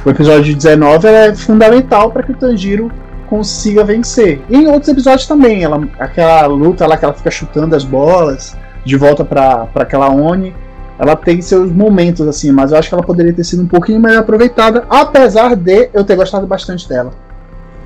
o 0.05 0.09
episódio 0.09 0.55
19 0.55 1.07
é 1.07 1.35
fundamental 1.35 2.11
para 2.11 2.23
que 2.23 2.33
o 2.33 2.37
Tanjiro 2.37 2.91
consiga 3.29 3.85
vencer. 3.85 4.41
E 4.49 4.57
em 4.57 4.69
outros 4.69 4.89
episódios 4.89 5.27
também, 5.27 5.65
ela, 5.65 5.87
aquela 5.99 6.47
luta 6.47 6.87
lá 6.87 6.97
que 6.97 7.05
ela 7.05 7.13
fica 7.13 7.31
chutando 7.31 7.77
as 7.77 7.85
bolas 7.85 8.57
de 8.87 8.97
volta 8.97 9.23
para 9.23 9.69
aquela 9.75 10.09
Oni, 10.09 10.55
ela 10.99 11.15
tem 11.15 11.43
seus 11.43 11.71
momentos 11.71 12.27
assim, 12.27 12.51
mas 12.53 12.73
eu 12.73 12.79
acho 12.79 12.89
que 12.89 12.95
ela 12.95 13.05
poderia 13.05 13.35
ter 13.35 13.45
sido 13.45 13.65
um 13.65 13.69
pouquinho 13.69 14.01
melhor 14.01 14.21
aproveitada, 14.21 14.87
apesar 14.89 15.55
de 15.55 15.91
eu 15.93 16.05
ter 16.05 16.17
gostado 16.17 16.47
bastante 16.47 16.89
dela. 16.89 17.11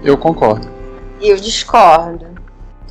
Eu 0.05 0.17
concordo. 0.17 0.69
Eu 1.21 1.35
discordo. 1.37 2.27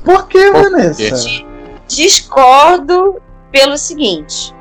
Por 0.04 0.28
que, 0.28 0.52
Por 0.52 0.64
Vanessa? 0.64 1.02
quê? 1.04 1.46
Discordo 1.90 3.22
pelo 3.52 3.78
seguinte. 3.78 4.54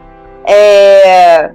É, 0.46 1.52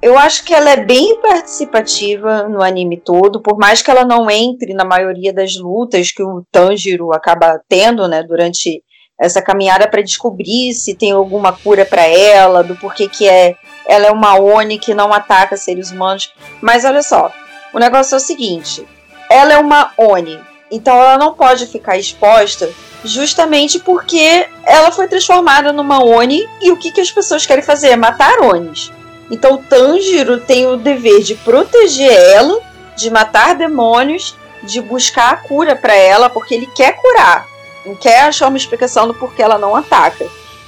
Eu 0.00 0.16
acho 0.16 0.44
que 0.44 0.54
ela 0.54 0.70
é 0.70 0.76
bem 0.76 1.20
participativa 1.20 2.44
no 2.44 2.62
anime 2.62 2.96
todo, 2.96 3.40
por 3.40 3.58
mais 3.58 3.82
que 3.82 3.90
ela 3.90 4.04
não 4.04 4.30
entre 4.30 4.72
na 4.72 4.84
maioria 4.84 5.32
das 5.32 5.56
lutas 5.56 6.12
que 6.12 6.22
o 6.22 6.44
Tanjiro 6.52 7.12
acaba 7.12 7.60
tendo, 7.68 8.06
né, 8.06 8.22
durante 8.22 8.82
essa 9.20 9.42
caminhada 9.42 9.88
para 9.88 10.00
descobrir 10.02 10.72
se 10.72 10.94
tem 10.94 11.10
alguma 11.10 11.52
cura 11.52 11.84
para 11.84 12.06
ela, 12.06 12.62
do 12.62 12.76
porquê 12.76 13.08
que 13.08 13.28
é 13.28 13.56
ela 13.88 14.06
é 14.06 14.10
uma 14.12 14.38
Oni 14.38 14.78
que 14.78 14.94
não 14.94 15.12
ataca 15.12 15.56
seres 15.56 15.90
humanos. 15.90 16.32
Mas 16.60 16.84
olha 16.84 17.02
só, 17.02 17.32
o 17.72 17.78
negócio 17.80 18.14
é 18.14 18.18
o 18.18 18.20
seguinte: 18.20 18.86
ela 19.28 19.54
é 19.54 19.58
uma 19.58 19.92
Oni, 19.96 20.38
então 20.70 20.94
ela 20.96 21.18
não 21.18 21.34
pode 21.34 21.66
ficar 21.66 21.98
exposta 21.98 22.70
justamente 23.04 23.78
porque 23.78 24.46
ela 24.64 24.90
foi 24.90 25.06
transformada 25.08 25.72
numa 25.72 26.02
Oni 26.02 26.48
e 26.60 26.70
o 26.70 26.76
que, 26.76 26.90
que 26.90 27.00
as 27.00 27.10
pessoas 27.10 27.46
querem 27.46 27.62
fazer? 27.62 27.88
É 27.88 27.96
matar 27.96 28.40
Onis. 28.40 28.92
Então 29.30 29.54
o 29.54 29.58
Tanjiro 29.58 30.40
tem 30.40 30.66
o 30.66 30.76
dever 30.76 31.22
de 31.22 31.34
proteger 31.34 32.12
ela, 32.12 32.60
de 32.96 33.10
matar 33.10 33.54
demônios, 33.54 34.36
de 34.62 34.80
buscar 34.80 35.32
a 35.32 35.36
cura 35.36 35.76
para 35.76 35.94
ela, 35.94 36.28
porque 36.28 36.54
ele 36.54 36.66
quer 36.66 36.96
curar. 36.96 37.46
Não 37.84 37.94
quer 37.94 38.22
achar 38.22 38.48
uma 38.48 38.56
explicação 38.56 39.06
do 39.06 39.14
porquê 39.14 39.42
ela 39.42 39.58
não 39.58 39.76
ataca. 39.76 40.26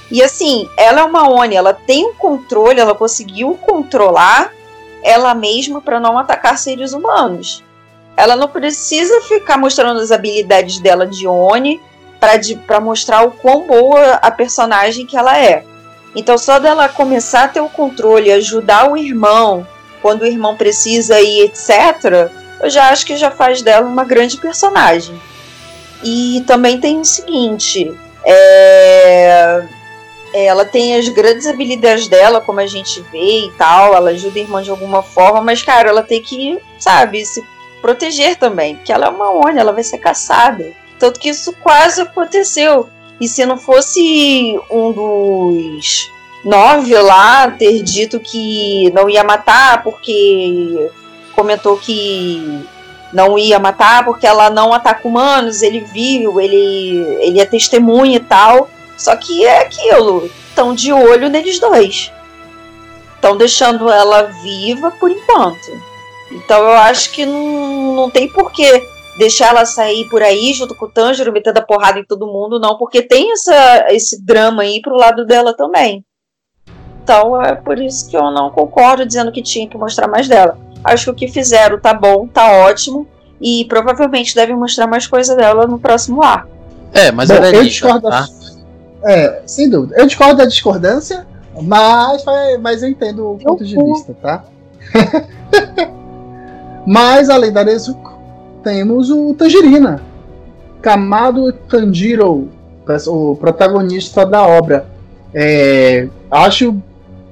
E 0.09 0.21
assim, 0.21 0.69
ela 0.77 1.01
é 1.01 1.03
uma 1.03 1.29
Oni, 1.29 1.55
ela 1.55 1.73
tem 1.73 2.05
um 2.05 2.13
controle, 2.13 2.79
ela 2.79 2.95
conseguiu 2.95 3.57
controlar 3.61 4.51
ela 5.03 5.33
mesma 5.33 5.81
para 5.81 5.99
não 5.99 6.17
atacar 6.17 6.57
seres 6.57 6.93
humanos. 6.93 7.63
ela 8.15 8.35
não 8.35 8.47
precisa 8.47 9.21
ficar 9.21 9.57
mostrando 9.57 9.99
as 9.99 10.11
habilidades 10.11 10.79
dela 10.79 11.07
de 11.07 11.27
Oni 11.27 11.81
para 12.67 12.79
mostrar 12.79 13.23
o 13.23 13.31
quão 13.31 13.65
boa 13.65 14.13
a 14.21 14.29
personagem 14.29 15.07
que 15.07 15.17
ela 15.17 15.37
é. 15.37 15.65
Então, 16.15 16.37
só 16.37 16.59
dela 16.59 16.87
começar 16.87 17.45
a 17.45 17.47
ter 17.47 17.61
o 17.61 17.69
controle, 17.69 18.31
ajudar 18.31 18.91
o 18.91 18.95
irmão 18.95 19.65
quando 20.01 20.21
o 20.21 20.27
irmão 20.27 20.55
precisa 20.55 21.19
e 21.19 21.41
etc., 21.41 22.29
eu 22.61 22.69
já 22.69 22.89
acho 22.89 23.05
que 23.07 23.17
já 23.17 23.31
faz 23.31 23.63
dela 23.63 23.87
uma 23.87 24.03
grande 24.03 24.37
personagem. 24.37 25.19
E 26.03 26.43
também 26.45 26.79
tem 26.79 26.99
o 26.99 27.05
seguinte: 27.05 27.91
é... 28.23 29.63
ela 30.33 30.63
tem 30.63 30.95
as 30.95 31.07
grandes 31.09 31.47
habilidades 31.47 32.07
dela, 32.07 32.39
como 32.39 32.59
a 32.59 32.67
gente 32.67 33.01
vê 33.11 33.45
e 33.47 33.51
tal, 33.57 33.95
ela 33.95 34.11
ajuda 34.11 34.39
a 34.39 34.43
irmã 34.43 34.61
de 34.61 34.69
alguma 34.69 35.01
forma, 35.01 35.41
mas, 35.41 35.63
cara, 35.63 35.89
ela 35.89 36.03
tem 36.03 36.21
que, 36.21 36.59
sabe, 36.79 37.25
se 37.25 37.43
proteger 37.81 38.35
também, 38.35 38.75
porque 38.75 38.93
ela 38.93 39.07
é 39.07 39.09
uma 39.09 39.31
Oni, 39.31 39.59
ela 39.59 39.73
vai 39.73 39.83
ser 39.83 39.97
caçada. 39.97 40.71
Tanto 41.01 41.19
que 41.19 41.29
isso 41.29 41.51
quase 41.53 41.99
aconteceu. 41.99 42.87
E 43.19 43.27
se 43.27 43.43
não 43.43 43.57
fosse 43.57 44.55
um 44.69 44.91
dos 44.91 46.11
nove 46.45 46.95
lá 46.95 47.49
ter 47.49 47.81
dito 47.81 48.19
que 48.19 48.91
não 48.91 49.09
ia 49.09 49.23
matar 49.23 49.81
porque 49.81 50.91
comentou 51.35 51.75
que 51.77 52.63
não 53.11 53.35
ia 53.35 53.57
matar 53.57 54.05
porque 54.05 54.27
ela 54.27 54.51
não 54.51 54.71
ataca 54.71 55.07
humanos, 55.07 55.63
ele 55.63 55.79
viu, 55.79 56.39
ele, 56.39 57.17
ele 57.19 57.39
é 57.39 57.47
testemunha 57.47 58.17
e 58.17 58.19
tal. 58.19 58.69
Só 58.95 59.15
que 59.15 59.43
é 59.43 59.61
aquilo, 59.61 60.29
estão 60.49 60.75
de 60.75 60.93
olho 60.93 61.29
neles 61.29 61.59
dois. 61.59 62.11
Estão 63.15 63.35
deixando 63.35 63.89
ela 63.89 64.31
viva 64.43 64.91
por 64.91 65.09
enquanto. 65.09 65.81
Então 66.31 66.61
eu 66.61 66.77
acho 66.77 67.09
que 67.09 67.25
não, 67.25 67.95
não 67.95 68.09
tem 68.11 68.31
porquê 68.31 68.87
deixar 69.21 69.49
ela 69.49 69.65
sair 69.65 70.09
por 70.09 70.23
aí 70.23 70.51
junto 70.51 70.73
com 70.73 70.85
o 70.85 70.89
Tanjiro, 70.89 71.31
metendo 71.31 71.59
a 71.59 71.61
porrada 71.61 71.99
em 71.99 72.03
todo 72.03 72.25
mundo, 72.25 72.59
não, 72.59 72.75
porque 72.75 73.03
tem 73.03 73.31
essa, 73.31 73.85
esse 73.89 74.19
drama 74.25 74.63
aí 74.63 74.81
pro 74.81 74.97
lado 74.97 75.27
dela 75.27 75.53
também. 75.55 76.03
Então 77.03 77.39
é 77.39 77.53
por 77.53 77.77
isso 77.79 78.09
que 78.09 78.17
eu 78.17 78.31
não 78.31 78.49
concordo 78.49 79.05
dizendo 79.05 79.31
que 79.31 79.43
tinha 79.43 79.67
que 79.67 79.77
mostrar 79.77 80.07
mais 80.07 80.27
dela. 80.27 80.57
Acho 80.83 81.05
que 81.05 81.11
o 81.11 81.13
que 81.13 81.27
fizeram 81.27 81.79
tá 81.79 81.93
bom, 81.93 82.27
tá 82.27 82.51
ótimo, 82.51 83.07
e 83.39 83.63
provavelmente 83.65 84.33
devem 84.33 84.55
mostrar 84.55 84.87
mais 84.87 85.05
coisa 85.05 85.35
dela 85.35 85.67
no 85.67 85.77
próximo 85.77 86.23
ar. 86.23 86.47
É, 86.91 87.11
mas 87.11 87.29
bom, 87.29 87.35
ela 87.35 87.49
é 87.49 87.55
eu 87.55 87.63
discordo. 87.63 88.09
Tá? 88.09 88.27
É, 89.05 89.43
sem 89.45 89.69
dúvida. 89.69 89.97
Eu 89.99 90.07
discordo 90.07 90.37
da 90.37 90.45
discordância, 90.45 91.27
mas, 91.61 92.25
mas 92.59 92.81
eu 92.81 92.89
entendo 92.89 93.33
o 93.33 93.37
ponto 93.37 93.63
de 93.63 93.75
vista, 93.75 94.15
tá? 94.19 94.43
mas 96.87 97.29
além 97.29 97.51
da 97.51 97.63
Nezuko, 97.63 98.10
temos 98.63 99.09
o 99.09 99.33
Tangerina. 99.33 100.01
Kamado 100.81 101.51
Tanjiro, 101.53 102.49
o 103.07 103.35
protagonista 103.35 104.25
da 104.25 104.45
obra. 104.45 104.85
É, 105.33 106.07
acho 106.29 106.75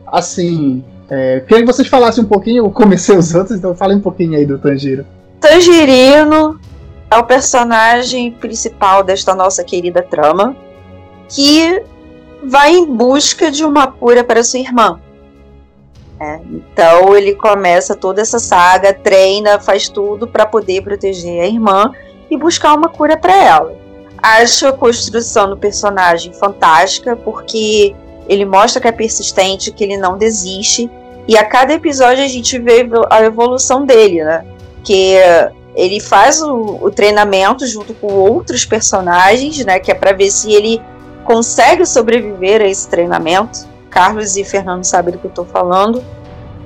assim. 0.07 0.83
É, 1.09 1.39
queria 1.39 1.65
que 1.65 1.71
vocês 1.71 1.87
falassem 1.87 2.23
um 2.23 2.27
pouquinho, 2.27 2.65
eu 2.65 2.69
comecei 2.69 3.17
os 3.17 3.33
outros, 3.33 3.57
então 3.57 3.75
fale 3.75 3.95
um 3.95 3.99
pouquinho 3.99 4.37
aí 4.37 4.45
do 4.45 4.59
Tanjiro. 4.59 5.05
Tangerino 5.39 6.59
é 7.09 7.17
o 7.17 7.23
personagem 7.23 8.31
principal 8.31 9.03
desta 9.03 9.33
nossa 9.33 9.63
querida 9.63 10.03
trama, 10.03 10.55
que 11.27 11.81
vai 12.43 12.73
em 12.73 12.85
busca 12.85 13.49
de 13.49 13.65
uma 13.65 13.87
cura 13.87 14.23
para 14.23 14.43
sua 14.43 14.59
irmã. 14.59 14.99
É, 16.21 16.39
então 16.51 17.15
ele 17.15 17.33
começa 17.33 17.95
toda 17.95 18.21
essa 18.21 18.39
saga, 18.39 18.93
treina, 18.93 19.59
faz 19.59 19.87
tudo 19.87 20.27
para 20.27 20.45
poder 20.45 20.81
proteger 20.81 21.41
a 21.41 21.47
irmã 21.47 21.93
e 22.29 22.37
buscar 22.37 22.73
uma 22.75 22.89
cura 22.89 23.15
para 23.15 23.35
ela. 23.35 23.75
Acho 24.21 24.67
a 24.67 24.73
construção 24.73 25.49
do 25.49 25.57
personagem 25.57 26.33
fantástica 26.33 27.15
porque 27.15 27.95
ele 28.27 28.45
mostra 28.45 28.81
que 28.81 28.87
é 28.87 28.91
persistente, 28.91 29.71
que 29.71 29.83
ele 29.83 29.97
não 29.97 30.17
desiste 30.17 30.89
e 31.29 31.37
a 31.37 31.45
cada 31.45 31.73
episódio 31.73 32.23
a 32.23 32.27
gente 32.27 32.57
vê 32.57 32.89
a 33.07 33.21
evolução 33.21 33.85
dele, 33.85 34.23
né? 34.23 34.43
Que 34.83 35.13
ele 35.75 35.99
faz 35.99 36.41
o, 36.41 36.79
o 36.81 36.89
treinamento 36.89 37.67
junto 37.67 37.93
com 37.93 38.07
outros 38.07 38.65
personagens, 38.65 39.63
né? 39.63 39.79
Que 39.79 39.91
é 39.91 39.93
para 39.93 40.11
ver 40.11 40.31
se 40.31 40.51
ele 40.51 40.81
consegue 41.23 41.85
sobreviver 41.85 42.63
a 42.63 42.67
esse 42.67 42.89
treinamento 42.89 43.67
Carlos 43.89 44.37
e 44.37 44.43
Fernando 44.43 44.83
sabem 44.83 45.13
do 45.13 45.19
que 45.19 45.27
eu 45.27 45.29
estou 45.29 45.45
falando. 45.45 46.03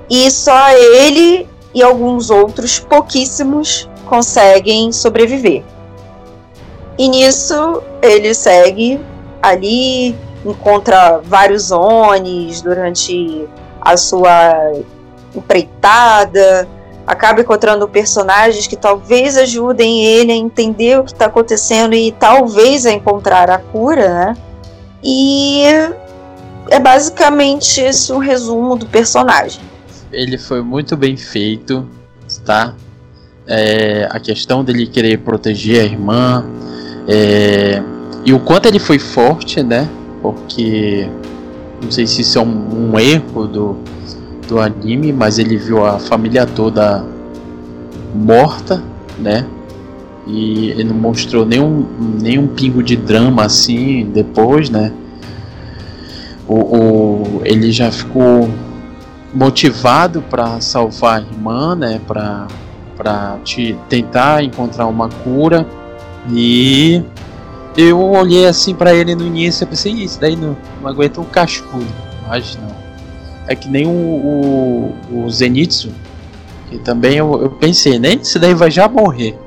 E 0.09 0.29
só 0.29 0.71
ele 0.71 1.47
e 1.73 1.81
alguns 1.81 2.29
outros, 2.29 2.79
pouquíssimos, 2.79 3.89
conseguem 4.05 4.91
sobreviver. 4.91 5.63
E 6.97 7.07
nisso 7.07 7.81
ele 8.01 8.33
segue 8.33 9.01
ali, 9.41 10.15
encontra 10.45 11.19
vários 11.23 11.71
Onis 11.71 12.61
durante 12.61 13.47
a 13.81 13.97
sua 13.97 14.73
empreitada, 15.35 16.67
acaba 17.05 17.41
encontrando 17.41 17.87
personagens 17.87 18.67
que 18.67 18.75
talvez 18.75 19.35
ajudem 19.37 20.05
ele 20.05 20.31
a 20.31 20.35
entender 20.35 20.99
o 20.99 21.03
que 21.03 21.11
está 21.11 21.25
acontecendo 21.25 21.93
e 21.93 22.11
talvez 22.11 22.85
a 22.85 22.91
encontrar 22.91 23.49
a 23.49 23.57
cura, 23.57 24.07
né? 24.07 24.37
E 25.03 25.63
é 26.69 26.79
basicamente 26.79 27.81
esse 27.81 28.11
o 28.11 28.17
resumo 28.17 28.75
do 28.75 28.85
personagem. 28.85 29.61
Ele 30.11 30.37
foi 30.37 30.61
muito 30.61 30.95
bem 30.95 31.17
feito, 31.17 31.87
tá? 32.45 32.75
É, 33.47 34.07
a 34.09 34.19
questão 34.19 34.63
dele 34.63 34.87
querer 34.87 35.19
proteger 35.19 35.81
a 35.81 35.85
irmã 35.85 36.45
é, 37.07 37.81
e 38.25 38.33
o 38.33 38.39
quanto 38.39 38.67
ele 38.67 38.79
foi 38.79 38.99
forte, 38.99 39.61
né? 39.61 39.89
Porque 40.21 41.09
não 41.81 41.91
sei 41.91 42.07
se 42.07 42.21
isso 42.21 42.37
é 42.37 42.41
um, 42.41 42.91
um 42.91 42.99
erro 42.99 43.47
do, 43.47 43.77
do 44.47 44.59
anime, 44.59 45.11
mas 45.11 45.39
ele 45.39 45.57
viu 45.57 45.85
a 45.85 45.99
família 45.99 46.45
toda 46.45 47.03
morta, 48.15 48.81
né? 49.19 49.45
E 50.25 50.69
ele 50.69 50.85
não 50.85 50.95
mostrou 50.95 51.45
nenhum, 51.45 51.85
nenhum 52.21 52.47
pingo 52.47 52.81
de 52.81 52.95
drama 52.95 53.43
assim 53.43 54.05
depois, 54.05 54.69
né? 54.69 54.93
O, 56.47 56.55
o, 56.55 57.41
ele 57.43 57.71
já 57.71 57.91
ficou 57.91 58.49
motivado 59.33 60.21
para 60.21 60.59
salvar 60.61 61.19
a 61.19 61.21
irmã, 61.21 61.75
né, 61.75 62.01
para 62.07 62.47
para 62.95 63.39
te 63.43 63.75
tentar 63.89 64.43
encontrar 64.43 64.85
uma 64.85 65.09
cura. 65.09 65.67
E 66.29 67.03
eu 67.75 67.99
olhei 67.99 68.45
assim 68.45 68.75
para 68.75 68.93
ele 68.93 69.15
no 69.15 69.25
início 69.25 69.63
e 69.63 69.67
pensei 69.67 69.91
isso 69.93 70.19
daí 70.21 70.35
não, 70.35 70.55
não 70.79 70.87
aguenta 70.89 71.19
um 71.19 71.25
cascudo, 71.25 71.87
mas 72.27 72.55
não 72.55 72.83
é 73.47 73.55
que 73.55 73.67
nem 73.67 73.85
o, 73.85 73.89
o, 73.89 75.25
o 75.25 75.29
Zenitsu 75.29 75.91
que 76.69 76.77
também 76.79 77.17
eu, 77.17 77.41
eu 77.41 77.49
pensei 77.49 77.99
nem 77.99 78.19
isso 78.19 78.39
daí 78.39 78.53
vai 78.53 78.71
já 78.71 78.87
morrer. 78.87 79.37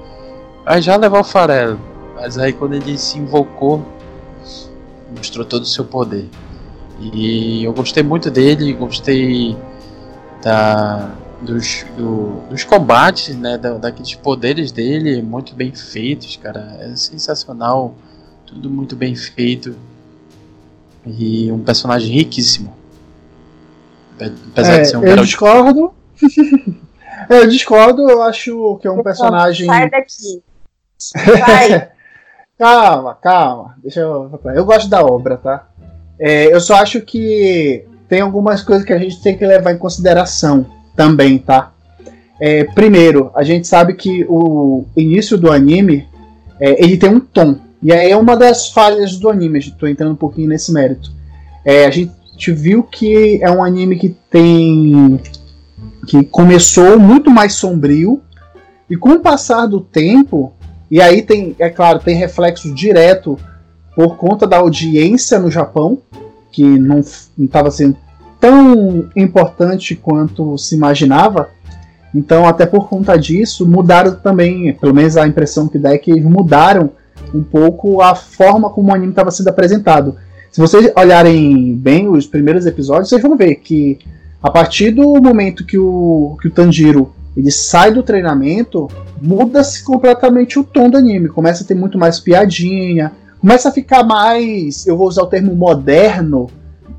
Vai 0.65 0.83
já 0.83 0.97
levar 0.97 1.21
o 1.21 1.25
farelo. 1.25 1.81
Mas 2.15 2.37
aí 2.37 2.53
quando 2.53 2.75
ele 2.75 2.99
se 2.99 3.19
invocou 3.19 3.85
mostrou 5.17 5.47
todo 5.47 5.63
o 5.63 5.67
seu 5.67 5.85
poder 5.85 6.29
e 6.99 7.65
eu 7.65 7.73
gostei 7.73 8.03
muito 8.03 8.31
dele, 8.31 8.73
gostei 8.73 9.57
da, 10.43 11.11
dos, 11.41 11.85
do, 11.97 12.41
dos 12.49 12.65
combates, 12.65 13.37
né, 13.37 13.59
da, 13.59 13.75
daqueles 13.75 14.15
poderes 14.15 14.73
dele, 14.73 15.21
muito 15.23 15.55
bem 15.55 15.73
feitos, 15.75 16.37
cara. 16.37 16.77
É 16.81 16.97
sensacional, 16.97 17.95
tudo 18.47 18.71
muito 18.71 18.97
bem 18.97 19.15
feito. 19.15 19.77
E 21.05 21.53
um 21.53 21.63
personagem 21.63 22.13
riquíssimo. 22.13 22.75
Apesar 24.53 24.75
é, 24.75 24.81
de 24.81 24.89
ser 24.89 24.97
um 24.97 25.05
Eu 25.05 25.17
discordo. 25.17 25.95
eu 27.29 27.49
discordo, 27.49 28.11
eu 28.11 28.23
acho 28.23 28.79
que 28.81 28.89
é 28.89 28.91
um 28.91 29.03
personagem. 29.03 29.67
Sai 29.67 29.91
daqui. 29.91 30.43
Vai. 31.47 31.91
calma, 32.59 33.15
calma. 33.15 33.77
Deixa 33.83 34.01
eu. 34.01 34.41
Eu 34.55 34.65
gosto 34.65 34.89
da 34.89 35.05
obra, 35.05 35.37
tá? 35.37 35.69
É, 36.19 36.53
eu 36.53 36.61
só 36.61 36.77
acho 36.77 37.01
que 37.01 37.85
tem 38.09 38.21
algumas 38.21 38.62
coisas 38.62 38.85
que 38.85 38.93
a 38.93 38.99
gente 38.99 39.23
tem 39.23 39.37
que 39.37 39.47
levar 39.47 39.73
em 39.73 39.79
consideração 39.79 40.67
também, 40.95 41.39
tá? 41.39 41.73
É, 42.41 42.64
primeiro, 42.64 43.31
a 43.35 43.43
gente 43.43 43.67
sabe 43.67 43.95
que 43.95 44.25
o 44.29 44.85
início 44.97 45.39
do 45.39 45.51
anime 45.51 46.07
é, 46.61 46.83
ele 46.83 46.97
tem 46.97 47.11
um 47.11 47.21
tom. 47.21 47.57
E 47.83 47.93
aí 47.93 48.11
é 48.11 48.17
uma 48.17 48.37
das 48.37 48.71
falhas 48.71 49.17
do 49.17 49.29
anime, 49.29 49.59
estou 49.59 49.89
entrando 49.89 50.12
um 50.12 50.17
pouquinho 50.17 50.49
nesse 50.49 50.73
mérito. 50.73 51.11
É, 51.64 51.87
a 51.87 51.91
gente 51.91 52.53
viu 52.53 52.83
que 52.83 53.39
é 53.43 53.51
um 53.51 53.62
anime 53.62 53.97
que 53.97 54.17
tem. 54.31 55.21
que 56.07 56.25
começou 56.25 56.99
muito 56.99 57.31
mais 57.31 57.55
sombrio, 57.55 58.23
e 58.89 58.97
com 58.97 59.11
o 59.11 59.21
passar 59.21 59.67
do 59.67 59.81
tempo, 59.81 60.53
e 60.91 61.01
aí 61.01 61.23
tem, 61.23 61.57
é 61.59 61.69
claro, 61.69 61.99
tem 61.99 62.14
reflexo 62.17 62.73
direto 62.73 63.39
por 63.97 64.17
conta 64.17 64.47
da 64.47 64.59
audiência 64.59 65.39
no 65.39 65.51
Japão, 65.51 65.99
que 66.53 66.63
não 66.63 67.01
estava 67.39 67.71
sendo 67.71 67.97
tão 68.39 69.09
importante 69.17 69.97
quanto 69.97 70.59
se 70.59 70.77
imaginava. 70.77 71.49
Então, 72.15 72.47
até 72.47 72.67
por 72.67 72.89
conta 72.89 73.17
disso, 73.17 73.67
mudaram 73.67 74.15
também, 74.15 74.73
pelo 74.75 74.95
menos 74.95 75.17
a 75.17 75.27
impressão 75.27 75.67
que 75.67 75.79
dá 75.79 75.95
é 75.95 75.99
que 75.99 76.21
mudaram 76.21 76.91
um 77.35 77.43
pouco 77.43 78.03
a 78.03 78.15
forma 78.15 78.69
como 78.69 78.91
o 78.91 78.95
anime 78.95 79.11
estava 79.11 79.31
sendo 79.31 79.49
apresentado. 79.49 80.17
Se 80.53 80.61
vocês 80.61 80.93
olharem 80.95 81.75
bem 81.75 82.07
os 82.07 82.27
primeiros 82.27 82.67
episódios, 82.67 83.09
vocês 83.09 83.23
vão 83.23 83.37
ver 83.37 83.57
que 83.57 83.99
a 84.43 84.51
partir 84.51 84.91
do 84.91 85.21
momento 85.21 85.65
que 85.65 85.79
o, 85.79 86.37
que 86.41 86.49
o 86.49 86.51
Tanjiro 86.51 87.13
ele 87.37 87.51
sai 87.51 87.93
do 87.93 88.03
treinamento, 88.03 88.89
muda-se 89.21 89.85
completamente 89.85 90.59
o 90.59 90.65
tom 90.65 90.89
do 90.89 90.97
anime. 90.97 91.29
Começa 91.29 91.63
a 91.63 91.67
ter 91.67 91.75
muito 91.75 91.99
mais 91.99 92.19
piadinha, 92.19 93.13
começa 93.41 93.68
a 93.68 93.72
ficar 93.72 94.05
mais, 94.05 94.87
eu 94.87 94.97
vou 94.97 95.09
usar 95.09 95.22
o 95.22 95.26
termo 95.26 95.55
moderno, 95.55 96.49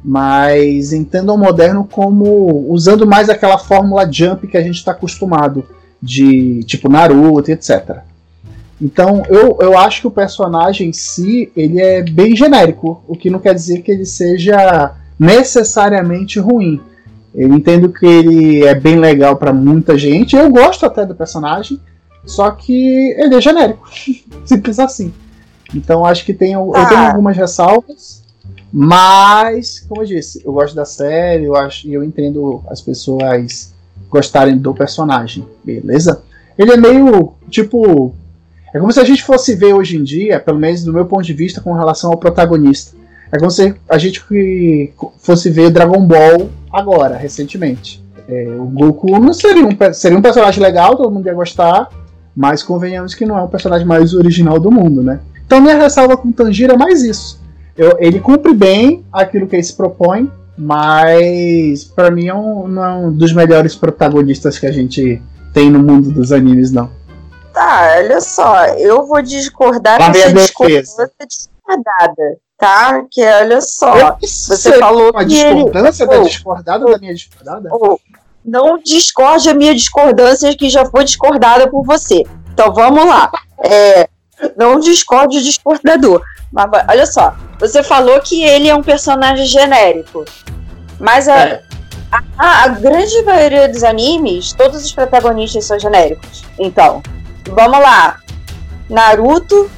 mas 0.04 0.94
entendam 0.94 1.36
o 1.36 1.38
moderno 1.38 1.88
como 1.90 2.66
usando 2.70 3.06
mais 3.06 3.30
aquela 3.30 3.58
fórmula 3.58 4.10
jump 4.12 4.48
que 4.48 4.58
a 4.58 4.62
gente 4.62 4.76
está 4.76 4.92
acostumado, 4.92 5.66
de 6.02 6.64
tipo 6.64 6.90
Naruto, 6.90 7.52
etc. 7.52 7.98
Então 8.82 9.24
eu, 9.28 9.58
eu 9.60 9.78
acho 9.78 10.02
que 10.02 10.08
o 10.08 10.12
personagem 10.12 10.90
em 10.90 10.94
si 10.94 11.52
ele 11.56 11.82
é 11.82 12.04
bem 12.04 12.36
genérico, 12.36 13.04
o 13.08 13.16
que 13.16 13.30
não 13.30 13.40
quer 13.40 13.56
dizer 13.56 13.82
que 13.82 13.92
ele 13.92 14.06
seja 14.06 14.94
necessariamente 15.20 16.40
ruim. 16.40 16.80
Eu 17.34 17.54
entendo 17.54 17.90
que 17.90 18.06
ele 18.06 18.64
é 18.64 18.74
bem 18.74 18.96
legal 18.96 19.36
para 19.36 19.54
muita 19.54 19.98
gente. 19.98 20.36
Eu 20.36 20.50
gosto 20.50 20.86
até 20.86 21.06
do 21.06 21.16
personagem, 21.16 21.80
só 22.26 22.50
que 22.52 23.12
ele 23.18 23.36
é 23.36 23.42
genérico, 23.42 23.88
simples 24.46 24.80
assim. 24.80 25.14
Então 25.74 26.06
acho 26.06 26.26
que 26.26 26.34
tem, 26.34 26.54
eu 26.54 26.72
tenho 26.74 27.02
ah. 27.02 27.10
algumas 27.10 27.36
ressalvas, 27.36 28.24
mas 28.72 29.80
como 29.88 30.02
eu 30.02 30.06
disse, 30.06 30.42
eu 30.46 30.54
gosto 30.54 30.76
da 30.76 30.86
série, 30.86 31.46
eu 31.46 31.56
acho 31.56 31.88
e 31.88 31.94
eu 31.94 32.04
entendo 32.04 32.62
as 32.68 32.82
pessoas 32.82 33.74
gostarem 34.10 34.58
do 34.58 34.74
personagem, 34.74 35.46
beleza? 35.64 36.24
Ele 36.58 36.72
é 36.72 36.78
meio 36.78 37.34
tipo 37.50 38.14
é 38.74 38.80
como 38.80 38.92
se 38.92 39.00
a 39.00 39.04
gente 39.04 39.24
fosse 39.24 39.56
ver 39.56 39.74
hoje 39.74 39.98
em 39.98 40.04
dia, 40.04 40.40
pelo 40.40 40.60
menos 40.60 40.84
do 40.84 40.94
meu 40.94 41.06
ponto 41.06 41.24
de 41.24 41.34
vista, 41.34 41.62
com 41.62 41.74
relação 41.74 42.12
ao 42.12 42.18
protagonista. 42.18 42.96
É 43.32 43.38
como 43.38 43.50
se 43.50 43.74
a 43.90 43.98
gente 43.98 44.24
fosse 45.20 45.50
ver 45.50 45.70
Dragon 45.70 46.06
Ball 46.06 46.50
agora, 46.72 47.18
recentemente. 47.18 48.04
É, 48.28 48.48
o 48.58 48.66
Goku 48.66 49.20
não 49.20 49.34
seria 49.34 49.66
um, 49.66 49.94
seria 49.94 50.18
um 50.18 50.22
personagem 50.22 50.62
legal, 50.62 50.96
todo 50.96 51.12
mundo 51.12 51.26
ia 51.26 51.34
gostar, 51.34 51.90
mas 52.36 52.62
convenhamos 52.62 53.16
que 53.16 53.26
não 53.26 53.38
é 53.38 53.42
o 53.42 53.48
personagem 53.48 53.88
mais 53.88 54.14
original 54.14 54.60
do 54.60 54.72
mundo, 54.72 55.02
né? 55.02 55.20
Então 55.48 55.60
minha 55.60 55.76
ressalva 55.76 56.16
com 56.16 56.28
o 56.28 56.34
Tanjiro 56.34 56.74
é 56.74 56.78
mais 56.78 57.02
isso. 57.02 57.42
Eu, 57.76 57.96
ele 58.00 58.20
cumpre 58.20 58.54
bem 58.54 59.04
aquilo 59.12 59.48
que 59.48 59.56
ele 59.56 59.64
se 59.64 59.74
propõe, 59.74 60.32
mas 60.56 61.84
para 61.86 62.12
mim 62.12 62.28
é 62.28 62.34
um, 62.34 62.68
não 62.68 62.86
é 62.86 62.94
um 62.94 63.12
dos 63.12 63.34
melhores 63.34 63.76
protagonistas 63.76 64.60
que 64.60 64.68
a 64.68 64.72
gente 64.72 65.20
tem 65.54 65.72
no 65.72 65.80
mundo 65.80 66.12
dos 66.12 66.32
animes, 66.32 66.72
não. 66.72 66.92
Tá, 67.54 67.96
olha 67.98 68.22
só, 68.22 68.66
eu 68.76 69.08
vou 69.08 69.22
discordar 69.24 69.98
com 69.98 70.04
essa 70.04 70.32
discordância 70.34 71.10
discordada 71.28 72.38
tá? 72.58 73.04
Que 73.10 73.24
olha 73.24 73.62
só, 73.62 74.18
você 74.20 74.78
falou 74.80 75.12
uma 75.12 75.20
que 75.20 75.30
discordância 75.30 76.04
ele... 76.04 76.12
da 76.12 76.24
discordada 76.24 76.86
oh, 76.86 76.92
da 76.92 76.98
minha 76.98 77.14
discordada? 77.14 77.70
Oh, 77.72 78.00
não 78.44 78.80
discorde 78.80 79.50
a 79.50 79.54
minha 79.54 79.76
discordância 79.76 80.56
que 80.56 80.70
já 80.70 80.86
foi 80.86 81.04
discordada 81.04 81.70
por 81.70 81.86
você. 81.86 82.24
Então 82.54 82.74
vamos 82.74 83.06
lá. 83.06 83.30
É, 83.64 84.10
não 84.56 84.80
discorde 84.80 85.38
o 85.38 85.44
discordador. 85.44 86.22
Mas 86.52 86.70
olha 86.90 87.06
só, 87.06 87.36
você 87.60 87.84
falou 87.84 88.20
que 88.22 88.44
ele 88.44 88.68
é 88.68 88.76
um 88.76 88.84
personagem 88.84 89.46
genérico. 89.46 90.26
Mas 91.00 91.28
a, 91.28 91.38
é. 91.38 91.64
a, 92.38 92.64
a 92.64 92.68
grande 92.70 93.22
maioria 93.24 93.68
dos 93.68 93.84
animes, 93.84 94.54
todos 94.54 94.84
os 94.84 94.92
protagonistas 94.92 95.66
são 95.66 95.80
genéricos. 95.80 96.44
Então, 96.58 97.02
vamos 97.50 97.80
lá. 97.80 98.20
Naruto, 98.90 99.70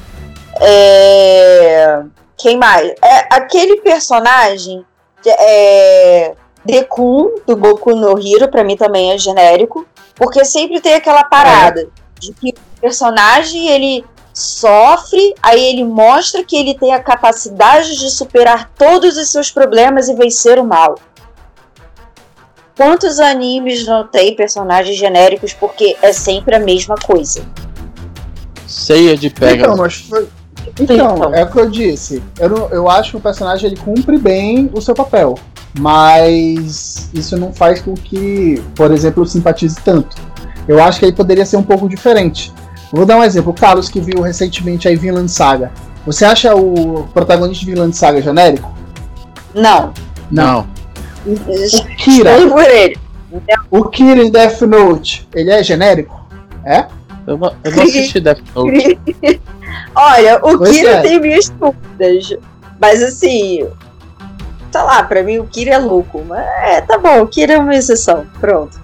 é, 0.60 2.02
quem 2.36 2.56
mais? 2.56 2.90
É 3.02 3.26
aquele 3.34 3.80
personagem 3.80 4.84
é, 5.26 6.34
Dekun, 6.64 7.40
do 7.46 7.56
Boku 7.56 7.94
no 7.94 8.18
Hero, 8.18 8.48
pra 8.48 8.62
mim 8.62 8.76
também 8.76 9.12
é 9.12 9.18
genérico. 9.18 9.86
Porque 10.14 10.44
sempre 10.44 10.80
tem 10.80 10.94
aquela 10.94 11.24
parada 11.24 11.80
é. 11.80 11.86
de 12.20 12.32
que 12.34 12.50
o 12.50 12.80
personagem 12.80 13.68
ele 13.68 14.04
sofre, 14.32 15.34
aí 15.42 15.62
ele 15.62 15.84
mostra 15.84 16.44
que 16.44 16.56
ele 16.56 16.74
tem 16.74 16.94
a 16.94 17.00
capacidade 17.00 17.98
de 17.98 18.10
superar 18.10 18.70
todos 18.76 19.16
os 19.16 19.30
seus 19.30 19.50
problemas 19.50 20.08
e 20.08 20.14
vencer 20.14 20.58
o 20.58 20.64
mal. 20.64 20.98
Quantos 22.76 23.20
animes 23.20 23.86
não 23.86 24.06
tem 24.06 24.34
personagens 24.34 24.96
genéricos 24.96 25.52
porque 25.52 25.96
é 26.00 26.12
sempre 26.12 26.54
a 26.54 26.60
mesma 26.60 26.94
coisa? 26.96 27.44
Ceia 28.66 29.16
de 29.16 29.28
pega. 29.28 29.64
Então, 29.64 29.76
mas 29.76 29.96
foi, 29.96 30.28
então, 30.78 31.34
é 31.34 31.44
o 31.44 31.50
que 31.50 31.58
eu 31.58 31.70
disse. 31.70 32.22
Eu, 32.38 32.68
eu 32.70 32.88
acho 32.88 33.12
que 33.12 33.16
o 33.16 33.20
personagem 33.20 33.70
ele 33.70 33.76
cumpre 33.76 34.18
bem 34.18 34.70
o 34.72 34.80
seu 34.80 34.94
papel. 34.94 35.38
Mas 35.78 37.10
isso 37.14 37.36
não 37.36 37.52
faz 37.52 37.80
com 37.80 37.94
que, 37.94 38.62
por 38.74 38.90
exemplo, 38.90 39.22
eu 39.22 39.26
simpatize 39.26 39.76
tanto. 39.84 40.16
Eu 40.66 40.82
acho 40.82 40.98
que 40.98 41.06
aí 41.06 41.12
poderia 41.12 41.46
ser 41.46 41.56
um 41.56 41.62
pouco 41.62 41.88
diferente. 41.88 42.52
Vou 42.92 43.06
dar 43.06 43.16
um 43.16 43.22
exemplo. 43.22 43.52
O 43.52 43.54
Carlos, 43.54 43.88
que 43.88 44.00
viu 44.00 44.20
recentemente 44.20 44.88
aí 44.88 44.96
Vinland 44.96 45.30
Saga. 45.30 45.70
Você 46.06 46.24
acha 46.24 46.54
o 46.54 47.08
protagonista 47.12 47.64
de 47.64 47.70
Vinland 47.70 47.96
Saga 47.96 48.20
genérico? 48.20 48.72
Não. 49.54 49.92
Não. 50.30 50.66
O, 51.26 51.32
o 51.32 51.96
Kira. 51.96 52.32
O 53.70 53.84
Kira 53.84 54.22
em 54.22 54.30
Death 54.30 54.62
Note, 54.62 55.28
ele 55.34 55.50
é 55.50 55.62
genérico? 55.62 56.20
É? 56.64 56.86
Eu 57.26 57.38
não, 57.38 57.54
eu 57.62 57.70
não 57.72 57.82
assisti 57.82 58.20
Death 58.20 58.40
Note. 58.54 58.98
Olha, 59.94 60.38
o 60.38 60.58
pois 60.58 60.70
Kira 60.70 60.90
é. 60.90 61.00
tem 61.02 61.20
minhas 61.20 61.48
dúvidas. 61.50 62.36
Mas 62.80 63.02
assim, 63.02 63.68
tá 64.72 64.82
lá, 64.82 65.02
pra 65.02 65.22
mim 65.22 65.38
o 65.38 65.46
Kira 65.46 65.74
é 65.74 65.78
louco. 65.78 66.24
Mas 66.26 66.40
é, 66.62 66.80
tá 66.80 66.98
bom, 66.98 67.22
o 67.22 67.28
Kira 67.28 67.54
é 67.54 67.58
uma 67.58 67.74
exceção. 67.74 68.26
Pronto. 68.40 68.80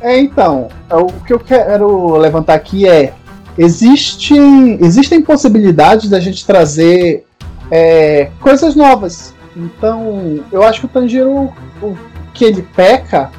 É, 0.00 0.18
então, 0.18 0.68
é, 0.88 0.94
o 0.94 1.06
que 1.06 1.32
eu 1.32 1.40
quero 1.40 2.16
levantar 2.16 2.54
aqui 2.54 2.88
é. 2.88 3.12
Existem, 3.58 4.78
existem 4.80 5.20
possibilidades 5.20 6.08
da 6.08 6.20
gente 6.20 6.46
trazer 6.46 7.26
é, 7.70 8.30
coisas 8.40 8.76
novas. 8.76 9.34
Então, 9.56 10.38
eu 10.52 10.62
acho 10.62 10.80
que 10.80 10.86
o 10.86 10.88
Tanjiro, 10.88 11.52
o 11.82 11.96
que 12.32 12.44
ele 12.44 12.62
peca, 12.62 13.30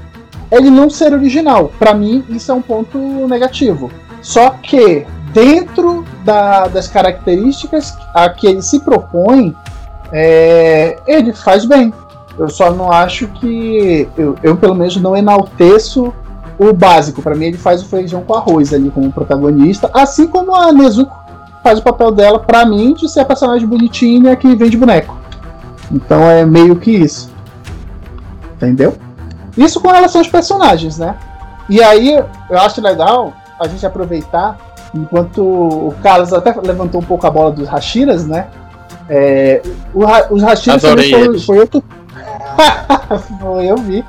é 0.52 0.58
ele 0.58 0.70
não 0.70 0.90
ser 0.90 1.14
original. 1.14 1.72
Para 1.80 1.94
mim, 1.94 2.24
isso 2.30 2.52
é 2.52 2.56
um 2.56 2.62
ponto 2.62 2.98
negativo. 3.28 3.90
Só 4.22 4.50
que 4.50 5.06
dentro 5.34 6.04
da, 6.26 6.68
das 6.68 6.88
características 6.88 7.96
a 8.14 8.30
que 8.30 8.48
ele 8.48 8.62
se 8.62 8.80
propõe, 8.80 9.56
é, 10.12 10.98
ele 11.08 11.34
faz 11.34 11.66
bem. 11.66 11.94
Eu 12.38 12.50
só 12.50 12.72
não 12.72 12.92
acho 12.92 13.28
que. 13.28 14.08
Eu, 14.18 14.36
eu 14.42 14.58
pelo 14.58 14.76
menos 14.76 14.96
não 14.98 15.16
enalteço 15.16 16.14
o 16.60 16.74
básico. 16.74 17.22
Para 17.22 17.36
mim, 17.36 17.46
ele 17.46 17.58
faz 17.58 17.82
o 17.82 17.86
feijão 17.86 18.22
com 18.22 18.36
arroz 18.36 18.74
ali 18.74 18.92
como 18.92 19.12
protagonista, 19.12 19.90
assim 19.94 20.28
como 20.28 20.54
a 20.54 20.72
Nezuko 20.72 21.18
faz 21.64 21.80
o 21.80 21.82
papel 21.82 22.12
dela, 22.12 22.40
para 22.40 22.66
mim, 22.66 22.94
de 22.94 23.10
ser 23.10 23.22
a 23.22 23.26
personagem 23.26 23.68
bonitinha 23.68 24.36
que 24.36 24.56
vende 24.56 24.78
boneco. 24.78 25.18
Então 25.92 26.22
é 26.30 26.46
meio 26.46 26.76
que 26.76 26.92
isso. 26.92 27.32
Entendeu? 28.56 28.96
Isso 29.58 29.80
com 29.80 29.90
relação 29.90 30.22
aos 30.22 30.28
personagens, 30.28 30.98
né? 31.00 31.16
E 31.70 31.82
aí 31.82 32.16
eu 32.50 32.60
acho 32.60 32.82
legal 32.82 33.34
a 33.60 33.68
gente 33.68 33.86
aproveitar 33.86 34.58
Enquanto 34.94 35.44
o 35.44 35.94
Carlos 36.02 36.34
até 36.34 36.54
levantou 36.62 37.02
um 37.02 37.04
pouco 37.04 37.26
a 37.28 37.30
bola 37.30 37.52
dos 37.52 37.68
Hashiras, 37.68 38.26
né? 38.26 38.48
É, 39.08 39.62
os 40.30 40.44
Hashiras 40.44 40.82
também 40.82 41.12
foi, 41.12 41.40
foi 41.40 41.60
outro. 41.60 41.84
foi, 43.40 43.66
eu 43.66 43.78
vi. 43.78 44.04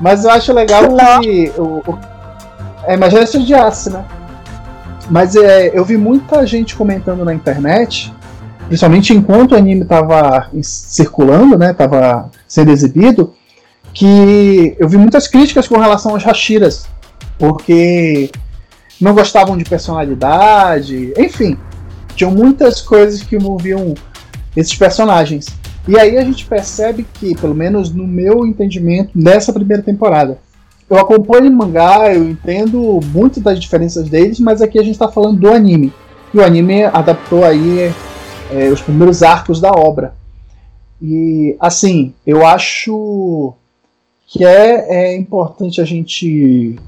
Mas 0.00 0.24
eu 0.24 0.30
acho 0.30 0.52
legal 0.52 0.82
que. 1.20 1.52
O, 1.56 1.82
o, 1.90 1.98
é, 2.86 2.96
mas 2.96 3.12
já 3.12 3.20
é 3.20 3.24
de 3.24 3.54
aço, 3.54 3.90
né? 3.90 4.04
Mas 5.10 5.34
é, 5.36 5.70
eu 5.76 5.84
vi 5.84 5.96
muita 5.96 6.46
gente 6.46 6.76
comentando 6.76 7.24
na 7.24 7.34
internet, 7.34 8.12
principalmente 8.66 9.12
enquanto 9.12 9.52
o 9.52 9.56
anime 9.56 9.82
estava 9.82 10.48
circulando, 10.62 11.58
né? 11.58 11.72
Tava 11.72 12.30
sendo 12.46 12.70
exibido, 12.70 13.34
que 13.92 14.76
eu 14.78 14.88
vi 14.88 14.96
muitas 14.96 15.26
críticas 15.26 15.66
com 15.66 15.78
relação 15.78 16.12
aos 16.12 16.24
Hashiras. 16.24 16.86
Porque 17.38 18.30
não 19.00 19.14
gostavam 19.14 19.56
de 19.56 19.64
personalidade, 19.64 21.12
enfim, 21.16 21.56
tinham 22.14 22.32
muitas 22.32 22.80
coisas 22.82 23.22
que 23.22 23.36
envolviam 23.36 23.94
esses 24.56 24.74
personagens. 24.74 25.46
E 25.86 25.98
aí 25.98 26.18
a 26.18 26.24
gente 26.24 26.44
percebe 26.46 27.06
que, 27.14 27.34
pelo 27.34 27.54
menos 27.54 27.92
no 27.92 28.06
meu 28.06 28.46
entendimento, 28.46 29.10
nessa 29.14 29.52
primeira 29.52 29.82
temporada, 29.82 30.38
eu 30.88 30.98
acompanho 30.98 31.50
o 31.50 31.54
mangá, 31.54 32.12
eu 32.12 32.28
entendo 32.28 33.00
muito 33.12 33.40
das 33.40 33.60
diferenças 33.60 34.08
deles, 34.08 34.40
mas 34.40 34.62
aqui 34.62 34.78
a 34.78 34.82
gente 34.82 34.94
está 34.94 35.08
falando 35.08 35.38
do 35.38 35.50
anime. 35.50 35.92
E 36.32 36.38
o 36.38 36.44
anime 36.44 36.84
adaptou 36.84 37.44
aí 37.44 37.92
é, 38.50 38.68
os 38.68 38.80
primeiros 38.80 39.22
arcos 39.22 39.60
da 39.60 39.70
obra. 39.70 40.14
E 41.00 41.56
assim, 41.60 42.14
eu 42.26 42.46
acho 42.46 43.54
que 44.26 44.44
é, 44.44 45.12
é 45.12 45.16
importante 45.16 45.80
a 45.80 45.84
gente 45.84 46.78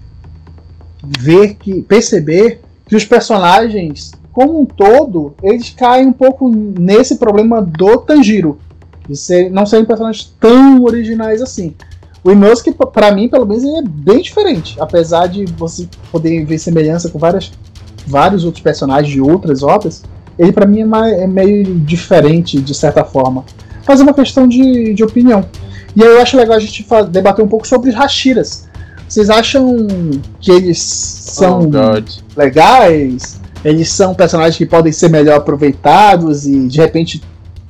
ver 1.19 1.55
que 1.55 1.83
perceber 1.83 2.61
que 2.87 2.97
os 2.97 3.05
personagens 3.05 4.13
como 4.33 4.61
um 4.61 4.67
todo 4.67 5.35
eles 5.43 5.71
caem 5.71 6.07
um 6.07 6.13
pouco 6.13 6.49
nesse 6.51 7.17
problema 7.17 7.63
do 7.63 7.99
Tanjiro 7.99 8.59
ser, 9.17 9.51
não 9.51 9.67
serem 9.67 9.85
personagens 9.85 10.35
tão 10.39 10.83
originais 10.83 11.41
assim. 11.43 11.75
O 12.23 12.31
Inosuke, 12.31 12.75
para 12.93 13.13
mim, 13.13 13.29
pelo 13.29 13.47
menos, 13.47 13.65
ele 13.65 13.79
é 13.79 13.83
bem 13.83 14.21
diferente. 14.21 14.77
Apesar 14.79 15.27
de 15.27 15.47
você 15.57 15.89
poder 16.13 16.45
ver 16.45 16.59
semelhança 16.59 17.09
com 17.09 17.19
várias, 17.19 17.51
vários 18.07 18.45
outros 18.45 18.63
personagens 18.63 19.13
de 19.13 19.21
outras 19.21 19.63
obras, 19.63 20.03
ele 20.39 20.53
para 20.53 20.67
mim 20.67 20.81
é, 20.81 20.85
mais, 20.85 21.19
é, 21.19 21.27
meio 21.27 21.79
diferente, 21.81 22.61
de 22.61 22.75
certa 22.75 23.05
forma. 23.05 23.45
Mas 23.87 24.01
é 24.01 24.03
uma 24.03 24.15
questão 24.15 24.47
de, 24.47 24.93
de 24.95 25.03
opinião. 25.03 25.45
E 25.97 26.03
aí 26.03 26.09
eu 26.09 26.21
acho 26.21 26.37
legal 26.37 26.57
a 26.57 26.61
gente 26.61 26.87
debater 27.11 27.45
um 27.45 27.49
pouco 27.49 27.67
sobre 27.67 27.91
os 27.91 27.97
Hashiras. 27.97 28.69
Vocês 29.09 29.29
acham 29.29 29.89
que 30.41 30.53
eles 30.53 30.81
são 30.81 31.63
oh, 31.63 32.39
legais? 32.39 33.41
Eles 33.65 33.89
são 33.89 34.15
personagens 34.15 34.57
que 34.57 34.65
podem 34.65 34.93
ser 34.93 35.11
melhor 35.11 35.39
aproveitados 35.39 36.47
e 36.47 36.69
de 36.69 36.79
repente 36.79 37.21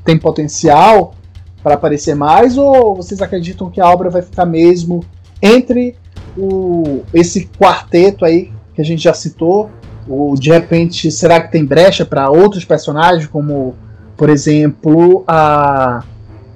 tem 0.04 0.18
potencial? 0.18 1.14
Para 1.62 1.74
aparecer 1.74 2.14
mais 2.14 2.56
ou 2.56 2.96
vocês 2.96 3.20
acreditam 3.20 3.70
que 3.70 3.80
a 3.80 3.88
obra 3.88 4.10
vai 4.10 4.22
ficar 4.22 4.46
mesmo 4.46 5.04
entre 5.42 5.96
o, 6.36 7.02
esse 7.12 7.48
quarteto 7.58 8.24
aí 8.24 8.52
que 8.74 8.80
a 8.80 8.84
gente 8.84 9.02
já 9.02 9.14
citou? 9.14 9.70
Ou 10.08 10.34
de 10.34 10.50
repente 10.50 11.10
será 11.10 11.40
que 11.40 11.52
tem 11.52 11.64
brecha 11.64 12.04
para 12.04 12.30
outros 12.30 12.64
personagens, 12.64 13.26
como 13.26 13.74
por 14.16 14.28
exemplo 14.28 15.24
a, 15.26 16.02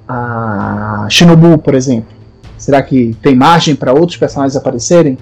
a 0.07 1.07
Shinobu, 1.09 1.57
por 1.57 1.73
exemplo? 1.73 2.15
Será 2.57 2.81
que 2.81 3.15
tem 3.21 3.35
margem 3.35 3.75
para 3.75 3.93
outros 3.93 4.17
personagens 4.17 4.55
aparecerem? 4.55 5.17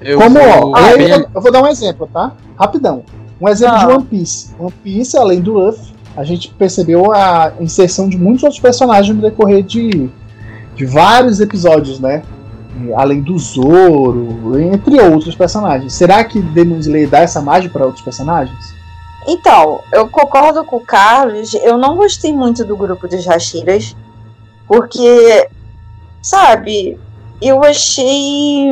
Eu 0.00 0.18
como, 0.18 0.38
vou... 0.38 0.72
ó, 0.72 0.78
eu, 0.90 1.26
eu, 1.32 1.40
vou 1.40 1.52
dar 1.52 1.62
um 1.62 1.68
exemplo, 1.68 2.08
tá? 2.12 2.32
Rapidão. 2.58 3.04
Um 3.40 3.48
exemplo 3.48 3.76
ah. 3.76 3.78
de 3.78 3.92
One 3.92 4.04
Piece. 4.04 4.50
One 4.58 4.72
Piece, 4.82 5.16
além 5.16 5.40
do 5.40 5.52
Luffy, 5.52 5.91
a 6.16 6.24
gente 6.24 6.48
percebeu 6.50 7.12
a 7.12 7.52
inserção 7.60 8.08
de 8.08 8.18
muitos 8.18 8.42
outros 8.42 8.60
personagens 8.60 9.14
no 9.14 9.22
decorrer 9.22 9.62
de, 9.62 10.10
de 10.74 10.84
vários 10.84 11.40
episódios, 11.40 11.98
né? 11.98 12.22
Além 12.96 13.20
do 13.20 13.38
Zoro, 13.38 14.58
entre 14.58 15.00
outros 15.00 15.34
personagens. 15.34 15.92
Será 15.92 16.24
que 16.24 16.40
Demon 16.40 16.78
Slayer 16.78 17.08
dá 17.08 17.20
essa 17.20 17.40
margem 17.40 17.70
para 17.70 17.84
outros 17.84 18.04
personagens? 18.04 18.74
Então, 19.26 19.80
eu 19.92 20.08
concordo 20.08 20.64
com 20.64 20.76
o 20.76 20.84
Carlos. 20.84 21.54
Eu 21.54 21.78
não 21.78 21.96
gostei 21.96 22.32
muito 22.32 22.64
do 22.64 22.76
grupo 22.76 23.06
dos 23.06 23.26
Hashiras, 23.26 23.94
porque, 24.66 25.48
sabe, 26.20 26.98
eu 27.40 27.62
achei 27.62 28.70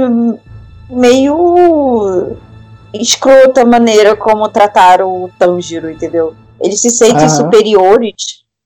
meio 0.88 2.36
escrota 2.92 3.62
a 3.62 3.66
maneira 3.66 4.16
como 4.16 4.48
trataram 4.48 5.24
o 5.24 5.30
Tanjiro, 5.38 5.90
entendeu? 5.90 6.34
Eles 6.60 6.80
se 6.80 6.90
sentem 6.90 7.22
uhum. 7.22 7.28
superiores 7.28 8.14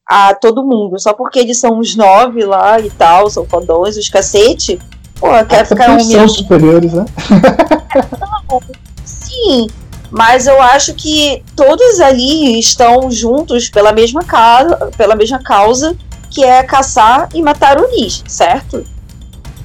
a 0.06 0.34
todo 0.34 0.64
mundo, 0.64 0.98
só 0.98 1.12
porque 1.14 1.38
eles 1.38 1.58
são 1.58 1.78
os 1.78 1.96
nove 1.96 2.44
lá 2.44 2.78
e 2.78 2.90
tal, 2.90 3.30
são 3.30 3.46
fodões, 3.46 3.96
os 3.96 4.08
cacete. 4.08 4.78
Pô, 5.18 5.28
quer 5.48 5.64
ficar 5.64 5.90
um 5.90 6.00
são 6.00 6.28
superiores, 6.28 6.92
né? 6.92 7.04
Sim, 9.04 9.68
mas 10.10 10.46
eu 10.46 10.60
acho 10.60 10.94
que 10.94 11.42
todos 11.56 12.00
ali 12.00 12.58
estão 12.58 13.10
juntos 13.10 13.68
pela 13.68 13.92
mesma 13.92 14.22
causa, 14.24 14.90
pela 14.96 15.14
mesma 15.14 15.38
causa, 15.42 15.96
que 16.30 16.44
é 16.44 16.62
caçar 16.62 17.28
e 17.32 17.40
matar 17.40 17.80
o 17.80 17.90
Nis, 17.90 18.22
certo? 18.26 18.84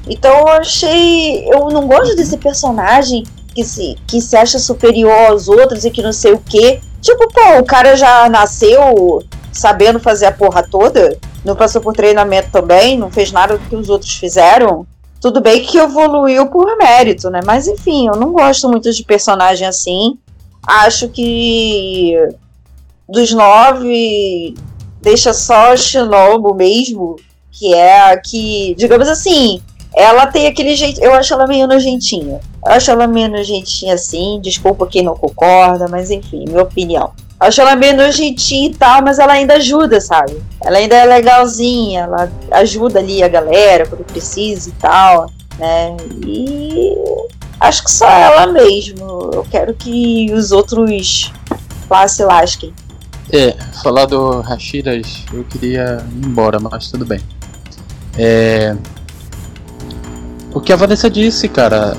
Então 0.07 0.32
eu 0.39 0.47
achei, 0.47 1.47
eu 1.47 1.69
não 1.69 1.88
gosto 1.88 2.15
desse 2.15 2.38
personagem 2.38 3.23
que 3.53 3.63
se, 3.63 3.95
que 4.07 4.21
se 4.21 4.36
acha 4.36 4.57
superior 4.57 5.30
aos 5.30 5.47
outros 5.47 5.86
e 5.86 5.91
que 5.91 6.01
não 6.01 6.13
sei 6.13 6.34
o 6.34 6.39
que. 6.39 6.80
Tipo, 7.02 7.28
pô, 7.32 7.60
o 7.60 7.66
cara 7.66 7.95
já 7.95 8.28
nasceu 8.30 9.24
sabendo 9.52 10.00
fazer 10.00 10.26
a 10.26 10.32
porra 10.32 10.64
toda, 10.70 11.18
não 11.43 11.56
passou 11.56 11.82
por 11.82 11.93
treinamento 11.93 12.50
também, 12.52 12.97
não 12.97 13.12
fez 13.12 13.32
nada 13.32 13.58
do 13.58 13.66
que 13.68 13.76
os 13.76 13.89
outros 13.89 14.14
fizeram. 14.16 14.86
Tudo 15.22 15.41
bem 15.41 15.64
que 15.64 15.78
evoluiu 15.78 16.47
por 16.47 16.78
mérito, 16.78 17.30
né? 17.30 17.41
Mas 17.45 17.68
enfim, 17.68 18.08
eu 18.08 18.16
não 18.16 18.32
gosto 18.32 18.70
muito 18.70 18.91
de 18.91 19.04
personagem 19.04 19.68
assim. 19.68 20.18
Acho 20.66 21.10
que 21.10 22.16
dos 23.08 23.34
nove, 23.34 24.56
deixa 25.02 25.34
só 25.34 25.76
Shinobu 25.76 26.54
mesmo, 26.54 27.16
que 27.52 27.74
é 27.74 28.12
a 28.12 28.18
que, 28.18 28.76
digamos 28.78 29.08
assim, 29.08 29.62
ela 29.95 30.27
tem 30.27 30.47
aquele 30.47 30.75
jeito. 30.75 31.01
Eu 31.01 31.13
acho 31.13 31.33
ela 31.33 31.47
meio 31.47 31.67
nojentinha. 31.67 32.39
Eu 32.65 32.71
acho 32.71 32.91
ela 32.91 33.07
meio 33.07 33.29
nojentinha 33.29 33.93
assim. 33.93 34.39
Desculpa 34.41 34.87
quem 34.87 35.03
não 35.03 35.15
concorda, 35.15 35.87
mas 35.87 36.11
enfim, 36.11 36.45
minha 36.47 36.63
opinião. 36.63 37.11
Acho 37.39 37.61
ela 37.61 37.75
meio 37.75 37.95
nojentinha 37.95 38.69
e 38.69 38.73
tal, 38.73 39.01
mas 39.01 39.17
ela 39.17 39.33
ainda 39.33 39.55
ajuda, 39.55 40.01
sabe? 40.01 40.41
Ela 40.61 40.77
ainda 40.77 40.95
é 40.95 41.05
legalzinha, 41.05 42.01
ela 42.01 42.29
ajuda 42.51 42.99
ali 42.99 43.23
a 43.23 43.29
galera 43.29 43.85
quando 43.85 44.03
precisa 44.03 44.69
e 44.69 44.73
tal, 44.73 45.31
né? 45.57 45.95
E 46.25 46.93
acho 47.59 47.83
que 47.85 47.91
só 47.91 48.09
ela 48.09 48.47
mesmo. 48.47 49.31
Eu 49.33 49.45
quero 49.49 49.73
que 49.73 50.31
os 50.33 50.51
outros 50.51 51.31
lá 51.89 52.07
se 52.07 52.23
lasquem. 52.23 52.73
É, 53.31 53.55
falar 53.81 54.05
do 54.05 54.41
Hashiras, 54.41 55.23
eu 55.31 55.43
queria 55.45 56.03
ir 56.11 56.25
embora, 56.25 56.59
mas 56.59 56.91
tudo 56.91 57.05
bem. 57.05 57.21
É, 58.17 58.75
o 60.60 60.62
que 60.62 60.74
a 60.74 60.76
Vanessa 60.76 61.10
disse, 61.10 61.47
cara. 61.47 61.95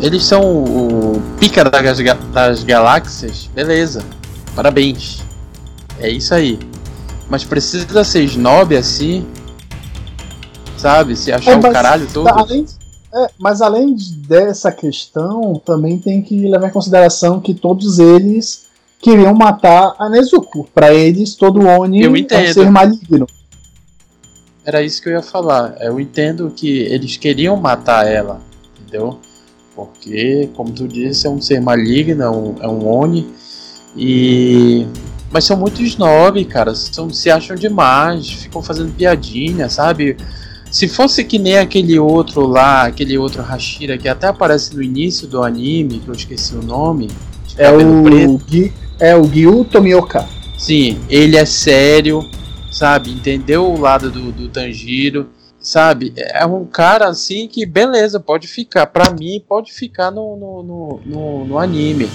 Eles 0.00 0.24
são 0.24 0.42
o 0.42 1.22
pica 1.38 1.64
das, 1.64 1.98
das 2.32 2.62
galáxias, 2.62 3.48
beleza. 3.54 4.02
Parabéns. 4.54 5.22
É 5.98 6.10
isso 6.10 6.34
aí. 6.34 6.58
Mas 7.28 7.44
precisa 7.44 8.04
ser 8.04 8.22
snob 8.24 8.76
assim? 8.76 9.26
Sabe? 10.76 11.16
Se 11.16 11.32
achar 11.32 11.52
é, 11.52 11.56
o 11.56 11.72
caralho 11.72 12.06
todo. 12.12 12.28
Além, 12.28 12.66
é, 13.14 13.30
mas 13.38 13.62
além 13.62 13.96
dessa 14.26 14.70
questão, 14.70 15.60
também 15.64 15.98
tem 15.98 16.20
que 16.20 16.38
levar 16.48 16.68
em 16.68 16.72
consideração 16.72 17.40
que 17.40 17.54
todos 17.54 17.98
eles 17.98 18.66
queriam 19.00 19.34
matar 19.34 19.94
a 19.98 20.08
Nezuko. 20.08 20.68
Para 20.74 20.92
eles, 20.92 21.34
todo 21.34 21.66
Oni 21.66 22.02
é 22.02 22.08
um 22.08 22.52
ser 22.52 22.70
maligno. 22.70 23.26
Era 24.64 24.82
isso 24.82 25.02
que 25.02 25.08
eu 25.08 25.12
ia 25.12 25.22
falar. 25.22 25.76
Eu 25.80 25.98
entendo 25.98 26.52
que 26.54 26.68
eles 26.68 27.16
queriam 27.16 27.56
matar 27.56 28.06
ela, 28.06 28.40
entendeu? 28.80 29.18
Porque, 29.74 30.48
como 30.54 30.70
tu 30.70 30.86
disse, 30.86 31.26
é 31.26 31.30
um 31.30 31.40
ser 31.40 31.60
maligno, 31.60 32.22
é 32.22 32.30
um, 32.30 32.54
é 32.60 32.68
um 32.68 32.86
Oni. 32.86 33.26
E. 33.96 34.86
Mas 35.30 35.44
são 35.44 35.56
muito 35.56 35.82
snob, 35.82 36.44
cara. 36.44 36.74
São, 36.74 37.10
se 37.10 37.30
acham 37.30 37.56
demais, 37.56 38.30
ficam 38.30 38.62
fazendo 38.62 38.92
piadinha, 38.92 39.68
sabe? 39.68 40.16
Se 40.70 40.88
fosse 40.88 41.24
que 41.24 41.38
nem 41.38 41.58
aquele 41.58 41.98
outro 41.98 42.46
lá, 42.46 42.84
aquele 42.84 43.18
outro 43.18 43.42
Hashira 43.42 43.98
que 43.98 44.08
até 44.08 44.28
aparece 44.28 44.74
no 44.74 44.82
início 44.82 45.26
do 45.26 45.42
anime, 45.42 45.98
que 45.98 46.08
eu 46.08 46.14
esqueci 46.14 46.54
o 46.54 46.62
nome. 46.62 47.10
É 47.58 47.70
o, 47.70 48.38
Gui, 48.38 48.72
é 48.98 49.14
o 49.14 49.26
Gyu 49.26 49.64
Tomioka. 49.64 50.26
Sim, 50.56 50.98
ele 51.10 51.36
é 51.36 51.44
sério, 51.44 52.26
sabe? 52.72 53.10
Entendeu 53.10 53.70
o 53.70 53.78
lado 53.78 54.10
do, 54.10 54.32
do 54.32 54.48
Tanjiro, 54.48 55.28
sabe? 55.60 56.12
É 56.16 56.44
um 56.46 56.64
cara 56.64 57.06
assim 57.06 57.46
que, 57.46 57.64
beleza, 57.66 58.18
pode 58.18 58.48
ficar. 58.48 58.86
Pra 58.86 59.12
mim, 59.12 59.44
pode 59.46 59.72
ficar 59.72 60.10
no, 60.10 60.36
no, 60.36 60.62
no, 60.62 61.00
no, 61.04 61.44
no 61.44 61.58
anime. 61.58 62.10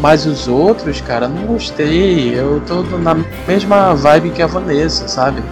Mas 0.00 0.26
os 0.26 0.46
outros, 0.46 1.00
cara, 1.00 1.26
não 1.26 1.46
gostei. 1.46 2.38
Eu 2.38 2.62
tô 2.64 2.82
na 2.98 3.16
mesma 3.46 3.94
vibe 3.94 4.30
que 4.30 4.42
a 4.42 4.46
Vanessa, 4.46 5.08
sabe? 5.08 5.42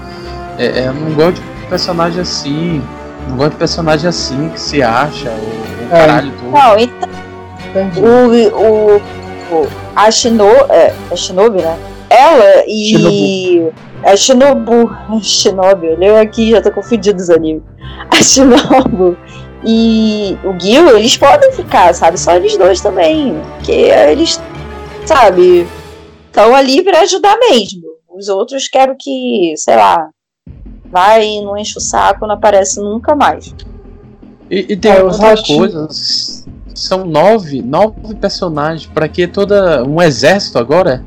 É, 0.57 0.67
é, 0.67 0.87
eu 0.87 0.95
não 0.95 1.13
gosto 1.15 1.41
de 1.41 1.67
personagem 1.69 2.21
assim. 2.21 2.83
Não 3.29 3.37
gosto 3.37 3.53
de 3.53 3.57
personagem 3.57 4.09
assim 4.09 4.51
que 4.51 4.61
se 4.61 4.83
acha, 4.83 5.31
o, 5.31 5.83
o 5.83 5.87
é. 5.87 5.91
caralho 5.91 6.33
todo. 6.33 6.53
Não, 6.53 6.79
então. 6.79 7.17
O, 7.97 8.57
o, 8.57 8.97
o, 8.97 9.69
a 9.97 10.11
Shinobi, 10.11 10.71
é, 10.71 10.95
a 11.11 11.17
Shinobi, 11.17 11.61
né? 11.61 11.96
Ela 12.17 12.65
e. 12.67 12.93
Shinobu. 12.93 13.73
A 14.03 14.17
Shinobu. 14.17 14.97
Shinobi, 15.23 15.97
eu 16.01 16.17
aqui 16.17 16.51
já 16.51 16.63
tô 16.63 16.71
confundido 16.71 17.21
os 17.21 17.29
animes. 17.29 17.63
A 18.11 18.23
Shinobu 18.23 19.17
e 19.65 20.39
o 20.45 20.59
Gil, 20.59 20.97
eles 20.97 21.17
podem 21.17 21.53
ficar, 21.53 21.93
sabe? 21.93 22.19
Só 22.19 22.35
eles 22.35 22.57
dois 22.57 22.81
também. 22.81 23.35
Porque 23.57 23.73
eles, 23.73 24.41
sabe, 25.05 25.67
estão 26.27 26.55
ali 26.55 26.83
para 26.83 27.01
ajudar 27.01 27.37
mesmo. 27.39 27.83
Os 28.09 28.29
outros 28.29 28.69
quero 28.69 28.95
que, 28.99 29.55
sei 29.57 29.77
lá, 29.77 30.09
vai 30.85 31.27
e 31.27 31.45
não 31.45 31.59
enche 31.59 31.77
o 31.77 31.81
saco, 31.81 32.27
não 32.27 32.37
aparece 32.37 32.81
nunca 32.81 33.15
mais. 33.15 33.53
E, 34.49 34.73
e 34.73 34.77
tem 34.77 34.93
é, 34.93 35.03
outra 35.03 35.35
coisa. 35.43 35.89
São 36.73 37.05
nove, 37.05 37.61
nove 37.61 38.15
personagens. 38.15 38.87
Para 38.87 39.09
que 39.09 39.27
toda 39.27 39.83
um 39.83 40.01
exército 40.01 40.59
agora? 40.59 41.05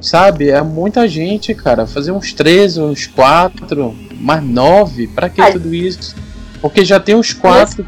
Sabe? 0.00 0.50
É 0.50 0.62
muita 0.62 1.08
gente, 1.08 1.54
cara. 1.54 1.86
Fazer 1.86 2.12
uns 2.12 2.32
13, 2.32 2.80
uns 2.80 3.06
4, 3.06 3.94
mais 4.20 4.42
9. 4.42 5.08
Pra 5.08 5.28
que 5.28 5.40
Ai. 5.40 5.52
tudo 5.52 5.74
isso? 5.74 6.14
Porque 6.60 6.84
já 6.84 6.98
tem 6.98 7.14
os 7.14 7.32
quatro 7.32 7.86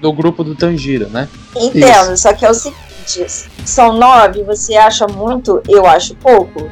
do 0.00 0.12
grupo 0.12 0.44
do 0.44 0.54
Tanjiro, 0.54 1.08
né? 1.08 1.28
Entendo, 1.56 2.12
Isso. 2.14 2.22
só 2.22 2.32
que 2.32 2.44
é 2.44 2.50
o 2.50 2.54
seguinte: 2.54 3.26
são 3.64 3.92
nove, 3.92 4.42
você 4.42 4.76
acha 4.76 5.06
muito? 5.06 5.62
Eu 5.68 5.86
acho 5.86 6.14
pouco. 6.14 6.70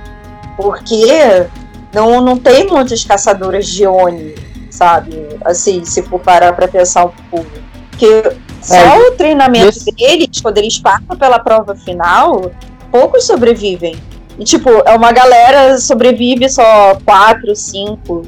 Porque 0.56 1.46
não, 1.92 2.20
não 2.20 2.38
tem 2.38 2.66
muitas 2.66 3.04
caçadoras 3.04 3.66
de 3.66 3.86
Oni, 3.86 4.34
sabe? 4.70 5.28
Assim, 5.44 5.84
se 5.84 6.02
for 6.02 6.20
parar 6.20 6.52
pra 6.52 6.68
pensar 6.68 7.06
um 7.06 7.12
pouco. 7.30 7.50
Porque 7.90 8.22
só 8.62 8.74
é, 8.74 9.08
o 9.08 9.12
treinamento 9.12 9.78
deles, 9.94 10.40
quando 10.42 10.58
eles 10.58 10.78
passam 10.78 11.16
pela 11.16 11.38
prova 11.38 11.74
final, 11.74 12.50
poucos 12.90 13.24
sobrevivem. 13.24 13.96
E, 14.38 14.44
tipo, 14.44 14.68
é 14.84 14.94
uma 14.94 15.12
galera 15.12 15.78
sobrevive 15.78 16.48
só 16.48 16.96
quatro, 17.04 17.54
cinco, 17.56 18.22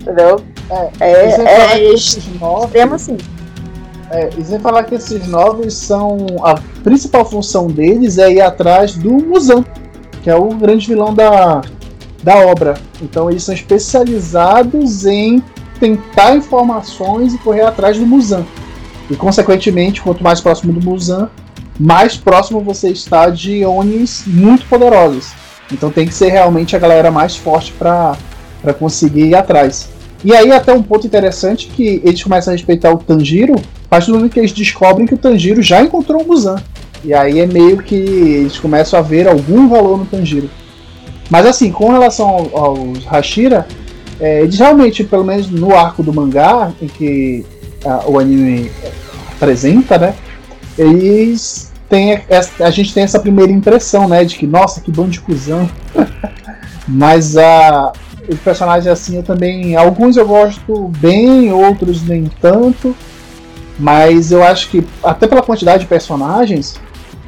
entendeu? 0.00 0.40
É, 0.70 0.90
é, 1.00 1.10
é, 1.10 1.78
é 1.78 1.94
extremo 1.94 2.94
assim. 2.94 3.16
É, 4.10 4.30
e 4.36 4.44
sem 4.44 4.58
falar 4.58 4.84
que 4.84 4.94
esses 4.94 5.26
novos 5.26 5.74
são. 5.74 6.26
A 6.42 6.54
principal 6.82 7.24
função 7.24 7.66
deles 7.66 8.18
é 8.18 8.32
ir 8.32 8.40
atrás 8.40 8.94
do 8.94 9.12
Musan, 9.12 9.64
que 10.22 10.30
é 10.30 10.36
o 10.36 10.48
grande 10.48 10.86
vilão 10.86 11.12
da, 11.12 11.62
da 12.22 12.36
obra. 12.46 12.74
Então 13.02 13.30
eles 13.30 13.42
são 13.42 13.54
especializados 13.54 15.06
em 15.06 15.42
tentar 15.80 16.36
informações 16.36 17.34
e 17.34 17.38
correr 17.38 17.62
atrás 17.62 17.98
do 17.98 18.06
Musan. 18.06 18.46
E 19.10 19.16
consequentemente, 19.16 20.00
quanto 20.00 20.22
mais 20.22 20.40
próximo 20.40 20.72
do 20.72 20.84
Musan, 20.84 21.28
mais 21.78 22.16
próximo 22.16 22.60
você 22.60 22.90
está 22.90 23.28
de 23.28 23.64
Onis 23.64 24.24
muito 24.26 24.66
poderosos. 24.66 25.32
Então 25.72 25.90
tem 25.90 26.06
que 26.06 26.14
ser 26.14 26.28
realmente 26.28 26.76
a 26.76 26.78
galera 26.78 27.10
mais 27.10 27.36
forte 27.36 27.72
para 27.72 28.16
conseguir 28.78 29.26
ir 29.26 29.34
atrás. 29.34 29.88
E 30.24 30.34
aí 30.34 30.50
até 30.50 30.72
um 30.72 30.82
ponto 30.82 31.06
interessante 31.06 31.68
que 31.68 32.00
eles 32.04 32.22
começam 32.22 32.52
a 32.52 32.56
respeitar 32.56 32.92
o 32.92 32.98
Tanjiro, 32.98 33.54
a 33.54 33.88
partir 33.88 34.06
do 34.10 34.14
momento 34.14 34.32
que 34.32 34.40
eles 34.40 34.52
descobrem 34.52 35.06
que 35.06 35.14
o 35.14 35.18
Tanjiro 35.18 35.62
já 35.62 35.82
encontrou 35.82 36.22
o 36.22 36.26
Muzan. 36.26 36.56
E 37.04 37.12
aí 37.14 37.38
é 37.38 37.46
meio 37.46 37.78
que 37.78 37.94
eles 37.94 38.58
começam 38.58 38.98
a 38.98 39.02
ver 39.02 39.28
algum 39.28 39.68
valor 39.68 39.98
no 39.98 40.06
Tanjiro. 40.06 40.50
Mas 41.30 41.46
assim, 41.46 41.70
com 41.70 41.90
relação 41.90 42.28
ao, 42.28 42.56
aos 42.56 43.04
Hashira, 43.04 43.66
é, 44.18 44.42
eles 44.42 44.58
realmente, 44.58 45.04
pelo 45.04 45.24
menos 45.24 45.48
no 45.48 45.76
arco 45.76 46.02
do 46.02 46.12
mangá, 46.12 46.72
em 46.80 46.86
que 46.86 47.44
a, 47.84 48.08
o 48.08 48.18
anime 48.18 48.70
apresenta, 49.36 49.98
né? 49.98 50.14
Eles 50.78 51.72
têm. 51.88 52.14
A, 52.14 52.66
a 52.66 52.70
gente 52.70 52.92
tem 52.92 53.02
essa 53.02 53.18
primeira 53.18 53.52
impressão, 53.52 54.08
né? 54.08 54.24
De 54.24 54.36
que, 54.36 54.46
nossa, 54.46 54.80
que 54.80 54.90
bando 54.90 55.10
de 55.10 55.20
cuzão. 55.20 55.68
Mas 56.88 57.36
a, 57.36 57.92
os 58.28 58.38
personagens 58.40 58.86
assim 58.86 59.16
eu 59.16 59.22
também. 59.22 59.76
Alguns 59.76 60.16
eu 60.16 60.26
gosto 60.26 60.88
bem, 60.98 61.52
outros 61.52 62.02
nem 62.02 62.30
tanto. 62.40 62.94
Mas 63.78 64.32
eu 64.32 64.42
acho 64.42 64.70
que, 64.70 64.86
até 65.02 65.26
pela 65.26 65.42
quantidade 65.42 65.80
de 65.80 65.86
personagens, 65.86 66.76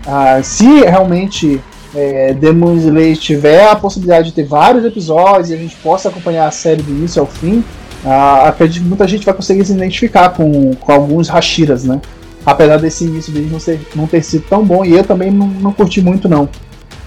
uh, 0.07 0.43
se 0.43 0.81
realmente 0.81 1.61
é, 1.95 2.33
Demon 2.33 2.77
Slayer 2.77 3.17
tiver 3.17 3.69
a 3.69 3.77
possibilidade 3.77 4.29
de 4.29 4.35
ter 4.35 4.45
vários 4.45 4.85
episódios 4.85 5.51
e 5.51 5.55
a 5.55 5.57
gente 5.57 5.77
possa 5.77 6.09
acompanhar 6.09 6.47
a 6.47 6.51
série 6.51 6.83
do 6.83 6.91
início 6.91 7.21
ao 7.21 7.27
fim, 7.27 7.63
uh, 8.05 8.47
acredito 8.47 8.83
que 8.83 8.89
muita 8.89 9.07
gente 9.07 9.27
vai 9.27 9.35
conseguir 9.35 9.65
se 9.65 9.73
identificar 9.73 10.31
com, 10.31 10.75
com 10.75 10.93
alguns 10.93 11.29
Hashiras, 11.29 11.85
né? 11.85 12.01
Apesar 12.49 12.79
desse 12.79 13.05
início 13.05 13.31
dele 13.31 13.51
não, 13.53 13.61
ser, 13.61 13.79
não 13.95 14.07
ter 14.07 14.23
sido 14.23 14.47
tão 14.49 14.65
bom, 14.65 14.83
e 14.83 14.93
eu 14.93 15.05
também 15.05 15.31
não, 15.31 15.47
não 15.47 15.71
curti 15.71 16.01
muito, 16.01 16.31
não. 16.31 16.49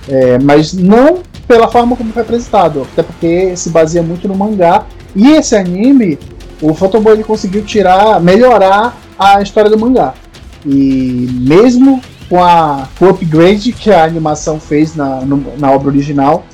É, 0.07 0.37
mas 0.37 0.71
não 0.71 1.23
pela 1.47 1.67
forma 1.67 1.95
como 1.95 2.13
foi 2.13 2.21
apresentado, 2.21 2.83
até 2.93 3.01
porque 3.01 3.55
se 3.55 3.71
baseia 3.71 4.03
muito 4.03 4.27
no 4.27 4.35
mangá. 4.35 4.85
E 5.15 5.31
esse 5.31 5.55
anime, 5.55 6.19
o 6.61 6.75
Photoboy 6.75 7.13
ele 7.13 7.23
conseguiu 7.23 7.63
tirar, 7.63 8.21
melhorar 8.21 8.95
a 9.17 9.41
história 9.41 9.67
do 9.67 9.79
mangá. 9.79 10.13
E 10.63 11.27
mesmo 11.41 11.99
com, 12.29 12.43
a, 12.43 12.87
com 12.99 13.05
o 13.05 13.09
upgrade 13.09 13.71
que 13.71 13.89
a 13.89 14.03
animação 14.03 14.59
fez 14.59 14.95
na, 14.95 15.21
no, 15.21 15.43
na 15.57 15.71
obra 15.71 15.87
original, 15.87 16.45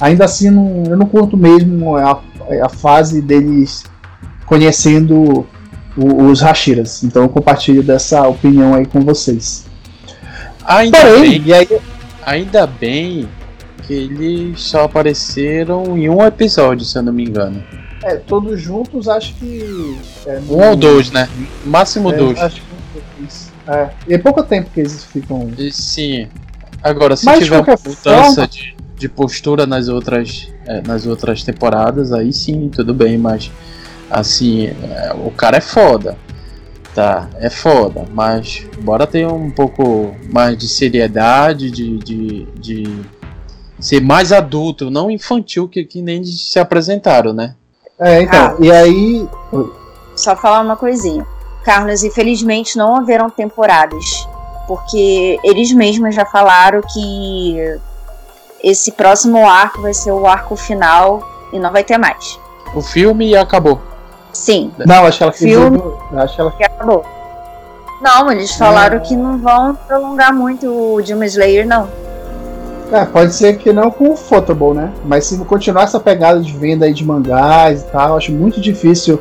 ainda 0.00 0.24
assim 0.24 0.50
não, 0.50 0.82
eu 0.88 0.96
não 0.96 1.06
curto 1.06 1.36
mesmo 1.36 1.96
a, 1.96 2.20
a 2.60 2.68
fase 2.68 3.22
deles 3.22 3.84
conhecendo 4.46 5.46
os 5.96 6.40
Hashiras. 6.40 7.02
Então 7.02 7.22
eu 7.22 7.28
compartilho 7.28 7.82
dessa 7.82 8.26
opinião 8.26 8.74
aí 8.74 8.86
com 8.86 9.00
vocês. 9.00 9.66
Ainda 10.64 11.00
Porém, 11.00 11.40
bem, 11.40 11.54
aí... 11.54 11.68
ainda 12.24 12.66
bem 12.66 13.28
que 13.86 13.92
eles 13.92 14.60
só 14.60 14.84
apareceram 14.84 15.98
em 15.98 16.08
um 16.08 16.24
episódio, 16.24 16.84
se 16.84 16.96
eu 16.96 17.02
não 17.02 17.12
me 17.12 17.24
engano. 17.24 17.62
É, 18.04 18.16
todos 18.16 18.60
juntos 18.60 19.08
acho 19.08 19.34
que. 19.34 19.96
É, 20.26 20.40
um 20.48 20.68
ou 20.68 20.76
dois, 20.76 21.10
né? 21.10 21.28
Máximo 21.64 22.12
é, 22.12 22.16
dois. 22.16 22.38
Acho 22.38 22.60
que 22.60 22.72
é. 23.66 23.90
E 24.08 24.14
é 24.14 24.18
pouco 24.18 24.42
tempo 24.42 24.70
que 24.72 24.80
eles 24.80 25.04
ficam. 25.04 25.50
E, 25.56 25.70
sim. 25.70 26.28
Agora, 26.82 27.16
se 27.16 27.24
Mas, 27.24 27.44
tiver 27.44 27.60
uma 27.60 27.66
mudança 27.66 28.02
forma... 28.04 28.48
de, 28.48 28.76
de 28.96 29.08
postura 29.08 29.66
nas 29.66 29.88
outras, 29.88 30.48
é, 30.66 30.82
nas 30.82 31.06
outras 31.06 31.44
temporadas, 31.44 32.12
aí 32.12 32.32
sim, 32.32 32.68
tudo 32.68 32.92
bem, 32.92 33.16
mas 33.16 33.50
assim, 34.12 34.66
é, 34.66 35.14
o 35.14 35.30
cara 35.30 35.56
é 35.56 35.60
foda. 35.60 36.16
Tá, 36.94 37.26
é 37.36 37.48
foda, 37.48 38.04
mas 38.12 38.66
bora 38.82 39.06
ter 39.06 39.26
um 39.26 39.50
pouco 39.50 40.14
mais 40.30 40.58
de 40.58 40.68
seriedade, 40.68 41.70
de, 41.70 41.96
de, 41.96 42.44
de 42.54 43.02
ser 43.80 44.02
mais 44.02 44.30
adulto, 44.30 44.90
não 44.90 45.10
infantil 45.10 45.66
que, 45.66 45.84
que 45.84 46.02
nem 46.02 46.22
se 46.22 46.58
apresentaram, 46.58 47.32
né? 47.32 47.54
É, 47.98 48.20
então, 48.20 48.38
ah, 48.38 48.56
e 48.60 48.70
aí. 48.70 49.28
Só 50.14 50.36
falar 50.36 50.60
uma 50.60 50.76
coisinha. 50.76 51.26
Carlos, 51.64 52.02
infelizmente 52.02 52.76
não 52.76 52.96
haverão 52.96 53.30
temporadas, 53.30 54.28
porque 54.66 55.38
eles 55.42 55.72
mesmos 55.72 56.14
já 56.14 56.26
falaram 56.26 56.82
que 56.92 57.56
esse 58.62 58.92
próximo 58.92 59.48
arco 59.48 59.80
vai 59.80 59.94
ser 59.94 60.12
o 60.12 60.26
arco 60.26 60.56
final 60.56 61.48
e 61.52 61.58
não 61.58 61.72
vai 61.72 61.84
ter 61.84 61.96
mais. 61.96 62.38
O 62.74 62.82
filme 62.82 63.36
acabou. 63.36 63.80
Sim. 64.32 64.72
Não, 64.86 65.04
acho 65.06 65.18
que 65.18 65.24
ela 65.24 65.32
filme 65.32 65.82
acho 66.16 66.34
que 66.34 66.40
ela 66.40 66.50
acabou. 66.58 67.04
Não, 68.00 68.32
eles 68.32 68.52
falaram 68.56 68.98
que 69.00 69.14
não 69.14 69.38
vão 69.38 69.74
prolongar 69.74 70.34
muito 70.34 70.66
o 70.66 71.02
Demon 71.02 71.22
Slayer, 71.24 71.66
não. 71.66 71.88
É, 72.90 73.04
pode 73.04 73.34
ser 73.34 73.56
que 73.56 73.72
não 73.72 73.90
com 73.90 74.10
o 74.10 74.16
Photoball, 74.16 74.74
né? 74.74 74.92
Mas 75.04 75.26
se 75.26 75.38
continuar 75.38 75.84
essa 75.84 76.00
pegada 76.00 76.40
de 76.40 76.52
venda 76.52 76.84
aí 76.84 76.92
de 76.92 77.04
mangás 77.04 77.82
e 77.82 77.84
tal, 77.86 78.16
acho 78.16 78.32
muito 78.32 78.60
difícil 78.60 79.20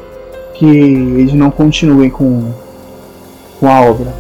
que 0.54 0.66
eles 0.66 1.34
não 1.34 1.50
continuem 1.52 2.10
com, 2.10 2.52
com 3.60 3.70
a 3.70 3.82
obra. 3.82 4.14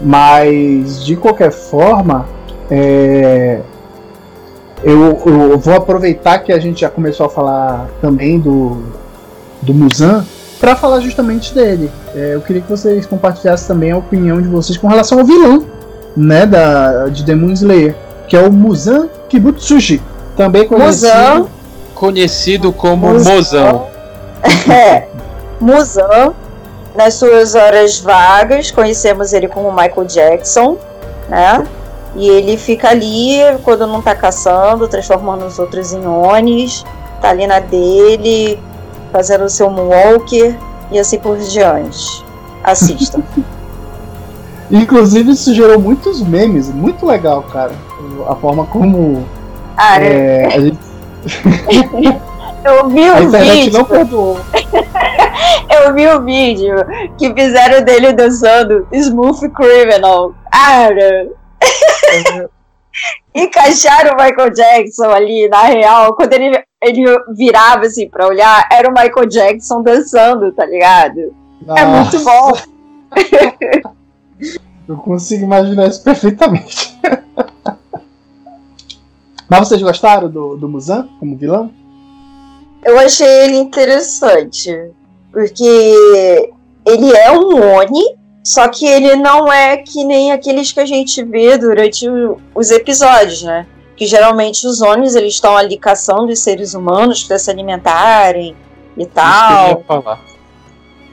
Mas 0.00 1.04
de 1.04 1.16
qualquer 1.16 1.50
forma, 1.50 2.26
é, 2.70 3.60
eu, 4.84 5.20
eu, 5.26 5.58
vou 5.58 5.74
aproveitar 5.74 6.38
que 6.38 6.52
a 6.52 6.58
gente 6.60 6.82
já 6.82 6.90
começou 6.90 7.26
a 7.26 7.28
falar 7.28 7.88
também 8.00 8.38
do, 8.38 8.80
do 9.62 9.74
Musan 9.74 10.24
para 10.60 10.74
falar 10.74 11.00
justamente 11.00 11.54
dele. 11.54 11.90
É, 12.14 12.34
eu 12.34 12.40
queria 12.40 12.62
que 12.62 12.70
vocês 12.70 13.06
compartilhassem 13.06 13.68
também 13.68 13.92
a 13.92 13.96
opinião 13.96 14.40
de 14.40 14.48
vocês 14.48 14.76
com 14.76 14.88
relação 14.88 15.18
ao 15.20 15.24
vilão 15.24 15.66
né, 16.16 16.44
da, 16.44 17.08
de 17.08 17.22
Demon 17.22 17.52
Slayer 17.52 17.94
que 18.28 18.36
é 18.36 18.40
o 18.40 18.52
Muzan 18.52 19.08
Kibutsuji, 19.28 20.02
também 20.36 20.68
conhecido, 20.68 21.08
Muzan, 21.08 21.46
conhecido 21.94 22.72
como 22.72 23.08
Muzan. 23.08 23.34
Mozão. 23.34 23.88
É, 24.70 25.08
Muzan, 25.60 26.32
nas 26.94 27.14
suas 27.14 27.54
horas 27.56 27.98
vagas, 27.98 28.70
conhecemos 28.70 29.32
ele 29.32 29.48
como 29.48 29.72
Michael 29.72 30.04
Jackson, 30.04 30.76
né? 31.28 31.66
E 32.14 32.28
ele 32.28 32.56
fica 32.56 32.90
ali 32.90 33.38
quando 33.64 33.86
não 33.86 34.00
tá 34.00 34.14
caçando, 34.14 34.86
transformando 34.86 35.44
os 35.44 35.58
outros 35.58 35.92
em 35.92 36.06
Onis, 36.06 36.84
tá 37.20 37.30
ali 37.30 37.46
na 37.46 37.58
dele, 37.58 38.60
fazendo 39.10 39.44
o 39.44 39.48
seu 39.50 39.70
moonwalker 39.70 40.56
e 40.90 40.98
assim 40.98 41.18
por 41.18 41.36
diante. 41.38 42.24
Assistam. 42.62 43.22
Inclusive 44.70 45.32
isso 45.32 45.54
gerou 45.54 45.80
muitos 45.80 46.20
memes, 46.20 46.68
muito 46.68 47.06
legal, 47.06 47.42
cara 47.42 47.72
a 48.26 48.34
forma 48.34 48.66
como. 48.66 49.26
Ah, 49.76 50.00
é, 50.00 50.46
a 50.46 50.60
gente... 50.60 50.78
Eu 52.64 52.88
vi 52.88 53.08
o 53.08 53.14
a 53.14 53.22
internet 53.22 53.64
vídeo. 53.64 53.78
não 53.78 53.84
perdoou. 53.84 54.40
Eu 55.70 55.94
vi 55.94 56.08
o 56.08 56.22
vídeo 56.22 56.74
que 57.16 57.32
fizeram 57.32 57.84
dele 57.84 58.12
dançando 58.12 58.86
Smooth 58.92 59.48
Criminal. 59.50 60.34
Cara. 60.50 61.28
Encaixaram 63.34 64.14
o 64.14 64.22
Michael 64.22 64.50
Jackson 64.50 65.08
ali, 65.10 65.48
na 65.48 65.62
real, 65.62 66.14
quando 66.16 66.32
ele, 66.32 66.60
ele 66.82 67.04
virava 67.34 67.86
assim 67.86 68.08
pra 68.08 68.26
olhar, 68.28 68.68
era 68.70 68.88
o 68.88 68.92
Michael 68.92 69.28
Jackson 69.28 69.82
dançando, 69.82 70.52
tá 70.52 70.64
ligado? 70.64 71.34
Nossa. 71.66 71.80
É 71.80 71.86
muito 71.86 72.24
bom. 72.24 72.52
Eu 74.88 74.96
consigo 74.96 75.44
imaginar 75.44 75.88
isso 75.88 76.02
perfeitamente. 76.02 76.98
Mas 79.48 79.68
vocês 79.68 79.82
gostaram 79.82 80.30
do, 80.30 80.56
do 80.56 80.68
Muzan 80.68 81.08
como 81.18 81.36
vilão? 81.36 81.70
Eu 82.84 82.98
achei 82.98 83.26
ele 83.26 83.56
interessante. 83.56 84.90
Porque 85.32 86.50
ele 86.86 87.12
é 87.12 87.32
um 87.32 87.76
Oni, 87.76 88.16
Só 88.42 88.68
que 88.68 88.86
ele 88.86 89.16
não 89.16 89.52
é 89.52 89.76
que 89.78 90.04
nem 90.04 90.32
aqueles 90.32 90.72
que 90.72 90.80
a 90.80 90.86
gente 90.86 91.22
vê 91.22 91.58
durante 91.58 92.06
os 92.54 92.70
episódios, 92.70 93.42
né? 93.42 93.66
Que 93.98 94.06
geralmente 94.06 94.66
os 94.66 94.80
Onis 94.80 95.14
eles 95.14 95.34
estão 95.34 95.56
ali 95.56 95.76
caçando 95.76 96.32
os 96.32 96.38
seres 96.38 96.72
humanos 96.72 97.24
para 97.24 97.38
se 97.38 97.50
alimentarem 97.50 98.56
e 98.96 99.04
tal. 99.04 99.84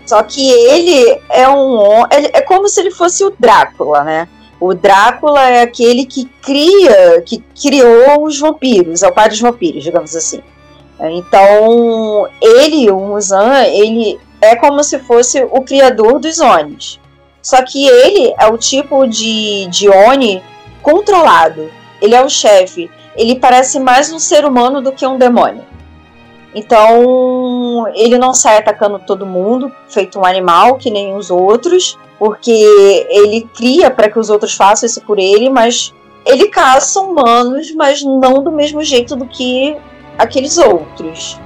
Só 0.05 0.21
que 0.21 0.47
ele 0.47 1.19
é 1.29 1.49
um. 1.49 2.05
É 2.11 2.41
como 2.41 2.69
se 2.69 2.79
ele 2.79 2.91
fosse 2.91 3.23
o 3.23 3.33
Drácula, 3.37 4.03
né? 4.03 4.29
O 4.59 4.73
Drácula 4.73 5.49
é 5.49 5.61
aquele 5.63 6.05
que 6.05 6.25
cria, 6.41 7.21
que 7.23 7.43
criou 7.59 8.23
os 8.23 8.39
vampiros, 8.39 9.03
é 9.03 9.07
o 9.07 9.11
pai 9.11 9.27
dos 9.27 9.41
vampiros, 9.41 9.83
digamos 9.83 10.15
assim. 10.15 10.41
Então, 10.99 12.27
ele, 12.41 12.89
o 12.89 12.99
Muzan, 12.99 13.63
ele 13.63 14.17
é 14.39 14.55
como 14.55 14.83
se 14.83 14.99
fosse 14.99 15.43
o 15.43 15.61
criador 15.61 16.19
dos 16.19 16.39
Onis. 16.39 16.99
Só 17.41 17.61
que 17.63 17.85
ele 17.85 18.33
é 18.39 18.47
o 18.47 18.57
tipo 18.57 19.05
de, 19.05 19.67
de 19.67 19.89
Oni 19.89 20.41
controlado. 20.81 21.69
Ele 22.05 22.15
é 22.15 22.23
o 22.23 22.29
chefe. 22.29 22.89
Ele 23.15 23.39
parece 23.39 23.79
mais 23.79 24.11
um 24.13 24.19
ser 24.19 24.45
humano 24.45 24.81
do 24.81 24.91
que 24.91 25.05
um 25.05 25.17
demônio. 25.17 25.63
Então, 26.53 27.85
ele 27.95 28.17
não 28.17 28.33
sai 28.33 28.57
atacando 28.57 28.99
todo 28.99 29.25
mundo, 29.25 29.71
feito 29.89 30.19
um 30.19 30.25
animal, 30.25 30.75
que 30.75 30.89
nem 30.89 31.15
os 31.15 31.29
outros, 31.29 31.97
porque 32.17 33.07
ele 33.09 33.49
cria 33.53 33.91
para 33.91 34.09
que 34.09 34.17
os 34.17 34.29
outros 34.29 34.53
façam 34.53 34.87
isso 34.87 35.01
por 35.01 35.19
ele, 35.19 35.49
mas 35.49 35.93
ele 36.25 36.47
caça 36.47 37.01
humanos, 37.01 37.73
mas 37.75 38.01
não 38.01 38.41
do 38.41 38.51
mesmo 38.51 38.81
jeito 38.83 39.15
do 39.15 39.25
que 39.25 39.75
aqueles 40.17 40.57
outros. 40.57 41.37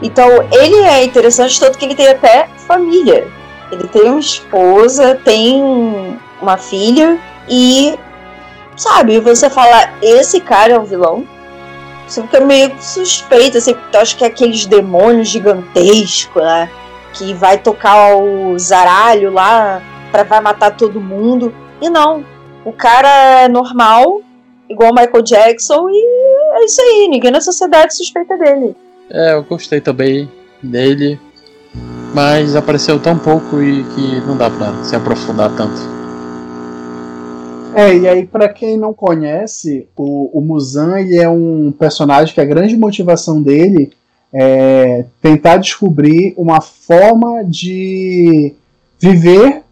Então, 0.00 0.28
ele 0.52 0.76
é 0.76 1.04
interessante, 1.04 1.60
tanto 1.60 1.76
que 1.76 1.84
ele 1.84 1.94
tem 1.94 2.08
até 2.08 2.48
família. 2.66 3.26
Ele 3.70 3.86
tem 3.88 4.04
uma 4.04 4.20
esposa, 4.20 5.20
tem 5.24 5.60
uma 6.40 6.56
filha, 6.56 7.18
e, 7.48 7.98
sabe, 8.78 9.18
você 9.20 9.50
fala, 9.50 9.90
esse 10.00 10.40
cara 10.40 10.74
é 10.74 10.78
um 10.78 10.84
vilão, 10.84 11.26
você 12.06 12.22
fica 12.22 12.40
meio 12.40 12.74
suspeito, 12.80 13.58
assim, 13.58 13.74
porque 13.74 13.96
acho 13.96 14.16
que 14.16 14.24
é 14.24 14.28
aqueles 14.28 14.64
demônios 14.64 15.28
gigantescos, 15.28 16.42
né? 16.42 16.70
Que 17.12 17.34
vai 17.34 17.58
tocar 17.58 18.16
o 18.16 18.58
zaralho 18.58 19.30
lá 19.32 19.82
para 20.10 20.22
vai 20.22 20.40
matar 20.40 20.74
todo 20.74 21.00
mundo. 21.00 21.52
E 21.82 21.90
não, 21.90 22.24
o 22.64 22.72
cara 22.72 23.42
é 23.42 23.48
normal, 23.48 24.22
igual 24.70 24.94
Michael 24.94 25.22
Jackson, 25.22 25.88
e 25.90 26.04
é 26.54 26.64
isso 26.64 26.80
aí, 26.80 27.08
ninguém 27.10 27.30
na 27.30 27.40
sociedade 27.40 27.94
suspeita 27.94 28.38
dele. 28.38 28.74
É, 29.10 29.34
eu 29.34 29.42
gostei 29.42 29.80
também 29.80 30.30
dele, 30.62 31.20
mas 32.14 32.56
apareceu 32.56 32.98
tão 32.98 33.18
pouco 33.18 33.60
e 33.62 33.84
que 33.84 34.20
não 34.26 34.36
dá 34.36 34.48
pra 34.48 34.72
se 34.82 34.96
aprofundar 34.96 35.54
tanto. 35.56 35.97
É, 37.74 37.96
e 37.96 38.08
aí, 38.08 38.26
para 38.26 38.48
quem 38.48 38.76
não 38.76 38.92
conhece, 38.92 39.86
o, 39.96 40.38
o 40.38 40.40
Muzan 40.40 40.98
ele 40.98 41.16
é 41.16 41.28
um 41.28 41.72
personagem 41.72 42.34
que 42.34 42.40
a 42.40 42.44
grande 42.44 42.76
motivação 42.76 43.42
dele 43.42 43.92
é 44.32 45.04
tentar 45.22 45.56
descobrir 45.56 46.34
uma 46.36 46.60
forma 46.60 47.42
de 47.44 48.54
viver 48.98 49.62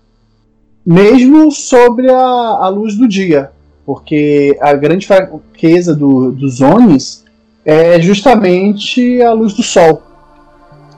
mesmo 0.85 1.51
sobre 1.51 2.11
a, 2.11 2.17
a 2.17 2.69
luz 2.69 2.97
do 2.97 3.09
dia. 3.09 3.51
Porque 3.85 4.57
a 4.61 4.73
grande 4.75 5.07
fraqueza 5.07 5.95
do, 5.95 6.33
dos 6.33 6.61
Onis 6.61 7.25
é 7.65 8.01
justamente 8.01 9.21
a 9.23 9.33
luz 9.33 9.55
do 9.55 9.63
sol. 9.63 10.03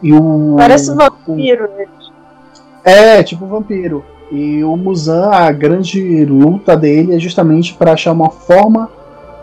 E 0.03 0.12
o, 0.12 0.55
Parece 0.57 0.90
um 0.90 0.96
vampiro, 0.96 1.68
né? 1.76 1.86
É, 2.84 3.22
tipo 3.22 3.44
um 3.44 3.49
vampiro. 3.49 4.05
E 4.30 4.62
o 4.62 4.76
Muzan, 4.76 5.30
a 5.30 5.50
grande 5.50 6.24
luta 6.24 6.76
dele 6.76 7.14
é 7.14 7.18
justamente 7.18 7.74
para 7.74 7.92
achar 7.92 8.12
uma 8.12 8.30
forma 8.30 8.90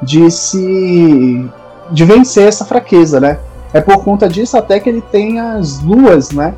de 0.02 0.30
se. 0.30 1.46
de 1.92 2.06
vencer 2.06 2.48
essa 2.48 2.66
fraqueza, 2.66 3.20
né? 3.20 3.40
É 3.74 3.82
por 3.82 4.04
conta 4.04 4.30
disso 4.30 4.58
até 4.58 4.80
que 4.80 4.88
ele 4.88 5.02
tem 5.02 5.40
as 5.40 5.82
luas, 5.82 6.32
né? 6.32 6.54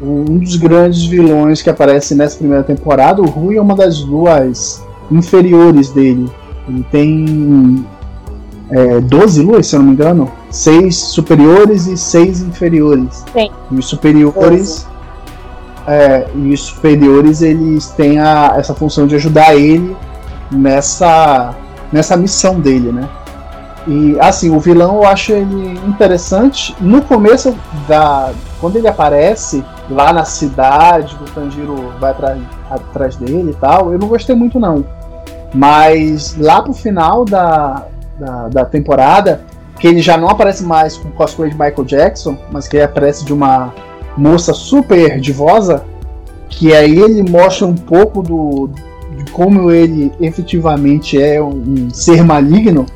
Um 0.00 0.38
dos 0.38 0.56
grandes 0.56 1.04
vilões 1.04 1.60
que 1.60 1.68
aparece 1.68 2.14
nessa 2.14 2.38
primeira 2.38 2.62
temporada, 2.62 3.20
o 3.20 3.26
Rui 3.26 3.56
é 3.56 3.60
uma 3.60 3.74
das 3.74 4.00
luas 4.00 4.82
inferiores 5.10 5.90
dele. 5.90 6.30
Ele 6.68 6.84
tem 6.90 7.84
é, 8.70 9.00
12 9.00 9.42
luas, 9.42 9.66
se 9.66 9.76
eu 9.76 9.80
não 9.80 9.88
me 9.88 9.92
engano. 9.92 10.30
Seis 10.50 10.96
superiores 10.96 11.86
e 11.86 11.96
seis 11.96 12.40
inferiores. 12.40 13.24
Sim. 13.32 13.50
E 13.70 13.74
os 13.74 13.86
superiores 13.86 14.86
é, 15.86 16.26
e 16.34 16.52
os 16.52 16.60
superiores 16.62 17.42
eles 17.42 17.90
têm 17.90 18.18
a, 18.18 18.54
essa 18.56 18.74
função 18.74 19.06
de 19.06 19.14
ajudar 19.16 19.54
ele 19.54 19.96
nessa, 20.50 21.54
nessa 21.92 22.16
missão 22.16 22.60
dele, 22.60 22.92
né? 22.92 23.08
E 23.86 24.16
assim, 24.20 24.54
o 24.54 24.60
vilão 24.60 24.96
eu 24.96 25.04
acho 25.04 25.32
ele 25.32 25.80
interessante. 25.86 26.74
No 26.80 27.02
começo 27.02 27.56
da. 27.88 28.32
Quando 28.60 28.76
ele 28.76 28.86
aparece 28.86 29.64
lá 29.90 30.12
na 30.12 30.24
cidade, 30.24 31.16
o 31.20 31.24
Tanjiro 31.32 31.92
vai 31.98 32.12
atrás, 32.12 32.40
atrás 32.70 33.16
dele 33.16 33.50
e 33.50 33.54
tal, 33.54 33.92
eu 33.92 33.98
não 33.98 34.06
gostei 34.06 34.36
muito 34.36 34.60
não. 34.60 34.84
Mas 35.52 36.36
lá 36.38 36.62
pro 36.62 36.72
final 36.72 37.24
da, 37.24 37.86
da, 38.18 38.48
da 38.48 38.64
temporada, 38.64 39.40
que 39.80 39.88
ele 39.88 40.00
já 40.00 40.16
não 40.16 40.28
aparece 40.28 40.62
mais 40.62 40.96
com 40.96 41.10
cosplay 41.10 41.50
de 41.50 41.56
Michael 41.56 41.84
Jackson, 41.84 42.38
mas 42.52 42.68
que 42.68 42.76
ele 42.76 42.84
aparece 42.84 43.24
de 43.24 43.32
uma 43.32 43.74
moça 44.16 44.52
super 44.52 45.20
divosa, 45.20 45.84
que 46.48 46.74
aí 46.74 46.98
ele 46.98 47.22
mostra 47.22 47.66
um 47.66 47.74
pouco 47.74 48.22
do, 48.22 48.70
de 49.16 49.30
como 49.32 49.70
ele 49.70 50.12
efetivamente 50.20 51.20
é 51.20 51.42
um, 51.42 51.86
um 51.86 51.90
ser 51.90 52.22
maligno, 52.22 52.86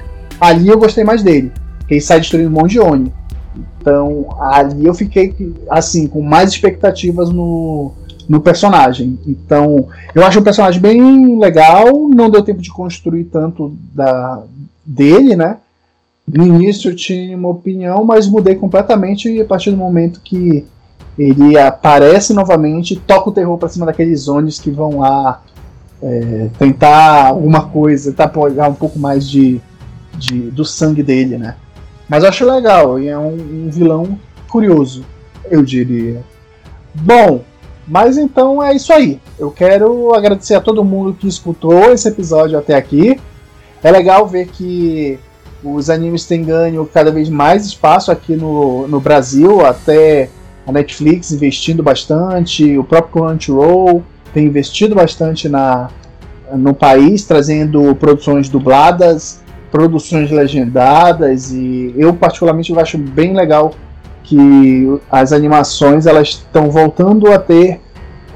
ali 0.40 0.68
eu 0.68 0.78
gostei 0.78 1.04
mais 1.04 1.22
dele. 1.22 1.52
Que 1.86 1.94
ele 1.94 2.00
sai 2.00 2.20
destruindo 2.20 2.48
um 2.48 2.52
monte 2.60 2.72
de 2.72 2.80
Oni. 2.80 3.12
Então 3.80 4.26
ali 4.40 4.86
eu 4.86 4.94
fiquei 4.94 5.34
assim 5.70 6.06
com 6.06 6.20
mais 6.20 6.50
expectativas 6.50 7.30
no, 7.30 7.92
no 8.28 8.40
personagem. 8.40 9.18
Então 9.26 9.88
eu 10.14 10.24
acho 10.24 10.40
o 10.40 10.44
personagem 10.44 10.80
bem 10.80 11.38
legal. 11.38 12.08
Não 12.08 12.28
deu 12.28 12.42
tempo 12.42 12.60
de 12.60 12.70
construir 12.70 13.24
tanto 13.24 13.74
da 13.94 14.42
dele, 14.84 15.36
né? 15.36 15.58
No 16.26 16.44
início 16.44 16.90
eu 16.90 16.96
tinha 16.96 17.36
uma 17.36 17.50
opinião, 17.50 18.04
mas 18.04 18.28
mudei 18.28 18.56
completamente 18.56 19.40
a 19.40 19.44
partir 19.44 19.70
do 19.70 19.76
momento 19.76 20.20
que 20.20 20.64
ele 21.18 21.58
aparece 21.58 22.34
novamente, 22.34 22.96
toca 22.96 23.30
o 23.30 23.32
terror 23.32 23.56
para 23.56 23.68
cima 23.68 23.86
daqueles 23.86 24.20
zones 24.20 24.60
que 24.60 24.70
vão 24.70 24.98
lá 24.98 25.42
é, 26.02 26.48
tentar 26.58 27.26
alguma 27.28 27.68
coisa, 27.68 28.10
tentar 28.10 28.28
pegar 28.28 28.68
um 28.68 28.74
pouco 28.74 28.98
mais 28.98 29.28
de, 29.28 29.60
de, 30.14 30.50
do 30.50 30.64
sangue 30.64 31.02
dele, 31.02 31.38
né? 31.38 31.56
Mas 32.08 32.22
eu 32.22 32.28
acho 32.28 32.44
legal, 32.44 32.98
e 32.98 33.08
é 33.08 33.18
um, 33.18 33.66
um 33.66 33.70
vilão 33.70 34.18
curioso, 34.48 35.04
eu 35.50 35.62
diria. 35.62 36.22
Bom, 36.94 37.42
mas 37.86 38.16
então 38.18 38.62
é 38.62 38.74
isso 38.74 38.92
aí. 38.92 39.20
Eu 39.38 39.50
quero 39.50 40.14
agradecer 40.14 40.54
a 40.54 40.60
todo 40.60 40.84
mundo 40.84 41.14
que 41.14 41.26
escutou 41.26 41.92
esse 41.92 42.08
episódio 42.08 42.58
até 42.58 42.74
aqui. 42.74 43.20
É 43.82 43.90
legal 43.90 44.26
ver 44.26 44.48
que 44.48 45.18
os 45.62 45.90
animes 45.90 46.26
têm 46.26 46.44
ganho 46.44 46.88
cada 46.92 47.10
vez 47.10 47.28
mais 47.28 47.66
espaço 47.66 48.10
aqui 48.10 48.36
no, 48.36 48.86
no 48.86 49.00
Brasil, 49.00 49.64
até 49.64 50.28
a 50.66 50.72
Netflix 50.72 51.30
investindo 51.30 51.82
bastante, 51.82 52.76
o 52.76 52.84
próprio 52.84 53.22
Crunchyroll 53.24 54.02
tem 54.34 54.46
investido 54.46 54.94
bastante 54.94 55.48
na, 55.48 55.88
no 56.52 56.74
país, 56.74 57.24
trazendo 57.24 57.94
produções 57.94 58.48
dubladas, 58.48 59.40
produções 59.70 60.30
legendadas 60.30 61.52
e 61.52 61.94
eu 61.96 62.12
particularmente 62.14 62.76
acho 62.78 62.98
bem 62.98 63.34
legal 63.34 63.74
que 64.24 65.00
as 65.10 65.32
animações 65.32 66.04
elas 66.06 66.28
estão 66.28 66.70
voltando 66.70 67.32
a 67.32 67.38
ter 67.38 67.80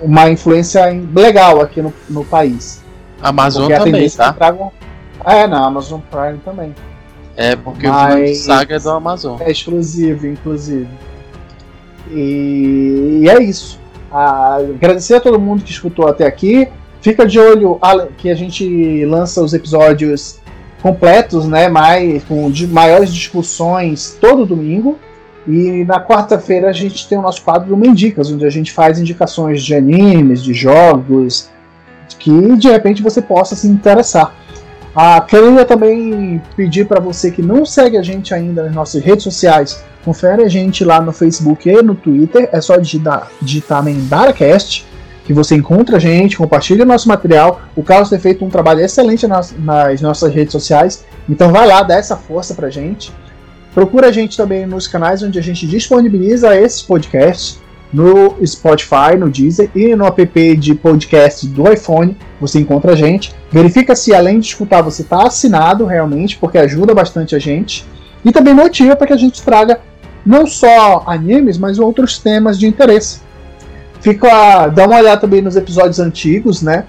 uma 0.01 0.31
influência 0.31 0.85
legal 1.15 1.61
aqui 1.61 1.83
no, 1.83 1.93
no 2.09 2.25
país. 2.25 2.83
Amazon 3.21 3.69
também, 3.69 4.09
tá? 4.09 4.33
Tragam... 4.33 4.73
É, 5.25 5.47
na 5.47 5.67
Amazon 5.67 6.01
Prime 6.11 6.39
também. 6.45 6.75
É, 7.37 7.55
porque 7.57 7.87
Mas... 7.87 8.41
o 8.41 8.45
Saga 8.45 8.77
é 8.77 8.79
do 8.79 8.91
Amazon. 8.91 9.37
É 9.41 9.51
exclusivo, 9.51 10.27
inclusive. 10.27 10.89
E, 12.13 13.21
e 13.23 13.29
é 13.29 13.43
isso. 13.43 13.79
Ah, 14.13 14.57
agradecer 14.57 15.15
a 15.15 15.21
todo 15.21 15.39
mundo 15.39 15.63
que 15.63 15.71
escutou 15.71 16.09
até 16.09 16.27
aqui. 16.27 16.69
Fica 17.01 17.27
de 17.27 17.39
olho 17.39 17.79
que 18.19 18.29
a 18.29 18.35
gente 18.35 19.05
lança 19.07 19.43
os 19.43 19.55
episódios 19.55 20.41
completos, 20.83 21.47
né? 21.47 21.69
Mais, 21.69 22.23
com 22.25 22.51
de 22.51 22.67
maiores 22.67 23.13
discussões 23.13 24.19
todo 24.21 24.45
domingo. 24.45 24.99
E 25.47 25.85
na 25.85 26.05
quarta-feira 26.05 26.69
a 26.69 26.73
gente 26.73 27.09
tem 27.09 27.17
o 27.17 27.23
nosso 27.23 27.43
quadro 27.43 27.69
do 27.69 27.77
Mendicas, 27.77 28.31
onde 28.31 28.45
a 28.45 28.51
gente 28.51 28.73
faz 28.73 28.99
indicações 28.99 29.63
de 29.63 29.75
animes, 29.75 30.43
de 30.43 30.53
jogos, 30.53 31.49
que 32.19 32.57
de 32.57 32.69
repente 32.69 33.03
você 33.03 33.23
possa 33.23 33.57
se 33.57 33.67
interessar. 33.67 34.35
Ah, 34.95 35.21
queria 35.21 35.65
também 35.65 36.43
pedir 36.57 36.87
para 36.87 37.01
você 37.01 37.31
que 37.31 37.41
não 37.41 37.65
segue 37.65 37.97
a 37.97 38.03
gente 38.03 38.35
ainda 38.35 38.65
nas 38.65 38.75
nossas 38.75 39.03
redes 39.03 39.23
sociais 39.23 39.83
Confere 40.05 40.43
a 40.43 40.49
gente 40.49 40.85
lá 40.85 41.01
no 41.01 41.13
Facebook 41.13 41.69
e 41.69 41.83
no 41.83 41.95
Twitter. 41.95 42.49
É 42.53 42.61
só 42.61 42.77
digitar, 42.77 43.31
digitar 43.41 43.83
MendaraCast, 43.83 44.87
que 45.25 45.33
você 45.33 45.55
encontra 45.55 45.97
a 45.97 46.01
gente, 46.01 46.37
compartilha 46.37 46.85
o 46.85 46.87
nosso 46.89 47.09
material. 47.09 47.61
O 47.77 47.83
Carlos 47.83 48.09
tem 48.09 48.19
feito 48.19 48.45
um 48.45 48.49
trabalho 48.49 48.81
excelente 48.81 49.27
nas, 49.27 49.55
nas 49.59 50.01
nossas 50.01 50.33
redes 50.33 50.53
sociais, 50.53 51.05
então 51.29 51.53
vai 51.53 51.67
lá, 51.67 51.83
dá 51.83 51.97
essa 51.97 52.17
força 52.17 52.55
pra 52.55 52.71
gente. 52.71 53.13
Procura 53.75 54.09
a 54.09 54.13
gente 54.13 54.37
também 54.37 54.67
nos 54.67 54.89
canais 54.89 55.23
onde 55.23 55.39
a 55.39 55.43
gente 55.43 55.67
disponibiliza 55.67 56.57
esses 56.57 56.83
podcasts 56.83 57.61
no 57.93 58.37
Spotify, 58.45 59.17
no 59.19 59.29
Deezer 59.29 59.71
e 59.75 59.95
no 59.95 60.07
app 60.07 60.57
de 60.57 60.75
podcast 60.75 61.47
do 61.47 61.71
iPhone. 61.71 62.17
Você 62.41 62.59
encontra 62.59 62.93
a 62.93 62.97
gente. 62.97 63.33
Verifica 63.51 63.95
se 63.95 64.15
além 64.15 64.41
de 64.41 64.47
escutar 64.47 64.83
você 64.83 65.03
está 65.03 65.27
assinado 65.27 65.85
realmente, 65.85 66.37
porque 66.39 66.59
ajuda 66.59 66.95
bastante 66.95 67.35
a 67.35 67.39
gente. 67.39 67.85
E 68.25 68.33
também 68.33 68.55
motiva 68.55 68.97
para 68.97 69.07
que 69.07 69.13
a 69.13 69.17
gente 69.17 69.43
traga 69.43 69.81
não 70.25 70.47
só 70.47 71.05
animes, 71.07 71.57
mas 71.59 71.79
outros 71.79 72.19
temas 72.19 72.59
de 72.59 72.67
interesse. 72.67 73.21
Fica, 74.01 74.69
dá 74.69 74.87
uma 74.87 74.99
olhada 74.99 75.21
também 75.21 75.43
nos 75.43 75.57
episódios 75.57 75.99
antigos, 75.99 76.63
né? 76.63 76.85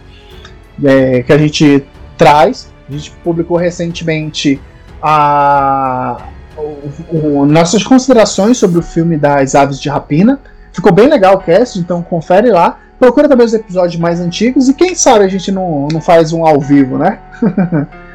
É, 0.83 1.23
que 1.23 1.31
a 1.31 1.37
gente 1.37 1.85
traz. 2.17 2.71
A 2.87 2.91
gente 2.91 3.11
publicou 3.23 3.57
recentemente 3.57 4.59
a, 5.01 6.17
o, 6.57 7.17
o, 7.17 7.45
nossas 7.45 7.83
considerações 7.83 8.57
sobre 8.57 8.79
o 8.79 8.81
filme 8.81 9.17
das 9.17 9.55
Aves 9.55 9.79
de 9.79 9.89
Rapina. 9.89 10.39
Ficou 10.73 10.91
bem 10.91 11.07
legal 11.07 11.35
o 11.35 11.39
cast, 11.39 11.79
então 11.79 12.01
confere 12.01 12.49
lá. 12.49 12.79
Procura 12.99 13.27
também 13.27 13.45
os 13.45 13.53
episódios 13.53 13.99
mais 13.99 14.19
antigos 14.19 14.69
e 14.69 14.73
quem 14.73 14.93
sabe 14.93 15.25
a 15.25 15.27
gente 15.27 15.51
não, 15.51 15.87
não 15.91 15.99
faz 15.99 16.31
um 16.31 16.45
ao 16.45 16.59
vivo, 16.59 16.97
né? 16.97 17.19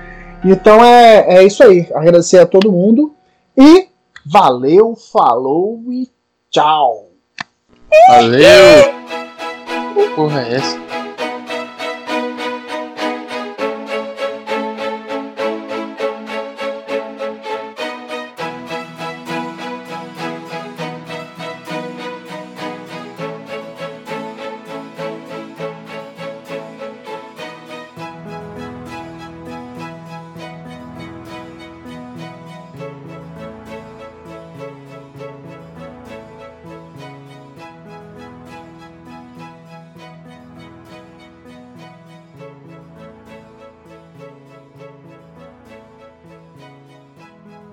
então 0.51 0.85
é, 0.85 1.39
é 1.39 1.45
isso 1.45 1.63
aí. 1.63 1.89
Agradecer 1.95 2.39
a 2.39 2.47
todo 2.47 2.73
mundo 2.73 3.15
e 3.57 3.89
valeu, 4.25 4.95
falou 4.95 5.83
e 5.91 6.09
tchau! 6.51 7.09
Valeu! 8.09 8.95
Que 9.95 10.15
porra 10.15 10.43
é 10.43 10.55
essa? 10.57 10.86